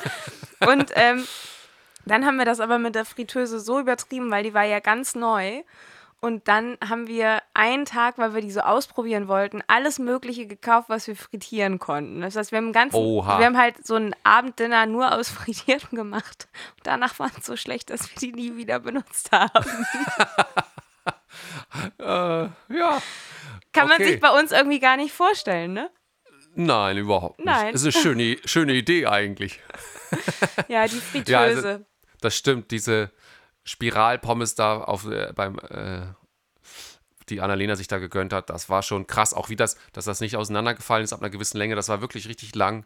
Und 0.68 0.92
ähm, 0.96 1.26
dann 2.06 2.26
haben 2.26 2.38
wir 2.38 2.46
das 2.46 2.60
aber 2.60 2.80
mit 2.80 2.96
der 2.96 3.06
Fritteuse 3.06 3.60
so 3.60 3.80
übertrieben, 3.80 4.32
weil 4.32 4.44
die 4.44 4.54
war 4.54 4.64
ja 4.64 4.80
ganz 4.80 5.14
neu. 5.16 5.64
Und 6.20 6.48
dann 6.48 6.78
haben 6.88 7.06
wir 7.08 7.44
einen 7.54 7.86
Tag, 7.86 8.18
weil 8.18 8.34
wir 8.34 8.42
die 8.42 8.50
so 8.50 8.62
ausprobieren 8.62 9.28
wollten, 9.28 9.62
alles 9.68 10.00
Mögliche 10.00 10.48
gekauft, 10.48 10.90
was 10.90 11.06
wir 11.06 11.16
frittieren 11.16 11.78
konnten. 11.78 12.22
Das 12.22 12.36
heißt, 12.36 12.52
wir 12.52 12.58
haben, 12.58 12.74
ganzen, 12.74 12.98
wir 12.98 13.46
haben 13.46 13.58
halt 13.58 13.86
so 13.86 13.96
ein 13.96 14.16
Abenddinner 14.24 14.88
nur 14.88 15.14
aus 15.14 15.30
Frittierten 15.30 15.96
gemacht. 15.96 16.48
Und 16.78 16.88
danach 16.88 17.20
waren 17.20 17.32
es 17.38 17.46
so 17.46 17.56
schlecht, 17.56 17.92
dass 17.92 18.10
wir 18.10 18.18
die 18.20 18.32
nie 18.32 18.56
wieder 18.56 18.80
benutzt 18.80 19.32
haben. 19.32 19.86
äh, 22.00 22.50
ja. 22.76 23.02
Kann 23.74 23.92
okay. 23.92 24.00
man 24.00 24.08
sich 24.08 24.20
bei 24.20 24.30
uns 24.30 24.52
irgendwie 24.52 24.80
gar 24.80 24.98
nicht 24.98 25.14
vorstellen, 25.14 25.74
ne? 25.74 25.90
Nein, 26.56 26.98
überhaupt 26.98 27.38
nicht. 27.38 27.46
Nein. 27.46 27.72
Das 27.72 27.84
ist 27.84 27.96
eine 27.96 28.04
schöne, 28.04 28.38
schöne 28.46 28.74
Idee 28.74 29.06
eigentlich. 29.06 29.60
ja, 30.68 30.88
die 30.88 31.00
Fritteuse. 31.00 31.28
Ja, 31.32 31.42
also, 31.42 31.86
das 32.22 32.36
stimmt, 32.36 32.72
diese 32.72 33.12
Spiralpommes 33.64 34.56
da 34.56 34.80
auf, 34.80 35.06
äh, 35.06 35.32
beim, 35.36 35.60
äh, 35.70 36.08
die 37.30 37.42
Annalena 37.42 37.76
sich 37.76 37.88
da 37.88 38.00
gegönnt 38.00 38.34
hat, 38.34 38.50
das 38.50 38.70
war 38.70 38.82
schon 38.82 39.06
krass. 39.06 39.34
Auch 39.34 39.50
wie 39.50 39.56
das, 39.56 39.78
dass 39.94 40.06
das 40.06 40.20
nicht 40.20 40.36
auseinandergefallen 40.36 41.04
ist 41.04 41.14
ab 41.14 41.22
einer 41.22 41.30
gewissen 41.30 41.58
Länge, 41.58 41.76
das 41.76 41.90
war 41.90 42.02
wirklich 42.02 42.28
richtig 42.28 42.56
lang. 42.56 42.86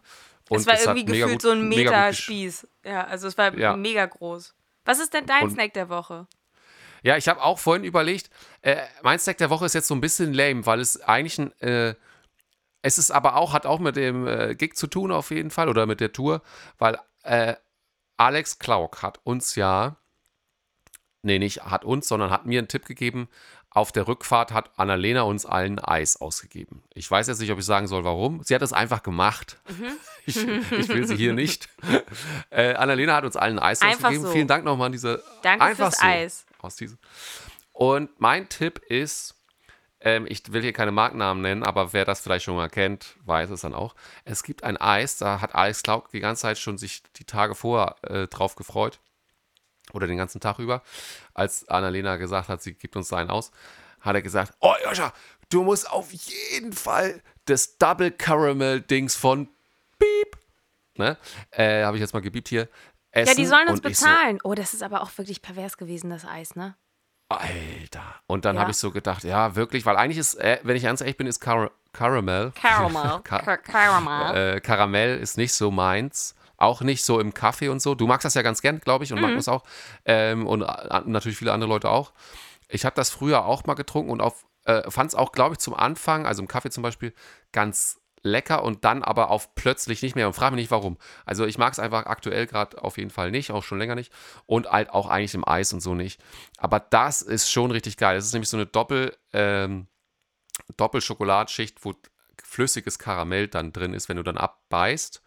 Und 0.50 0.60
es 0.60 0.68
war 0.68 0.74
es 0.74 0.86
irgendwie 0.86 1.06
gefühlt 1.06 1.32
gut, 1.32 1.42
so 1.44 1.52
ein 1.52 1.70
Meterspieß. 1.70 2.68
Ja, 2.84 3.06
also 3.06 3.28
es 3.28 3.38
war 3.38 3.58
ja. 3.58 3.78
mega 3.78 4.06
groß. 4.06 4.54
Was 4.84 5.00
ist 5.00 5.14
denn 5.14 5.26
dein 5.26 5.44
und, 5.44 5.52
Snack 5.52 5.74
der 5.74 5.90
Woche? 5.90 6.28
Ja, 7.04 7.18
ich 7.18 7.28
habe 7.28 7.42
auch 7.42 7.60
vorhin 7.60 7.84
überlegt, 7.84 8.30
äh, 8.62 8.78
mein 9.02 9.20
Snack 9.20 9.38
der 9.38 9.50
Woche 9.50 9.66
ist 9.66 9.74
jetzt 9.74 9.88
so 9.88 9.96
ein 9.96 10.02
bisschen 10.02 10.34
lame, 10.34 10.66
weil 10.66 10.80
es 10.80 11.02
eigentlich 11.02 11.40
ein, 11.40 11.52
äh, 11.62 11.96
es 12.82 12.98
ist 12.98 13.12
aber 13.12 13.36
auch, 13.36 13.54
hat 13.54 13.66
auch 13.66 13.80
mit 13.80 13.96
dem 13.96 14.28
äh, 14.28 14.56
Gig 14.56 14.76
zu 14.76 14.88
tun 14.88 15.12
auf 15.12 15.32
jeden 15.32 15.52
Fall 15.52 15.70
oder 15.70 15.86
mit 15.86 16.00
der 16.00 16.14
Tour, 16.14 16.42
weil 16.78 16.98
äh, 17.24 17.56
Alex 18.18 18.60
Klauk 18.60 19.02
hat 19.02 19.20
uns 19.24 19.56
ja 19.56 19.98
nee, 21.24 21.40
nicht 21.40 21.64
hat 21.64 21.86
uns, 21.86 22.08
sondern 22.08 22.30
hat 22.30 22.46
mir 22.46 22.60
einen 22.60 22.68
Tipp 22.68 22.86
gegeben. 22.86 23.30
Auf 23.74 23.94
der 23.94 24.06
Rückfahrt 24.06 24.52
hat 24.52 24.70
Annalena 24.78 25.22
uns 25.22 25.46
allen 25.46 25.80
Eis 25.80 26.20
ausgegeben. 26.20 26.84
Ich 26.94 27.10
weiß 27.10 27.28
jetzt 27.28 27.40
nicht, 27.40 27.52
ob 27.52 27.60
ich 27.60 27.66
sagen 27.66 27.88
soll, 27.88 28.04
warum. 28.04 28.44
Sie 28.44 28.54
hat 28.54 28.62
es 28.62 28.74
einfach 28.74 29.04
gemacht. 29.04 29.58
Mhm. 29.70 29.92
Ich, 30.28 30.38
ich, 30.38 30.88
will 30.88 31.08
sie 31.08 31.16
hier 31.16 31.34
nicht. 31.34 31.68
Äh, 32.52 32.76
Annalena 32.76 33.16
hat 33.16 33.24
uns 33.24 33.36
allen 33.36 33.58
Eis 33.58 33.82
einfach 33.82 34.10
ausgegeben. 34.10 34.26
So. 34.26 34.32
Vielen 34.34 34.48
Dank 34.48 34.66
nochmal 34.66 34.88
an 34.88 34.92
diese. 34.92 35.24
Danke 35.42 35.66
einfach 35.66 35.86
fürs 35.86 35.98
so 35.98 36.06
Eis. 36.06 36.46
Aus 36.62 36.76
diese. 36.76 36.98
Und 37.72 38.20
mein 38.20 38.50
Tipp 38.50 38.80
ist, 38.80 39.36
ähm, 40.02 40.26
ich 40.28 40.52
will 40.52 40.62
hier 40.62 40.74
keine 40.74 40.92
Markennamen 40.92 41.42
nennen, 41.42 41.64
aber 41.64 41.94
wer 41.94 42.06
das 42.06 42.22
vielleicht 42.22 42.46
schon 42.46 42.56
mal 42.56 42.70
kennt, 42.70 43.16
weiß 43.26 43.50
es 43.52 43.62
dann 43.62 43.74
auch. 43.74 43.96
Es 44.26 44.44
gibt 44.44 44.64
ein 44.64 44.78
Eis, 44.78 45.18
da 45.18 45.42
hat 45.42 45.56
Alex 45.56 45.84
Klauk 45.84 46.10
die 46.12 46.20
ganze 46.20 46.44
Zeit 46.44 46.58
schon 46.58 46.78
sich 46.78 47.04
die 47.16 47.26
Tage 47.26 47.56
vorher 47.56 47.96
äh, 48.04 48.28
drauf 48.28 48.56
gefreut 48.56 49.00
oder 49.94 50.08
den 50.08 50.18
ganzen 50.18 50.42
Tag 50.42 50.60
über, 50.60 50.82
als 51.34 51.68
Annalena 51.68 52.18
gesagt 52.18 52.50
hat, 52.50 52.62
sie 52.62 52.74
gibt 52.74 52.96
uns 52.96 53.10
seinen 53.10 53.30
aus, 53.30 53.52
hat 54.00 54.16
er 54.16 54.22
gesagt, 54.22 54.54
oh 54.60 54.74
Joscha, 54.84 55.14
du 55.50 55.64
musst 55.64 55.90
auf 55.90 56.12
jeden 56.12 56.74
Fall 56.74 57.22
das 57.46 57.78
Double 57.78 58.12
Caramel 58.12 58.82
Dings 58.82 59.16
von 59.16 59.50
Beep, 60.00 60.38
ne, 60.96 61.18
äh, 61.52 61.84
habe 61.84 61.98
ich 61.98 62.02
jetzt 62.02 62.14
mal 62.14 62.22
gebiebt 62.22 62.48
hier, 62.48 62.70
essen. 63.12 63.30
Ja, 63.30 63.36
die 63.36 63.46
sollen 63.46 63.68
uns 63.70 63.82
bezahlen. 63.82 64.40
So, 64.44 64.50
oh, 64.50 64.56
das 64.56 64.74
ist 64.74 64.84
aber 64.84 65.02
auch 65.02 65.18
wirklich 65.18 65.42
pervers 65.42 65.78
gewesen, 65.78 66.10
das 66.10 66.26
Eis, 66.26 66.56
ne? 66.56 66.76
Alter. 67.30 68.04
Und 68.28 68.46
dann 68.46 68.56
ja. 68.56 68.62
habe 68.62 68.72
ich 68.72 68.78
so 68.78 68.92
gedacht, 68.92 69.24
ja, 69.24 69.56
wirklich, 69.56 69.86
weil 69.86 69.96
eigentlich 69.96 70.18
ist, 70.18 70.36
äh, 70.36 70.60
wenn 70.64 70.76
ich 70.76 70.84
ganz 70.84 71.02
ehrlich 71.02 71.18
bin, 71.18 71.28
ist 71.28 71.40
Car 71.42 71.72
Caramel. 71.94 72.52
Caramel. 72.56 73.22
Ka 73.24 73.58
Caramel. 73.58 74.56
äh, 74.56 74.62
Karamell 74.62 75.18
ist 75.20 75.38
nicht 75.38 75.54
so 75.54 75.72
meins. 75.72 76.36
Auch 76.58 76.82
nicht 76.82 77.04
so 77.04 77.20
im 77.20 77.34
Kaffee 77.34 77.70
und 77.70 77.82
so. 77.82 77.96
Du 77.96 78.06
magst 78.06 78.24
das 78.24 78.36
ja 78.36 78.44
ganz 78.44 78.62
gern, 78.62 78.80
glaube 78.80 79.04
ich, 79.04 79.12
und 79.12 79.18
Mhm. 79.20 79.26
Magnus 79.26 79.48
auch. 79.48 79.64
Ähm, 80.06 80.46
und 80.46 80.62
äh, 80.62 81.02
natürlich 81.06 81.38
viele 81.38 81.54
andere 81.54 81.70
Leute 81.70 81.90
auch. 81.90 82.12
Ich 82.68 82.86
habe 82.86 82.96
das 82.96 83.10
früher 83.10 83.46
auch 83.46 83.66
mal 83.66 83.74
getrunken 83.74 84.12
und 84.12 84.22
äh, 84.66 84.90
fand 84.92 85.10
es 85.10 85.16
auch, 85.16 85.32
glaube 85.32 85.54
ich, 85.54 85.60
zum 85.60 85.74
Anfang, 85.74 86.26
also 86.28 86.42
im 86.42 86.48
Kaffee 86.48 86.70
zum 86.70 86.84
Beispiel, 86.84 87.14
ganz 87.52 88.01
lecker 88.24 88.64
und 88.64 88.86
dann 88.86 89.04
aber 89.04 89.30
auf 89.30 89.56
plötzlich 89.56 90.02
nicht 90.02 90.16
mehr. 90.16 90.28
Und 90.28 90.34
frage 90.34 90.56
mich 90.56 90.64
nicht, 90.64 90.72
warum. 90.72 90.98
Also 91.26 91.46
ich 91.46 91.58
mag 91.58 91.74
es 91.74 91.80
einfach 91.80 92.06
aktuell 92.06 92.48
gerade 92.48 92.82
auf 92.82 92.98
jeden 92.98 93.10
Fall 93.10 93.32
nicht, 93.32 93.52
auch 93.52 93.64
schon 93.64 93.80
länger 93.80 93.96
nicht. 93.96 94.12
Und 94.46 94.70
halt 94.70 94.90
auch 94.90 95.10
eigentlich 95.10 95.34
im 95.34 95.48
Eis 95.48 95.74
und 95.74 95.82
so 95.82 95.96
nicht. 95.96 96.22
Aber 96.58 96.80
das 96.80 97.22
ist 97.22 97.52
schon 97.52 97.72
richtig 97.72 97.98
geil. 97.98 98.16
Das 98.16 98.26
ist 98.26 98.34
nämlich 98.34 98.50
so 98.50 98.58
eine 98.58 98.66
Doppel, 98.66 99.16
ähm, 99.34 99.88
Doppelschokoladeschicht, 100.78 101.84
wo 101.84 101.94
flüssiges 102.44 103.00
Karamell 103.00 103.48
dann 103.48 103.74
drin 103.74 103.94
ist, 103.94 104.10
wenn 104.10 104.18
du 104.18 104.24
dann 104.24 104.38
abbeißt. 104.38 105.22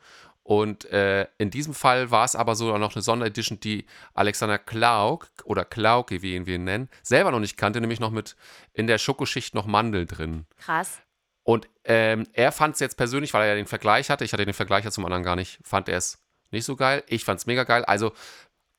Und 0.45 0.85
äh, 0.93 1.27
in 1.39 1.51
diesem 1.51 1.73
Fall 1.73 2.11
war 2.11 2.27
es 2.27 2.37
aber 2.37 2.55
so 2.55 2.77
noch 2.77 2.95
eine 2.95 3.03
Sonderedition, 3.03 3.61
die 3.61 3.87
Alexander 4.13 4.59
Klauk 4.59 5.29
oder 5.45 5.65
Klauke, 5.65 6.21
wie 6.21 6.35
ihn 6.35 6.45
wir 6.45 6.57
ihn 6.57 6.65
nennen, 6.65 6.91
selber 7.03 7.31
noch 7.31 7.41
nicht 7.41 7.57
kannte, 7.57 7.81
nämlich 7.81 7.99
noch 7.99 8.11
mit 8.11 8.37
in 8.75 8.87
der 8.87 8.99
Schokoschicht 8.99 9.55
noch 9.55 9.65
Mandel 9.65 10.05
drin. 10.05 10.45
Krass. 10.59 11.01
Und 11.45 11.69
ähm, 11.85 12.27
er 12.33 12.51
fand 12.53 12.75
es 12.75 12.81
jetzt 12.81 12.97
persönlich, 12.97 13.33
weil 13.35 13.43
er 13.43 13.49
ja 13.51 13.55
den 13.55 13.67
Vergleich 13.67 14.11
hatte, 14.11 14.25
ich 14.25 14.33
hatte 14.33 14.45
den 14.47 14.55
Vergleich 14.55 14.85
ja 14.85 14.91
zum 14.91 15.05
anderen 15.05 15.23
gar 15.23 15.37
nicht, 15.37 15.59
fand 15.63 15.89
er 15.89 15.99
es 15.99 16.19
nicht 16.51 16.65
so 16.65 16.75
geil. 16.77 17.05
Ich 17.07 17.25
fand 17.25 17.39
es 17.41 17.47
mega 17.47 17.65
geil. 17.65 17.85
Also 17.85 18.13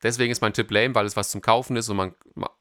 deswegen 0.02 0.32
ist 0.32 0.40
mein 0.42 0.52
Tipp 0.52 0.70
lame, 0.70 0.94
weil 0.94 1.06
es 1.06 1.16
was 1.16 1.30
zum 1.30 1.40
Kaufen 1.40 1.76
ist 1.76 1.88
und 1.88 1.96
man, 1.96 2.14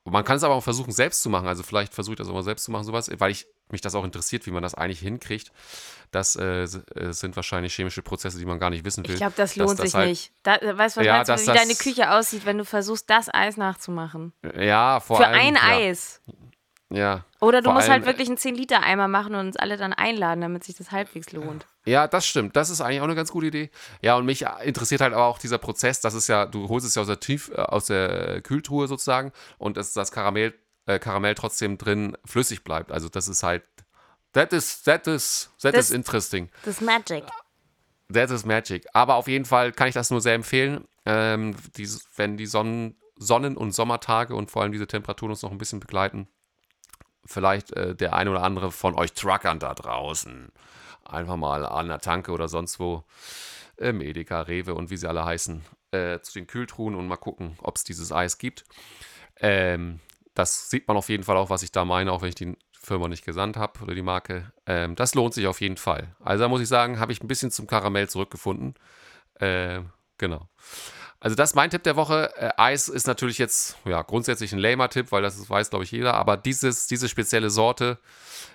man 0.03 0.23
kann 0.23 0.37
es 0.37 0.43
aber 0.43 0.53
auch 0.55 0.63
versuchen, 0.63 0.91
selbst 0.91 1.21
zu 1.23 1.29
machen. 1.29 1.47
Also 1.47 1.63
vielleicht 1.63 1.93
versuche 1.93 2.13
ich 2.13 2.17
das 2.19 2.27
auch 2.29 2.33
mal 2.33 2.43
selbst 2.43 2.65
zu 2.65 2.71
machen, 2.71 2.83
sowas, 2.83 3.09
weil 3.17 3.31
ich 3.31 3.47
mich 3.69 3.81
das 3.81 3.95
auch 3.95 4.03
interessiert, 4.03 4.45
wie 4.45 4.51
man 4.51 4.61
das 4.61 4.75
eigentlich 4.75 4.99
hinkriegt. 4.99 5.51
Das 6.11 6.35
äh, 6.35 6.63
äh, 6.63 6.67
sind 7.11 7.35
wahrscheinlich 7.35 7.73
chemische 7.73 8.03
Prozesse, 8.03 8.37
die 8.37 8.45
man 8.45 8.59
gar 8.59 8.69
nicht 8.69 8.85
wissen 8.85 9.03
will. 9.07 9.13
Ich 9.15 9.19
glaube, 9.19 9.33
das 9.35 9.51
dass 9.51 9.55
lohnt 9.57 9.79
das 9.79 9.85
sich 9.85 9.93
halt- 9.95 10.09
nicht. 10.09 10.31
Da, 10.43 10.57
äh, 10.57 10.77
weißt 10.77 10.97
du, 10.97 10.99
was 10.99 11.07
Ja, 11.07 11.13
meinst 11.15 11.29
du, 11.29 11.33
dass 11.33 11.41
wie 11.41 11.45
das- 11.47 11.55
deine 11.57 11.73
Küche 11.75 12.11
aussieht, 12.11 12.45
wenn 12.45 12.59
du 12.59 12.65
versuchst, 12.65 13.09
das 13.09 13.33
Eis 13.33 13.57
nachzumachen? 13.57 14.33
Ja, 14.55 14.99
vor 14.99 15.17
Für 15.17 15.27
allem. 15.27 15.39
ein 15.39 15.55
ja, 15.55 15.61
Eis. 15.89 16.21
Ja. 16.95 17.25
Oder 17.41 17.59
du 17.61 17.65
Vor 17.65 17.73
musst 17.73 17.89
allem, 17.89 17.93
halt 17.93 18.05
wirklich 18.05 18.29
einen 18.29 18.37
10-Liter-Eimer 18.37 19.07
machen 19.07 19.35
und 19.35 19.47
uns 19.47 19.57
alle 19.57 19.75
dann 19.77 19.91
einladen, 19.93 20.41
damit 20.41 20.63
sich 20.63 20.75
das 20.75 20.91
halbwegs 20.91 21.31
lohnt. 21.33 21.65
Ja, 21.85 22.07
das 22.07 22.25
stimmt. 22.25 22.55
Das 22.55 22.69
ist 22.69 22.79
eigentlich 22.81 23.01
auch 23.01 23.05
eine 23.05 23.15
ganz 23.15 23.31
gute 23.31 23.47
Idee. 23.47 23.69
Ja, 24.01 24.15
und 24.15 24.25
mich 24.25 24.45
interessiert 24.63 25.01
halt 25.01 25.13
aber 25.13 25.25
auch 25.25 25.37
dieser 25.37 25.57
Prozess. 25.57 25.99
Das 25.99 26.13
ist 26.13 26.27
ja, 26.27 26.45
du 26.45 26.69
holst 26.69 26.87
es 26.87 26.95
ja 26.95 27.01
aus 27.01 27.07
der 27.07 27.19
Tief, 27.19 27.51
äh, 27.53 27.55
aus 27.61 27.85
der 27.87 28.41
Kühltruhe 28.41 28.87
sozusagen 28.87 29.31
und 29.57 29.77
dass 29.77 29.93
das 29.93 30.11
Karamell, 30.11 30.53
äh, 30.85 30.97
Karamell 30.97 31.35
trotzdem 31.35 31.77
drin 31.77 32.17
flüssig 32.25 32.63
bleibt. 32.63 32.91
Also 32.91 33.09
das 33.09 33.27
ist 33.27 33.43
halt, 33.43 33.63
that 34.33 34.53
is, 34.53 34.81
that 34.83 35.05
is, 35.07 35.51
that 35.61 35.75
Das- 35.75 35.89
is 35.89 35.91
interesting. 35.91 36.49
Das 36.63 36.75
ist 36.75 36.81
Magic. 36.81 37.25
That 38.13 38.29
is 38.29 38.45
magic. 38.45 38.85
Aber 38.93 39.15
auf 39.15 39.27
jeden 39.27 39.45
Fall 39.45 39.71
kann 39.71 39.87
ich 39.87 39.95
das 39.95 40.11
nur 40.11 40.21
sehr 40.21 40.35
empfehlen. 40.35 40.85
Ähm, 41.07 41.55
die, 41.75 41.89
wenn 42.15 42.37
die 42.37 42.45
Sonnen, 42.45 42.95
Sonnen- 43.17 43.57
und 43.57 43.71
Sommertage 43.71 44.35
und 44.35 44.51
vor 44.51 44.61
allem 44.61 44.71
diese 44.71 44.85
Temperaturen 44.85 45.31
uns 45.31 45.41
noch 45.41 45.51
ein 45.51 45.57
bisschen 45.57 45.79
begleiten, 45.79 46.27
vielleicht 47.25 47.71
äh, 47.73 47.95
der 47.95 48.13
ein 48.13 48.27
oder 48.27 48.43
andere 48.43 48.71
von 48.71 48.95
euch 48.95 49.13
Truckern 49.13 49.59
da 49.59 49.73
draußen 49.73 50.51
einfach 51.05 51.35
mal 51.35 51.65
an 51.65 51.87
der 51.87 51.99
Tanke 51.99 52.31
oder 52.31 52.47
sonst 52.47 52.79
wo, 52.79 53.03
äh, 53.77 53.91
Medeka, 53.91 54.41
Rewe 54.41 54.73
und 54.73 54.89
wie 54.89 54.97
sie 54.97 55.07
alle 55.07 55.25
heißen, 55.25 55.63
äh, 55.91 56.19
zu 56.19 56.33
den 56.33 56.47
Kühltruhen 56.47 56.95
und 56.95 57.07
mal 57.07 57.17
gucken, 57.17 57.57
ob 57.61 57.77
es 57.77 57.83
dieses 57.83 58.11
Eis 58.11 58.37
gibt. 58.37 58.65
Ähm, 59.39 59.99
das 60.33 60.69
sieht 60.69 60.87
man 60.87 60.97
auf 60.97 61.09
jeden 61.09 61.23
Fall 61.23 61.37
auch, 61.37 61.49
was 61.49 61.63
ich 61.63 61.71
da 61.71 61.85
meine, 61.85 62.11
auch 62.11 62.21
wenn 62.21 62.29
ich 62.29 62.35
die 62.35 62.57
Firma 62.73 63.07
nicht 63.07 63.25
gesandt 63.25 63.57
habe 63.57 63.81
oder 63.83 63.95
die 63.95 64.01
Marke. 64.01 64.51
Ähm, 64.65 64.95
das 64.95 65.15
lohnt 65.15 65.33
sich 65.33 65.47
auf 65.47 65.61
jeden 65.61 65.77
Fall. 65.77 66.15
Also 66.19 66.43
da 66.43 66.49
muss 66.49 66.61
ich 66.61 66.67
sagen, 66.67 66.99
habe 66.99 67.11
ich 67.11 67.21
ein 67.21 67.27
bisschen 67.27 67.51
zum 67.51 67.67
Karamell 67.67 68.09
zurückgefunden. 68.09 68.75
Ähm, 69.39 69.89
genau. 70.17 70.47
Also 71.25 71.33
das 71.33 71.49
ist 71.49 71.55
mein 71.55 71.71
Tipp 71.71 71.81
der 71.81 71.95
Woche. 71.95 72.31
Äh, 72.37 72.51
Eis 72.55 72.87
ist 72.87 73.07
natürlich 73.07 73.39
jetzt 73.39 73.77
ja, 73.83 74.03
grundsätzlich 74.03 74.53
ein 74.53 74.59
lamer 74.59 74.89
Tipp, 74.91 75.11
weil 75.11 75.23
das 75.23 75.49
weiß, 75.49 75.71
glaube 75.71 75.83
ich, 75.83 75.89
jeder. 75.89 76.13
Aber 76.13 76.37
dieses, 76.37 76.85
diese 76.85 77.09
spezielle 77.09 77.49
Sorte, 77.49 77.97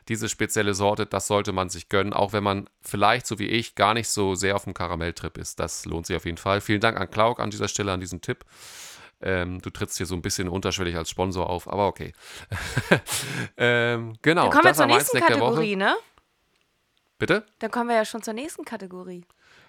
diese 0.07 0.29
spezielle 0.29 0.73
Sorte, 0.75 1.05
das 1.05 1.27
sollte 1.27 1.51
man 1.51 1.69
sich 1.69 1.89
gönnen, 1.89 2.13
auch 2.13 2.33
wenn 2.33 2.45
man 2.45 2.71
vielleicht, 2.81 3.27
so 3.27 3.41
wie 3.41 3.49
ich, 3.49 3.75
gar 3.75 3.93
nicht 3.93 4.09
so 4.09 4.37
sehr 4.37 4.55
auf 4.55 4.63
dem 4.63 4.75
Karamelltrip 4.75 5.37
ist. 5.37 5.59
Das 5.59 5.85
lohnt 5.85 6.07
sich 6.07 6.15
auf 6.15 6.25
jeden 6.25 6.37
Fall. 6.37 6.61
Vielen 6.61 6.81
Dank 6.81 6.97
an 6.97 7.11
Klauk 7.11 7.41
an 7.41 7.51
dieser 7.51 7.67
Stelle, 7.67 7.91
an 7.91 7.99
diesen 7.99 8.21
Tipp. 8.21 8.45
Ähm, 9.21 9.61
du 9.61 9.71
trittst 9.71 9.97
hier 9.97 10.07
so 10.07 10.15
ein 10.15 10.23
bisschen 10.23 10.49
unterschwellig 10.49 10.95
als 10.95 11.11
Sponsor 11.11 11.51
auf, 11.51 11.69
aber 11.69 11.89
okay. 11.89 12.13
ähm, 13.57 14.15
genau, 14.23 14.43
Dann 14.43 14.53
kommen 14.53 14.65
wir 14.67 14.75
zur 14.75 14.87
nächsten. 14.87 15.19
Kategorie, 15.19 15.75
ne? 15.75 15.97
Bitte? 17.19 17.45
Dann 17.59 17.73
kommen 17.73 17.89
wir 17.89 17.97
ja 17.97 18.05
schon 18.05 18.23
zur 18.23 18.35
nächsten 18.35 18.65
Kategorie. 18.65 19.25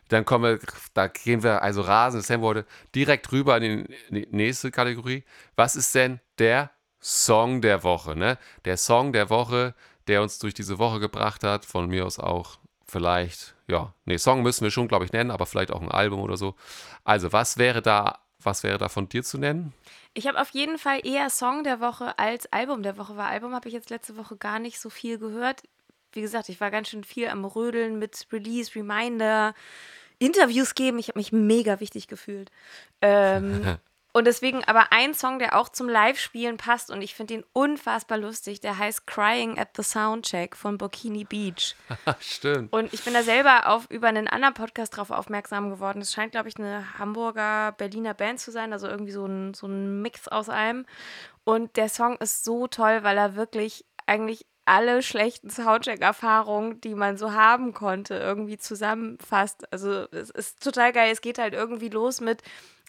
Dann 0.10 0.26
kommen 0.26 0.44
wir, 0.44 0.60
da 0.94 1.08
gehen 1.08 1.42
wir 1.44 1.62
also 1.62 1.82
rasend, 1.82 2.26
Sam 2.26 2.42
wurde 2.42 2.66
direkt 2.94 3.32
rüber 3.32 3.58
in 3.62 3.88
die- 4.10 4.28
nächste 4.32 4.72
Kategorie. 4.72 5.24
Was 5.56 5.76
ist 5.76 5.96
denn 5.96 6.20
der 6.38 6.72
Song 7.00 7.62
der 7.62 7.84
Woche? 7.84 8.16
Ne? 8.16 8.38
Der 8.66 8.78
Song 8.78 9.14
der 9.14 9.30
Woche, 9.30 9.74
der 10.08 10.22
uns 10.22 10.40
durch 10.40 10.54
diese 10.54 10.80
Woche 10.80 11.00
gebracht 11.00 11.44
hat, 11.44 11.66
von 11.66 11.88
mir 11.88 12.06
aus 12.06 12.20
auch 12.20 12.58
vielleicht, 12.86 13.56
ja, 13.68 13.94
nee, 14.06 14.18
Song 14.18 14.42
müssen 14.42 14.66
wir 14.66 14.72
schon, 14.72 14.90
glaube 14.90 15.06
ich, 15.06 15.14
nennen, 15.14 15.32
aber 15.32 15.46
vielleicht 15.46 15.72
auch 15.72 15.82
ein 15.82 15.90
Album 15.92 16.20
oder 16.20 16.36
so. 16.36 16.56
Also, 17.06 17.32
was 17.32 17.58
wäre 17.58 17.82
da, 17.82 18.20
was 18.40 18.64
wäre 18.64 18.78
da 18.78 18.90
von 18.90 19.08
dir 19.08 19.24
zu 19.24 19.38
nennen? 19.38 19.74
Ich 20.14 20.28
habe 20.28 20.42
auf 20.42 20.50
jeden 20.50 20.78
Fall 20.78 21.00
eher 21.06 21.30
Song 21.30 21.64
der 21.64 21.80
Woche 21.80 22.20
als 22.20 22.52
Album 22.52 22.84
der 22.84 22.98
Woche, 22.98 23.16
weil 23.16 23.28
Album 23.28 23.56
habe 23.56 23.70
ich 23.70 23.74
jetzt 23.74 23.90
letzte 23.90 24.18
Woche 24.18 24.36
gar 24.36 24.60
nicht 24.60 24.80
so 24.82 24.90
viel 24.90 25.18
gehört. 25.20 25.64
Wie 26.14 26.22
gesagt, 26.22 26.50
ich 26.50 26.60
war 26.60 26.72
ganz 26.72 26.90
schön 26.90 27.04
viel 27.04 27.28
am 27.28 27.46
Rödeln 27.46 28.00
mit 28.00 28.28
Release, 28.32 28.76
Reminder, 28.76 29.54
Interviews 30.20 30.76
geben. 30.76 31.00
Ich 31.00 31.08
habe 31.08 31.20
mich 31.20 31.32
mega 31.32 31.80
wichtig 31.80 32.08
gefühlt. 32.08 32.52
Ähm, 33.02 33.78
und 34.14 34.26
deswegen 34.26 34.64
aber 34.66 34.92
ein 34.92 35.14
Song, 35.14 35.40
der 35.40 35.58
auch 35.58 35.70
zum 35.70 35.90
Live-Spielen 35.90 36.58
passt 36.58 36.92
und 36.92 37.02
ich 37.02 37.16
finde 37.16 37.36
ihn 37.36 37.44
unfassbar 37.54 38.20
lustig, 38.20 38.60
der 38.60 38.78
heißt 38.78 39.08
Crying 39.08 39.58
at 39.58 39.70
the 39.76 39.84
Soundcheck 39.84 40.56
von 40.56 40.78
Bikini 40.78 41.24
Beach. 41.24 41.76
Stimmt. 42.20 42.72
Und 42.72 42.94
ich 42.94 43.04
bin 43.04 43.14
da 43.14 43.24
selber 43.24 43.68
auf, 43.70 43.90
über 43.90 44.10
einen 44.10 44.28
anderen 44.28 44.54
Podcast 44.54 44.96
drauf 44.96 45.10
aufmerksam 45.10 45.72
geworden. 45.72 46.02
Es 46.02 46.14
scheint, 46.14 46.34
glaube 46.34 46.50
ich, 46.50 46.58
eine 46.58 47.00
Hamburger, 47.00 47.72
Berliner 47.72 48.14
Band 48.14 48.40
zu 48.40 48.52
sein, 48.52 48.74
also 48.74 48.88
irgendwie 48.88 49.14
so 49.14 49.26
ein, 49.26 49.54
so 49.54 49.66
ein 49.66 50.02
Mix 50.02 50.28
aus 50.28 50.50
allem. 50.50 50.86
Und 51.44 51.78
der 51.78 51.90
Song 51.90 52.18
ist 52.18 52.44
so 52.44 52.68
toll, 52.68 53.02
weil 53.02 53.18
er 53.18 53.36
wirklich 53.36 53.86
eigentlich 54.06 54.46
alle 54.66 55.02
schlechten 55.02 55.50
Soundcheck-Erfahrungen, 55.50 56.82
die 56.82 56.96
man 56.96 57.18
so 57.18 57.34
haben 57.34 57.74
konnte, 57.74 58.16
irgendwie 58.16 58.58
zusammenfasst. 58.58 59.72
Also 59.72 60.08
es 60.12 60.30
ist 60.30 60.64
total 60.64 60.92
geil. 60.94 61.12
Es 61.12 61.22
geht 61.22 61.38
halt 61.40 61.54
irgendwie 61.54 61.90
los 61.90 62.22
mit 62.22 62.42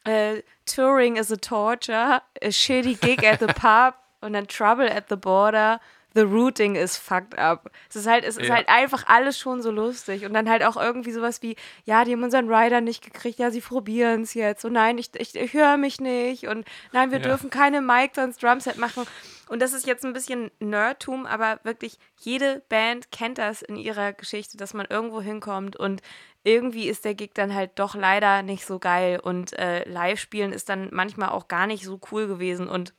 äh, 0.05 0.43
Touring 0.67 1.17
is 1.17 1.31
a 1.33 1.37
torture, 1.37 2.23
a 2.43 2.51
shitty 2.51 2.95
gig 2.95 3.25
at 3.27 3.41
the 3.41 3.47
pub 3.47 3.95
und 4.21 4.33
dann 4.35 4.49
Trouble 4.49 4.91
at 4.95 5.05
the 5.09 5.17
border. 5.17 5.81
The 6.15 6.21
routing 6.25 6.75
is 6.77 6.99
fucked 6.99 7.39
up. 7.39 7.71
Es 7.89 7.97
ist 7.97 8.07
halt, 8.07 8.25
es 8.25 8.37
ist 8.37 8.49
Ja. 8.49 8.57
halt 8.57 8.69
einfach 8.69 9.07
alles 9.07 9.39
schon 9.39 9.63
so 9.63 9.71
lustig. 9.71 10.27
Und 10.27 10.35
dann 10.35 10.47
halt 10.47 10.63
auch 10.63 10.77
irgendwie 10.77 11.11
sowas 11.11 11.41
wie, 11.41 11.57
ja, 11.85 12.05
die 12.05 12.13
haben 12.13 12.23
unseren 12.23 12.53
Rider 12.53 12.83
nicht 12.83 13.03
gekriegt, 13.03 13.39
ja, 13.39 13.51
sie 13.51 13.63
probieren 13.63 14.21
es 14.21 14.35
jetzt. 14.35 14.67
Und 14.67 14.75
nein, 14.75 14.99
ich, 14.99 15.09
ich, 15.17 15.35
ich 15.35 15.55
höre 15.55 15.79
mich 15.79 16.03
nicht. 16.03 16.49
Und 16.49 16.67
nein, 16.93 17.13
wir 17.13 17.19
Ja. 17.19 17.25
dürfen 17.29 17.49
keine 17.49 17.81
Mics 17.81 18.19
ans 18.19 18.37
Drumset 18.37 18.77
machen. 18.77 19.07
Und 19.49 19.61
das 19.61 19.73
ist 19.73 19.87
jetzt 19.87 20.05
ein 20.05 20.13
bisschen 20.13 20.51
Nerdtum, 20.61 21.27
aber 21.27 21.61
wirklich 21.65 21.99
jede 22.21 22.63
Band 22.69 23.11
kennt 23.11 23.39
das 23.39 23.61
in 23.63 23.77
ihrer 23.77 24.13
Geschichte, 24.13 24.57
dass 24.57 24.73
man 24.73 24.87
irgendwo 24.87 25.21
hinkommt 25.21 25.77
und 25.77 26.01
irgendwie 26.45 26.89
ist 26.89 27.05
der 27.05 27.15
Gig 27.15 27.33
dann 27.35 27.55
halt 27.55 27.73
doch 27.77 27.95
leider 27.95 28.43
nicht 28.43 28.65
so 28.67 28.79
geil. 28.79 29.21
Und 29.21 29.53
äh, 29.59 29.89
Live-Spielen 29.89 30.53
ist 30.53 30.69
dann 30.69 30.89
manchmal 30.93 31.29
auch 31.31 31.49
gar 31.49 31.67
nicht 31.67 31.85
so 31.85 32.01
cool 32.11 32.27
gewesen. 32.27 32.69
Und 32.69 32.95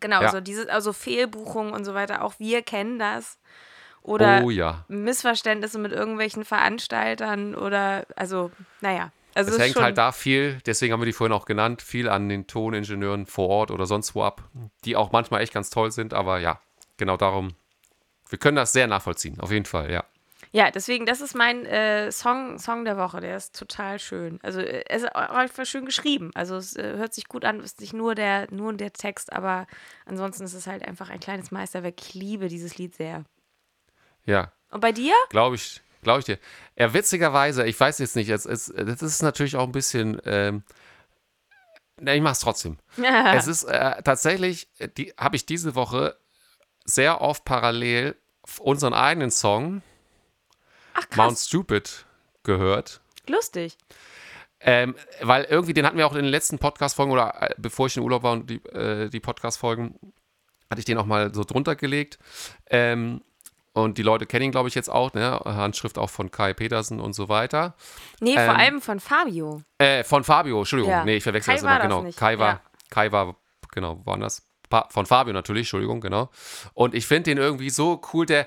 Genau, 0.00 0.22
Ja. 0.22 0.30
so 0.30 0.40
diese, 0.40 0.70
also 0.72 0.92
Fehlbuchungen 0.92 1.72
und 1.72 1.84
so 1.84 1.94
weiter, 1.94 2.22
auch 2.24 2.34
wir 2.38 2.62
kennen 2.62 2.98
das. 2.98 3.38
Oder 4.02 4.42
Oh 4.42 4.50
ja. 4.50 4.84
Missverständnisse 4.88 5.78
mit 5.78 5.92
irgendwelchen 5.92 6.44
Veranstaltern 6.44 7.54
oder, 7.54 8.04
also, 8.16 8.50
naja. 8.80 9.12
Also 9.34 9.50
Es 9.50 9.58
hängt 9.58 9.76
halt 9.76 9.98
da 9.98 10.12
viel, 10.12 10.58
deswegen 10.64 10.92
haben 10.92 11.00
wir 11.00 11.06
die 11.06 11.12
vorhin 11.12 11.32
auch 11.32 11.44
genannt, 11.46 11.82
viel 11.82 12.08
an 12.08 12.28
den 12.28 12.46
Toningenieuren 12.46 13.26
vor 13.26 13.48
Ort 13.48 13.70
oder 13.70 13.86
sonst 13.86 14.14
wo 14.14 14.22
ab, 14.22 14.48
die 14.84 14.96
auch 14.96 15.12
manchmal 15.12 15.42
echt 15.42 15.52
ganz 15.52 15.70
toll 15.70 15.90
sind, 15.90 16.14
aber 16.14 16.38
ja, 16.38 16.60
genau 16.96 17.16
darum. 17.16 17.54
Wir 18.28 18.38
können 18.38 18.56
das 18.56 18.72
sehr 18.72 18.86
nachvollziehen, 18.86 19.40
auf 19.40 19.50
jeden 19.50 19.66
Fall, 19.66 19.90
ja. 19.90 20.04
Ja, 20.52 20.70
deswegen, 20.70 21.04
das 21.04 21.20
ist 21.20 21.34
mein 21.34 21.66
äh, 21.66 22.12
Song, 22.12 22.60
Song 22.60 22.84
der 22.84 22.96
Woche. 22.96 23.20
Der 23.20 23.36
ist 23.36 23.58
total 23.58 23.98
schön. 23.98 24.38
Also, 24.44 24.60
äh, 24.60 24.84
es 24.88 25.02
ist 25.02 25.12
auch 25.12 25.30
einfach 25.30 25.66
schön 25.66 25.84
geschrieben. 25.84 26.30
Also, 26.34 26.54
es 26.54 26.76
äh, 26.76 26.94
hört 26.96 27.12
sich 27.12 27.26
gut 27.26 27.44
an, 27.44 27.58
ist 27.58 27.80
nicht 27.80 27.92
nur 27.92 28.14
der, 28.14 28.46
nur 28.52 28.72
der 28.72 28.92
Text, 28.92 29.32
aber 29.32 29.66
ansonsten 30.06 30.44
ist 30.44 30.54
es 30.54 30.68
halt 30.68 30.86
einfach 30.86 31.10
ein 31.10 31.18
kleines 31.18 31.50
Meisterwerk. 31.50 31.94
Ich 32.00 32.14
liebe 32.14 32.46
dieses 32.46 32.78
Lied 32.78 32.94
sehr. 32.94 33.24
Ja, 34.26 34.52
Und 34.70 34.80
bei 34.80 34.92
dir? 34.92 35.14
glaube 35.28 35.56
ich, 35.56 35.82
glaube 36.04 36.20
ich 36.20 36.24
dir. 36.26 36.38
Ja, 36.76 36.94
witzigerweise, 36.94 37.66
ich 37.66 37.78
weiß 37.78 37.98
jetzt 37.98 38.16
nicht, 38.16 38.28
es, 38.28 38.46
es, 38.46 38.72
das 38.74 39.02
ist 39.02 39.22
natürlich 39.22 39.56
auch 39.56 39.64
ein 39.64 39.72
bisschen, 39.72 40.20
ähm, 40.24 40.62
ne, 42.00 42.14
ich 42.14 42.22
mach's 42.22 42.40
trotzdem. 42.40 42.78
Es 42.96 43.46
ist 43.46 43.64
äh, 43.64 44.02
tatsächlich, 44.02 44.68
äh, 44.78 44.88
die 44.88 45.12
habe 45.18 45.36
ich 45.36 45.46
diese 45.46 45.74
Woche 45.74 46.16
sehr 46.84 47.20
oft 47.20 47.44
parallel 47.44 48.16
unseren 48.60 48.94
eigenen 48.94 49.30
Song 49.30 49.82
Ach. 50.94 51.16
Mount 51.16 51.38
Stupid 51.38 52.04
gehört. 52.42 53.00
Lustig. 53.26 53.76
Ähm, 54.60 54.94
weil 55.20 55.44
irgendwie, 55.44 55.74
den 55.74 55.86
hatten 55.86 55.98
wir 55.98 56.06
auch 56.06 56.14
in 56.14 56.22
den 56.22 56.30
letzten 56.30 56.58
Podcast-Folgen 56.58 57.12
oder 57.12 57.42
äh, 57.42 57.54
bevor 57.58 57.86
ich 57.86 57.96
in 57.96 58.02
Urlaub 58.02 58.22
war 58.22 58.32
und 58.32 58.48
die, 58.48 58.64
äh, 58.66 59.10
die 59.10 59.20
Podcast-Folgen, 59.20 59.98
hatte 60.70 60.78
ich 60.78 60.86
den 60.86 60.98
auch 60.98 61.06
mal 61.06 61.34
so 61.34 61.44
drunter 61.44 61.76
gelegt. 61.76 62.18
Ähm, 62.70 63.20
und 63.74 63.98
die 63.98 64.02
Leute 64.02 64.24
kennen 64.24 64.46
ihn, 64.46 64.50
glaube 64.52 64.68
ich, 64.68 64.76
jetzt 64.76 64.88
auch, 64.88 65.12
ne? 65.14 65.40
Handschrift 65.44 65.98
auch 65.98 66.08
von 66.08 66.30
Kai 66.30 66.54
Petersen 66.54 67.00
und 67.00 67.12
so 67.12 67.28
weiter. 67.28 67.74
Nee, 68.20 68.34
vor 68.34 68.42
ähm, 68.42 68.50
allem 68.50 68.80
von 68.80 69.00
Fabio. 69.00 69.62
Äh, 69.78 70.04
von 70.04 70.22
Fabio, 70.22 70.60
Entschuldigung. 70.60 70.92
Ja. 70.92 71.04
Nee, 71.04 71.16
ich 71.16 71.24
verwechsel 71.24 71.54
Kai 71.54 71.60
das 71.60 71.62
immer. 71.64 71.80
Genau. 71.80 72.04
Das 72.04 72.14
Kai 72.14 72.38
war, 72.38 72.48
ja. 72.48 72.60
Kai 72.90 73.10
war, 73.10 73.36
genau, 73.72 74.00
war 74.06 74.16
das? 74.18 74.48
Von 74.90 75.06
Fabio 75.06 75.32
natürlich, 75.32 75.62
Entschuldigung, 75.62 76.00
genau. 76.00 76.30
Und 76.72 76.94
ich 76.94 77.06
finde 77.06 77.30
den 77.30 77.38
irgendwie 77.38 77.70
so 77.70 78.00
cool, 78.12 78.26
der, 78.26 78.46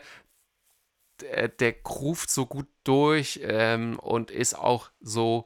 der, 1.22 1.50
der 1.50 1.76
ruft 1.86 2.30
so 2.30 2.46
gut 2.46 2.68
durch 2.86 3.42
ähm, 3.44 4.00
und 4.00 4.32
ist 4.32 4.58
auch 4.58 4.92
so, 5.02 5.46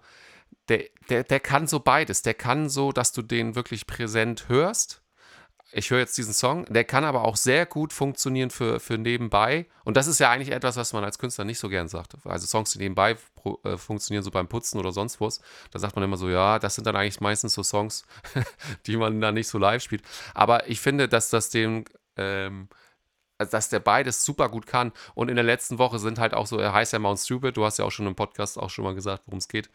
der, 0.69 0.85
der, 1.09 1.23
der 1.23 1.39
kann 1.39 1.65
so 1.65 1.79
beides. 1.79 2.21
Der 2.21 2.35
kann 2.35 2.69
so, 2.69 2.91
dass 2.91 3.13
du 3.13 3.23
den 3.23 3.55
wirklich 3.55 3.87
präsent 3.87 4.47
hörst 4.47 5.00
ich 5.73 5.89
höre 5.89 5.99
jetzt 5.99 6.17
diesen 6.17 6.33
Song, 6.33 6.65
der 6.65 6.83
kann 6.83 7.03
aber 7.03 7.23
auch 7.23 7.35
sehr 7.35 7.65
gut 7.65 7.93
funktionieren 7.93 8.49
für, 8.49 8.79
für 8.79 8.97
nebenbei. 8.97 9.67
Und 9.83 9.97
das 9.97 10.07
ist 10.07 10.19
ja 10.19 10.29
eigentlich 10.29 10.51
etwas, 10.51 10.75
was 10.75 10.93
man 10.93 11.03
als 11.03 11.17
Künstler 11.17 11.45
nicht 11.45 11.59
so 11.59 11.69
gern 11.69 11.87
sagt. 11.87 12.15
Also 12.25 12.45
Songs, 12.45 12.71
die 12.71 12.79
nebenbei 12.79 13.15
äh, 13.63 13.77
funktionieren, 13.77 14.23
so 14.23 14.31
beim 14.31 14.47
Putzen 14.47 14.79
oder 14.79 14.91
sonst 14.91 15.21
was. 15.21 15.39
Da 15.71 15.79
sagt 15.79 15.95
man 15.95 16.03
immer 16.03 16.17
so, 16.17 16.29
ja, 16.29 16.59
das 16.59 16.75
sind 16.75 16.87
dann 16.87 16.95
eigentlich 16.95 17.21
meistens 17.21 17.53
so 17.53 17.63
Songs, 17.63 18.05
die 18.85 18.97
man 18.97 19.21
dann 19.21 19.33
nicht 19.33 19.47
so 19.47 19.57
live 19.57 19.81
spielt. 19.81 20.03
Aber 20.33 20.69
ich 20.69 20.81
finde, 20.81 21.07
dass 21.07 21.29
das 21.29 21.49
dem, 21.49 21.85
ähm, 22.17 22.67
dass 23.37 23.69
der 23.69 23.79
beides 23.79 24.25
super 24.25 24.49
gut 24.49 24.67
kann. 24.67 24.91
Und 25.15 25.29
in 25.29 25.35
der 25.35 25.45
letzten 25.45 25.77
Woche 25.77 25.99
sind 25.99 26.19
halt 26.19 26.33
auch 26.33 26.47
so, 26.47 26.57
er 26.57 26.73
heißt 26.73 26.93
ja 26.93 26.99
Mount 26.99 27.19
Stupid, 27.19 27.55
du 27.55 27.65
hast 27.65 27.79
ja 27.79 27.85
auch 27.85 27.91
schon 27.91 28.07
im 28.07 28.15
Podcast 28.15 28.59
auch 28.59 28.69
schon 28.69 28.83
mal 28.83 28.93
gesagt, 28.93 29.23
worum 29.25 29.39
es 29.39 29.47
geht. 29.47 29.69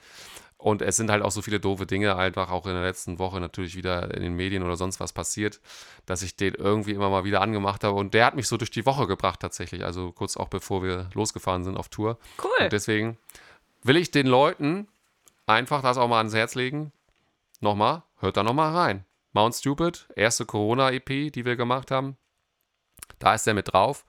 Und 0.66 0.82
es 0.82 0.96
sind 0.96 1.12
halt 1.12 1.22
auch 1.22 1.30
so 1.30 1.42
viele 1.42 1.60
doofe 1.60 1.86
Dinge 1.86 2.16
einfach 2.16 2.50
auch 2.50 2.66
in 2.66 2.72
der 2.72 2.82
letzten 2.82 3.20
Woche 3.20 3.40
natürlich 3.40 3.76
wieder 3.76 4.12
in 4.12 4.20
den 4.20 4.34
Medien 4.34 4.64
oder 4.64 4.76
sonst 4.76 4.98
was 4.98 5.12
passiert, 5.12 5.60
dass 6.06 6.22
ich 6.22 6.34
den 6.34 6.54
irgendwie 6.54 6.90
immer 6.90 7.08
mal 7.08 7.22
wieder 7.22 7.40
angemacht 7.40 7.84
habe. 7.84 7.96
Und 7.96 8.14
der 8.14 8.26
hat 8.26 8.34
mich 8.34 8.48
so 8.48 8.56
durch 8.56 8.72
die 8.72 8.84
Woche 8.84 9.06
gebracht 9.06 9.38
tatsächlich, 9.38 9.84
also 9.84 10.10
kurz 10.10 10.36
auch 10.36 10.48
bevor 10.48 10.82
wir 10.82 11.08
losgefahren 11.14 11.62
sind 11.62 11.76
auf 11.76 11.88
Tour. 11.88 12.18
Cool. 12.42 12.64
Und 12.64 12.72
deswegen 12.72 13.16
will 13.84 13.96
ich 13.96 14.10
den 14.10 14.26
Leuten 14.26 14.88
einfach 15.46 15.82
das 15.82 15.98
auch 15.98 16.08
mal 16.08 16.18
ans 16.18 16.34
Herz 16.34 16.56
legen. 16.56 16.90
Nochmal, 17.60 18.02
hört 18.18 18.36
da 18.36 18.42
nochmal 18.42 18.74
rein. 18.74 19.04
Mount 19.34 19.54
Stupid, 19.54 20.08
erste 20.16 20.46
Corona-EP, 20.46 21.32
die 21.32 21.44
wir 21.44 21.54
gemacht 21.54 21.92
haben. 21.92 22.16
Da 23.20 23.34
ist 23.34 23.46
er 23.46 23.54
mit 23.54 23.72
drauf. 23.72 24.04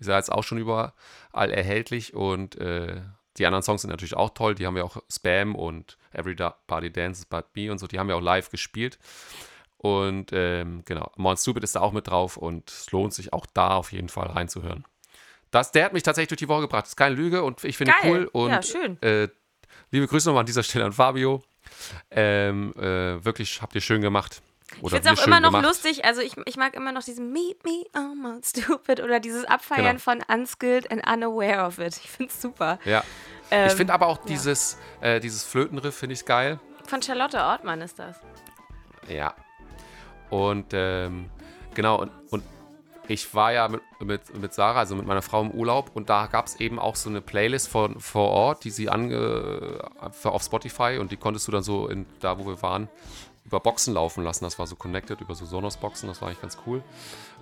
Ist 0.00 0.08
ja 0.08 0.16
jetzt 0.16 0.32
auch 0.32 0.42
schon 0.42 0.58
überall 0.58 0.92
erhältlich 1.32 2.14
und 2.14 2.56
äh, 2.56 3.00
die 3.36 3.46
anderen 3.46 3.62
Songs 3.62 3.82
sind 3.82 3.90
natürlich 3.90 4.16
auch 4.16 4.30
toll. 4.30 4.56
Die 4.56 4.66
haben 4.66 4.74
wir 4.74 4.84
auch 4.84 4.96
Spam 5.08 5.54
und 5.54 5.96
Every 6.12 6.34
Party 6.34 6.90
Dances 6.90 7.24
But 7.24 7.46
Me 7.54 7.70
und 7.70 7.78
so. 7.78 7.86
Die 7.86 7.98
haben 7.98 8.08
wir 8.08 8.16
auch 8.16 8.22
live 8.22 8.50
gespielt. 8.50 8.98
Und 9.76 10.30
ähm, 10.32 10.82
genau, 10.84 11.10
Mount 11.16 11.38
Stupid 11.38 11.64
ist 11.64 11.74
da 11.74 11.80
auch 11.80 11.92
mit 11.92 12.08
drauf 12.08 12.36
und 12.36 12.70
es 12.70 12.90
lohnt 12.90 13.14
sich 13.14 13.32
auch 13.32 13.46
da 13.46 13.76
auf 13.76 13.92
jeden 13.92 14.10
Fall 14.10 14.26
reinzuhören. 14.26 14.84
Das, 15.50 15.72
der 15.72 15.86
hat 15.86 15.92
mich 15.92 16.02
tatsächlich 16.02 16.28
durch 16.28 16.38
die 16.38 16.48
Woche 16.48 16.62
gebracht. 16.62 16.82
Das 16.82 16.90
ist 16.90 16.96
keine 16.96 17.14
Lüge 17.14 17.42
und 17.42 17.64
ich 17.64 17.76
finde 17.76 17.94
cool. 18.04 18.28
Und, 18.32 18.50
ja, 18.50 18.62
schön. 18.62 19.00
Äh, 19.02 19.28
liebe 19.90 20.06
Grüße 20.06 20.28
nochmal 20.28 20.40
an 20.40 20.46
dieser 20.46 20.62
Stelle 20.62 20.84
an 20.84 20.92
Fabio. 20.92 21.42
Ähm, 22.10 22.74
äh, 22.76 23.24
wirklich 23.24 23.62
habt 23.62 23.74
ihr 23.74 23.80
schön 23.80 24.02
gemacht. 24.02 24.42
Oder 24.82 24.98
ich 24.98 25.02
finde 25.02 25.14
es 25.14 25.20
auch 25.20 25.26
immer 25.26 25.40
noch 25.40 25.48
gemacht. 25.48 25.64
lustig. 25.64 26.04
Also 26.04 26.20
ich, 26.20 26.36
ich 26.44 26.56
mag 26.56 26.74
immer 26.74 26.92
noch 26.92 27.02
diesen 27.02 27.32
Meet 27.32 27.64
Me, 27.64 27.84
oh 27.96 28.14
my 28.14 28.40
stupid 28.44 29.00
oder 29.00 29.18
dieses 29.18 29.44
Abfeiern 29.44 29.96
genau. 29.96 29.98
von 29.98 30.22
Unskilled 30.28 30.90
and 30.90 31.06
Unaware 31.06 31.66
of 31.66 31.78
it. 31.78 31.96
Ich 31.96 32.10
finde 32.10 32.32
es 32.32 32.40
super. 32.40 32.78
Ja. 32.84 33.02
Ähm, 33.50 33.66
ich 33.68 33.74
finde 33.74 33.92
aber 33.92 34.06
auch 34.06 34.18
dieses, 34.18 34.78
ja. 35.00 35.08
äh, 35.08 35.20
dieses 35.20 35.44
Flötenriff 35.44 35.96
finde 35.96 36.14
ich 36.14 36.24
geil. 36.24 36.60
Von 36.86 37.02
Charlotte 37.02 37.38
Ortmann 37.38 37.80
ist 37.80 37.98
das. 37.98 38.16
Ja. 39.08 39.34
Und 40.28 40.66
ähm, 40.72 41.30
genau, 41.74 42.00
und, 42.00 42.10
und 42.30 42.44
ich 43.08 43.34
war 43.34 43.52
ja 43.52 43.68
mit, 43.68 43.82
mit, 44.00 44.38
mit 44.38 44.54
Sarah, 44.54 44.78
also 44.78 44.94
mit 44.94 45.04
meiner 45.04 45.22
Frau 45.22 45.42
im 45.42 45.50
Urlaub 45.50 45.90
und 45.94 46.08
da 46.08 46.26
gab 46.26 46.46
es 46.46 46.60
eben 46.60 46.78
auch 46.78 46.94
so 46.94 47.10
eine 47.10 47.20
Playlist 47.20 47.68
von, 47.68 47.98
vor 47.98 48.28
Ort, 48.28 48.62
die 48.62 48.70
sie 48.70 48.88
ange, 48.88 49.80
auf 49.98 50.42
Spotify 50.42 50.98
und 51.00 51.10
die 51.10 51.16
konntest 51.16 51.48
du 51.48 51.52
dann 51.52 51.64
so 51.64 51.88
in, 51.88 52.06
da, 52.20 52.38
wo 52.38 52.46
wir 52.46 52.62
waren, 52.62 52.88
über 53.44 53.58
Boxen 53.58 53.94
laufen 53.94 54.22
lassen. 54.22 54.44
Das 54.44 54.60
war 54.60 54.68
so 54.68 54.76
connected 54.76 55.20
über 55.20 55.34
so 55.34 55.44
Sonos-Boxen, 55.44 56.08
das 56.08 56.20
war 56.20 56.28
eigentlich 56.28 56.40
ganz 56.40 56.58
cool. 56.66 56.84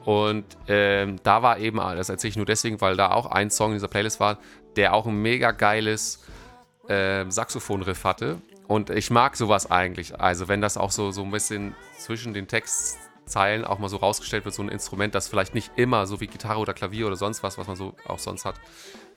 Und 0.07 0.47
ähm, 0.69 1.21
da 1.23 1.43
war 1.43 1.59
eben, 1.59 1.77
das 1.77 2.09
erzähle 2.09 2.31
ich 2.31 2.37
nur 2.37 2.47
deswegen, 2.47 2.81
weil 2.81 2.97
da 2.97 3.11
auch 3.11 3.27
ein 3.27 3.51
Song 3.51 3.73
in 3.73 3.75
dieser 3.75 3.89
Playlist 3.89 4.21
war, 4.21 4.39
der 4.79 4.95
auch 4.95 5.07
ein 5.07 5.21
mega 5.21 5.51
geiles 5.51 6.25
äh, 6.89 7.25
Saxophon-Riff 7.29 8.05
hatte. 8.05 8.41
Und 8.67 8.91
ich 8.91 9.11
mag 9.11 9.37
sowas 9.37 9.71
eigentlich. 9.71 10.19
Also, 10.19 10.49
wenn 10.49 10.61
das 10.61 10.77
auch 10.77 10.91
so, 10.91 11.11
so 11.11 11.23
ein 11.23 11.31
bisschen 11.31 11.75
zwischen 11.99 12.33
den 12.33 12.47
Textzeilen 12.47 13.65
auch 13.65 13.79
mal 13.79 13.89
so 13.89 13.97
rausgestellt 13.97 14.45
wird, 14.45 14.55
so 14.55 14.63
ein 14.63 14.69
Instrument, 14.69 15.15
das 15.15 15.29
vielleicht 15.29 15.55
nicht 15.55 15.73
immer 15.77 16.07
so 16.07 16.21
wie 16.21 16.29
Gitarre 16.29 16.61
oder 16.61 16.75
Klavier 16.75 17.09
oder 17.09 17.17
sonst 17.17 17.43
was, 17.43 17.59
was 17.59 17.67
man 17.67 17.77
so 17.77 17.95
auch 18.07 18.19
sonst 18.19 18.45
hat, 18.45 18.55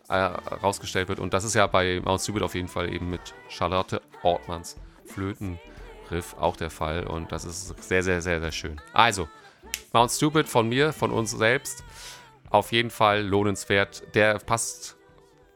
äh, 0.09 0.16
rausgestellt 0.16 1.09
wird. 1.09 1.20
Und 1.20 1.34
das 1.34 1.43
ist 1.43 1.53
ja 1.53 1.68
bei 1.68 2.01
Mount 2.03 2.22
Stupid 2.22 2.41
auf 2.41 2.55
jeden 2.55 2.68
Fall 2.68 2.91
eben 2.91 3.09
mit 3.09 3.34
Charlotte 3.47 4.01
Ortmanns 4.24 4.78
Flöten. 5.05 5.59
Riff 6.09 6.36
auch 6.38 6.57
der 6.57 6.70
Fall 6.70 7.07
und 7.07 7.32
das 7.32 7.45
ist 7.45 7.82
sehr, 7.82 8.03
sehr, 8.03 8.22
sehr, 8.22 8.41
sehr 8.41 8.51
schön. 8.51 8.82
Also, 8.91 9.30
Mount 9.93 10.12
Stupid 10.12 10.49
von 10.49 10.68
mir, 10.68 10.91
von 10.91 11.12
uns 11.12 11.32
selbst, 11.32 11.84
auf 12.49 12.72
jeden 12.74 12.89
Fall 12.89 13.22
lohnenswert. 13.22 14.03
Der 14.14 14.39
passt 14.39 14.97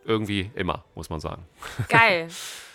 irgendwie 0.06 0.52
immer, 0.56 0.86
muss 0.96 1.10
man 1.10 1.20
sagen. 1.20 1.46
Geil. 1.90 2.28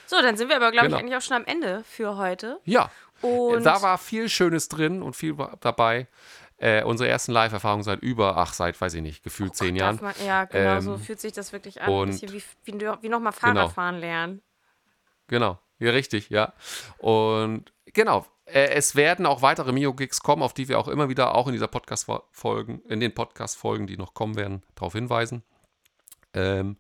So, 0.07 0.21
dann 0.21 0.37
sind 0.37 0.49
wir 0.49 0.57
aber, 0.57 0.73
glaube 0.73 0.89
genau. 0.89 0.99
ich, 0.99 1.03
eigentlich 1.03 1.17
auch 1.17 1.23
schon 1.23 1.37
am 1.37 1.45
Ende 1.45 1.85
für 1.85 2.17
heute. 2.17 2.61
Ja. 2.65 2.91
Und 3.23 3.65
da 3.65 3.81
war 3.83 3.99
viel 3.99 4.29
Schönes 4.29 4.69
drin 4.69 5.03
und 5.03 5.15
viel 5.15 5.37
dabei. 5.61 6.09
Äh, 6.57 6.85
unsere 6.85 7.09
ersten 7.09 7.33
Live-Erfahrungen 7.33 7.85
seit 7.85 8.01
über, 8.01 8.37
ach, 8.37 8.53
seit, 8.53 8.79
weiß 8.79 8.95
ich 8.95 9.03
nicht, 9.03 9.23
gefühlt 9.23 9.53
oh 9.53 9.55
zehn 9.55 9.77
Jahren. 9.77 9.99
Man, 10.03 10.15
ja, 10.27 10.45
genau, 10.45 10.77
ähm, 10.77 10.81
so 10.83 10.99
fühlt 10.99 11.21
sich 11.21 11.33
das 11.33 11.53
wirklich 11.53 11.81
an. 11.81 11.89
Und, 11.91 12.23
wie, 12.23 12.43
wie, 12.65 12.75
wie 13.01 13.09
nochmal 13.09 13.33
Fahrradfahren 13.33 13.97
genau. 13.97 14.07
lernen. 14.07 14.43
Genau. 15.29 15.59
Ja, 15.79 15.93
richtig, 15.93 16.29
ja. 16.29 16.53
Und 16.99 17.73
genau, 17.87 18.27
äh, 18.45 18.69
es 18.75 18.95
werden 18.95 19.25
auch 19.25 19.41
weitere 19.41 19.73
Mio-Gigs 19.73 20.21
kommen, 20.21 20.43
auf 20.43 20.53
die 20.53 20.69
wir 20.69 20.79
auch 20.79 20.89
immer 20.89 21.09
wieder 21.09 21.35
auch 21.35 21.47
in 21.47 21.55
dieser 21.55 21.69
Podcast-Folgen, 21.69 22.83
in 22.89 23.01
den 23.01 23.15
Podcast-Folgen, 23.15 23.87
die 23.87 23.97
noch 23.97 24.13
kommen 24.13 24.37
werden, 24.37 24.63
darauf 24.75 24.93
hinweisen. 24.93 25.43
Ähm, 26.35 26.77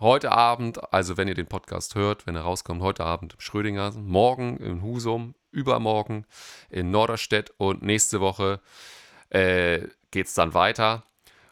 heute 0.00 0.32
Abend, 0.32 0.92
also 0.92 1.16
wenn 1.16 1.28
ihr 1.28 1.34
den 1.34 1.46
Podcast 1.46 1.94
hört, 1.94 2.26
wenn 2.26 2.36
er 2.36 2.42
rauskommt, 2.42 2.82
heute 2.82 3.04
Abend 3.04 3.34
im 3.34 3.40
Schrödinger, 3.40 3.92
morgen 3.92 4.56
in 4.58 4.82
Husum, 4.82 5.34
übermorgen 5.50 6.26
in 6.70 6.90
Norderstedt 6.90 7.52
und 7.58 7.82
nächste 7.82 8.20
Woche 8.20 8.60
äh, 9.30 9.88
geht 10.10 10.26
es 10.26 10.34
dann 10.34 10.54
weiter. 10.54 11.04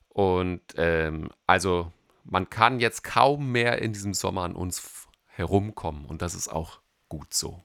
Und 0.08 0.62
ähm, 0.76 1.30
also 1.46 1.92
man 2.24 2.50
kann 2.50 2.80
jetzt 2.80 3.04
kaum 3.04 3.52
mehr 3.52 3.80
in 3.80 3.92
diesem 3.92 4.14
Sommer 4.14 4.42
an 4.42 4.54
uns 4.54 5.06
herumkommen. 5.26 6.04
Und 6.04 6.22
das 6.22 6.34
ist 6.34 6.48
auch 6.48 6.80
gut 7.08 7.32
so. 7.32 7.62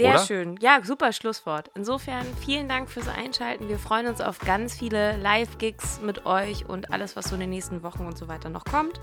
Sehr 0.00 0.14
Oder? 0.14 0.24
schön. 0.24 0.56
Ja, 0.60 0.80
super 0.82 1.12
Schlusswort. 1.12 1.70
Insofern 1.74 2.24
vielen 2.42 2.68
Dank 2.68 2.88
fürs 2.88 3.06
Einschalten. 3.06 3.68
Wir 3.68 3.78
freuen 3.78 4.06
uns 4.06 4.22
auf 4.22 4.38
ganz 4.38 4.74
viele 4.74 5.16
Live-Gigs 5.18 6.00
mit 6.00 6.24
euch 6.24 6.66
und 6.66 6.90
alles, 6.90 7.16
was 7.16 7.26
so 7.26 7.34
in 7.34 7.40
den 7.40 7.50
nächsten 7.50 7.82
Wochen 7.82 8.06
und 8.06 8.16
so 8.16 8.26
weiter 8.26 8.48
noch 8.48 8.64
kommt. 8.64 8.98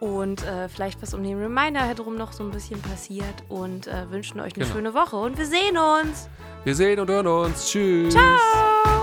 Und 0.00 0.44
äh, 0.46 0.70
vielleicht 0.70 1.02
was 1.02 1.12
um 1.12 1.22
den 1.22 1.38
Reminder 1.38 1.80
herum 1.80 2.16
noch 2.16 2.32
so 2.32 2.42
ein 2.44 2.50
bisschen 2.50 2.80
passiert. 2.80 3.44
Und 3.48 3.88
äh, 3.88 4.10
wünschen 4.10 4.40
euch 4.40 4.54
eine 4.54 4.64
genau. 4.64 4.74
schöne 4.74 4.94
Woche. 4.94 5.16
Und 5.16 5.36
wir 5.36 5.46
sehen 5.46 5.76
uns. 5.76 6.28
Wir 6.64 6.74
sehen 6.74 6.98
und 6.98 7.10
hören 7.10 7.26
uns. 7.26 7.70
Tschüss. 7.70 8.14
Ciao. 8.14 9.01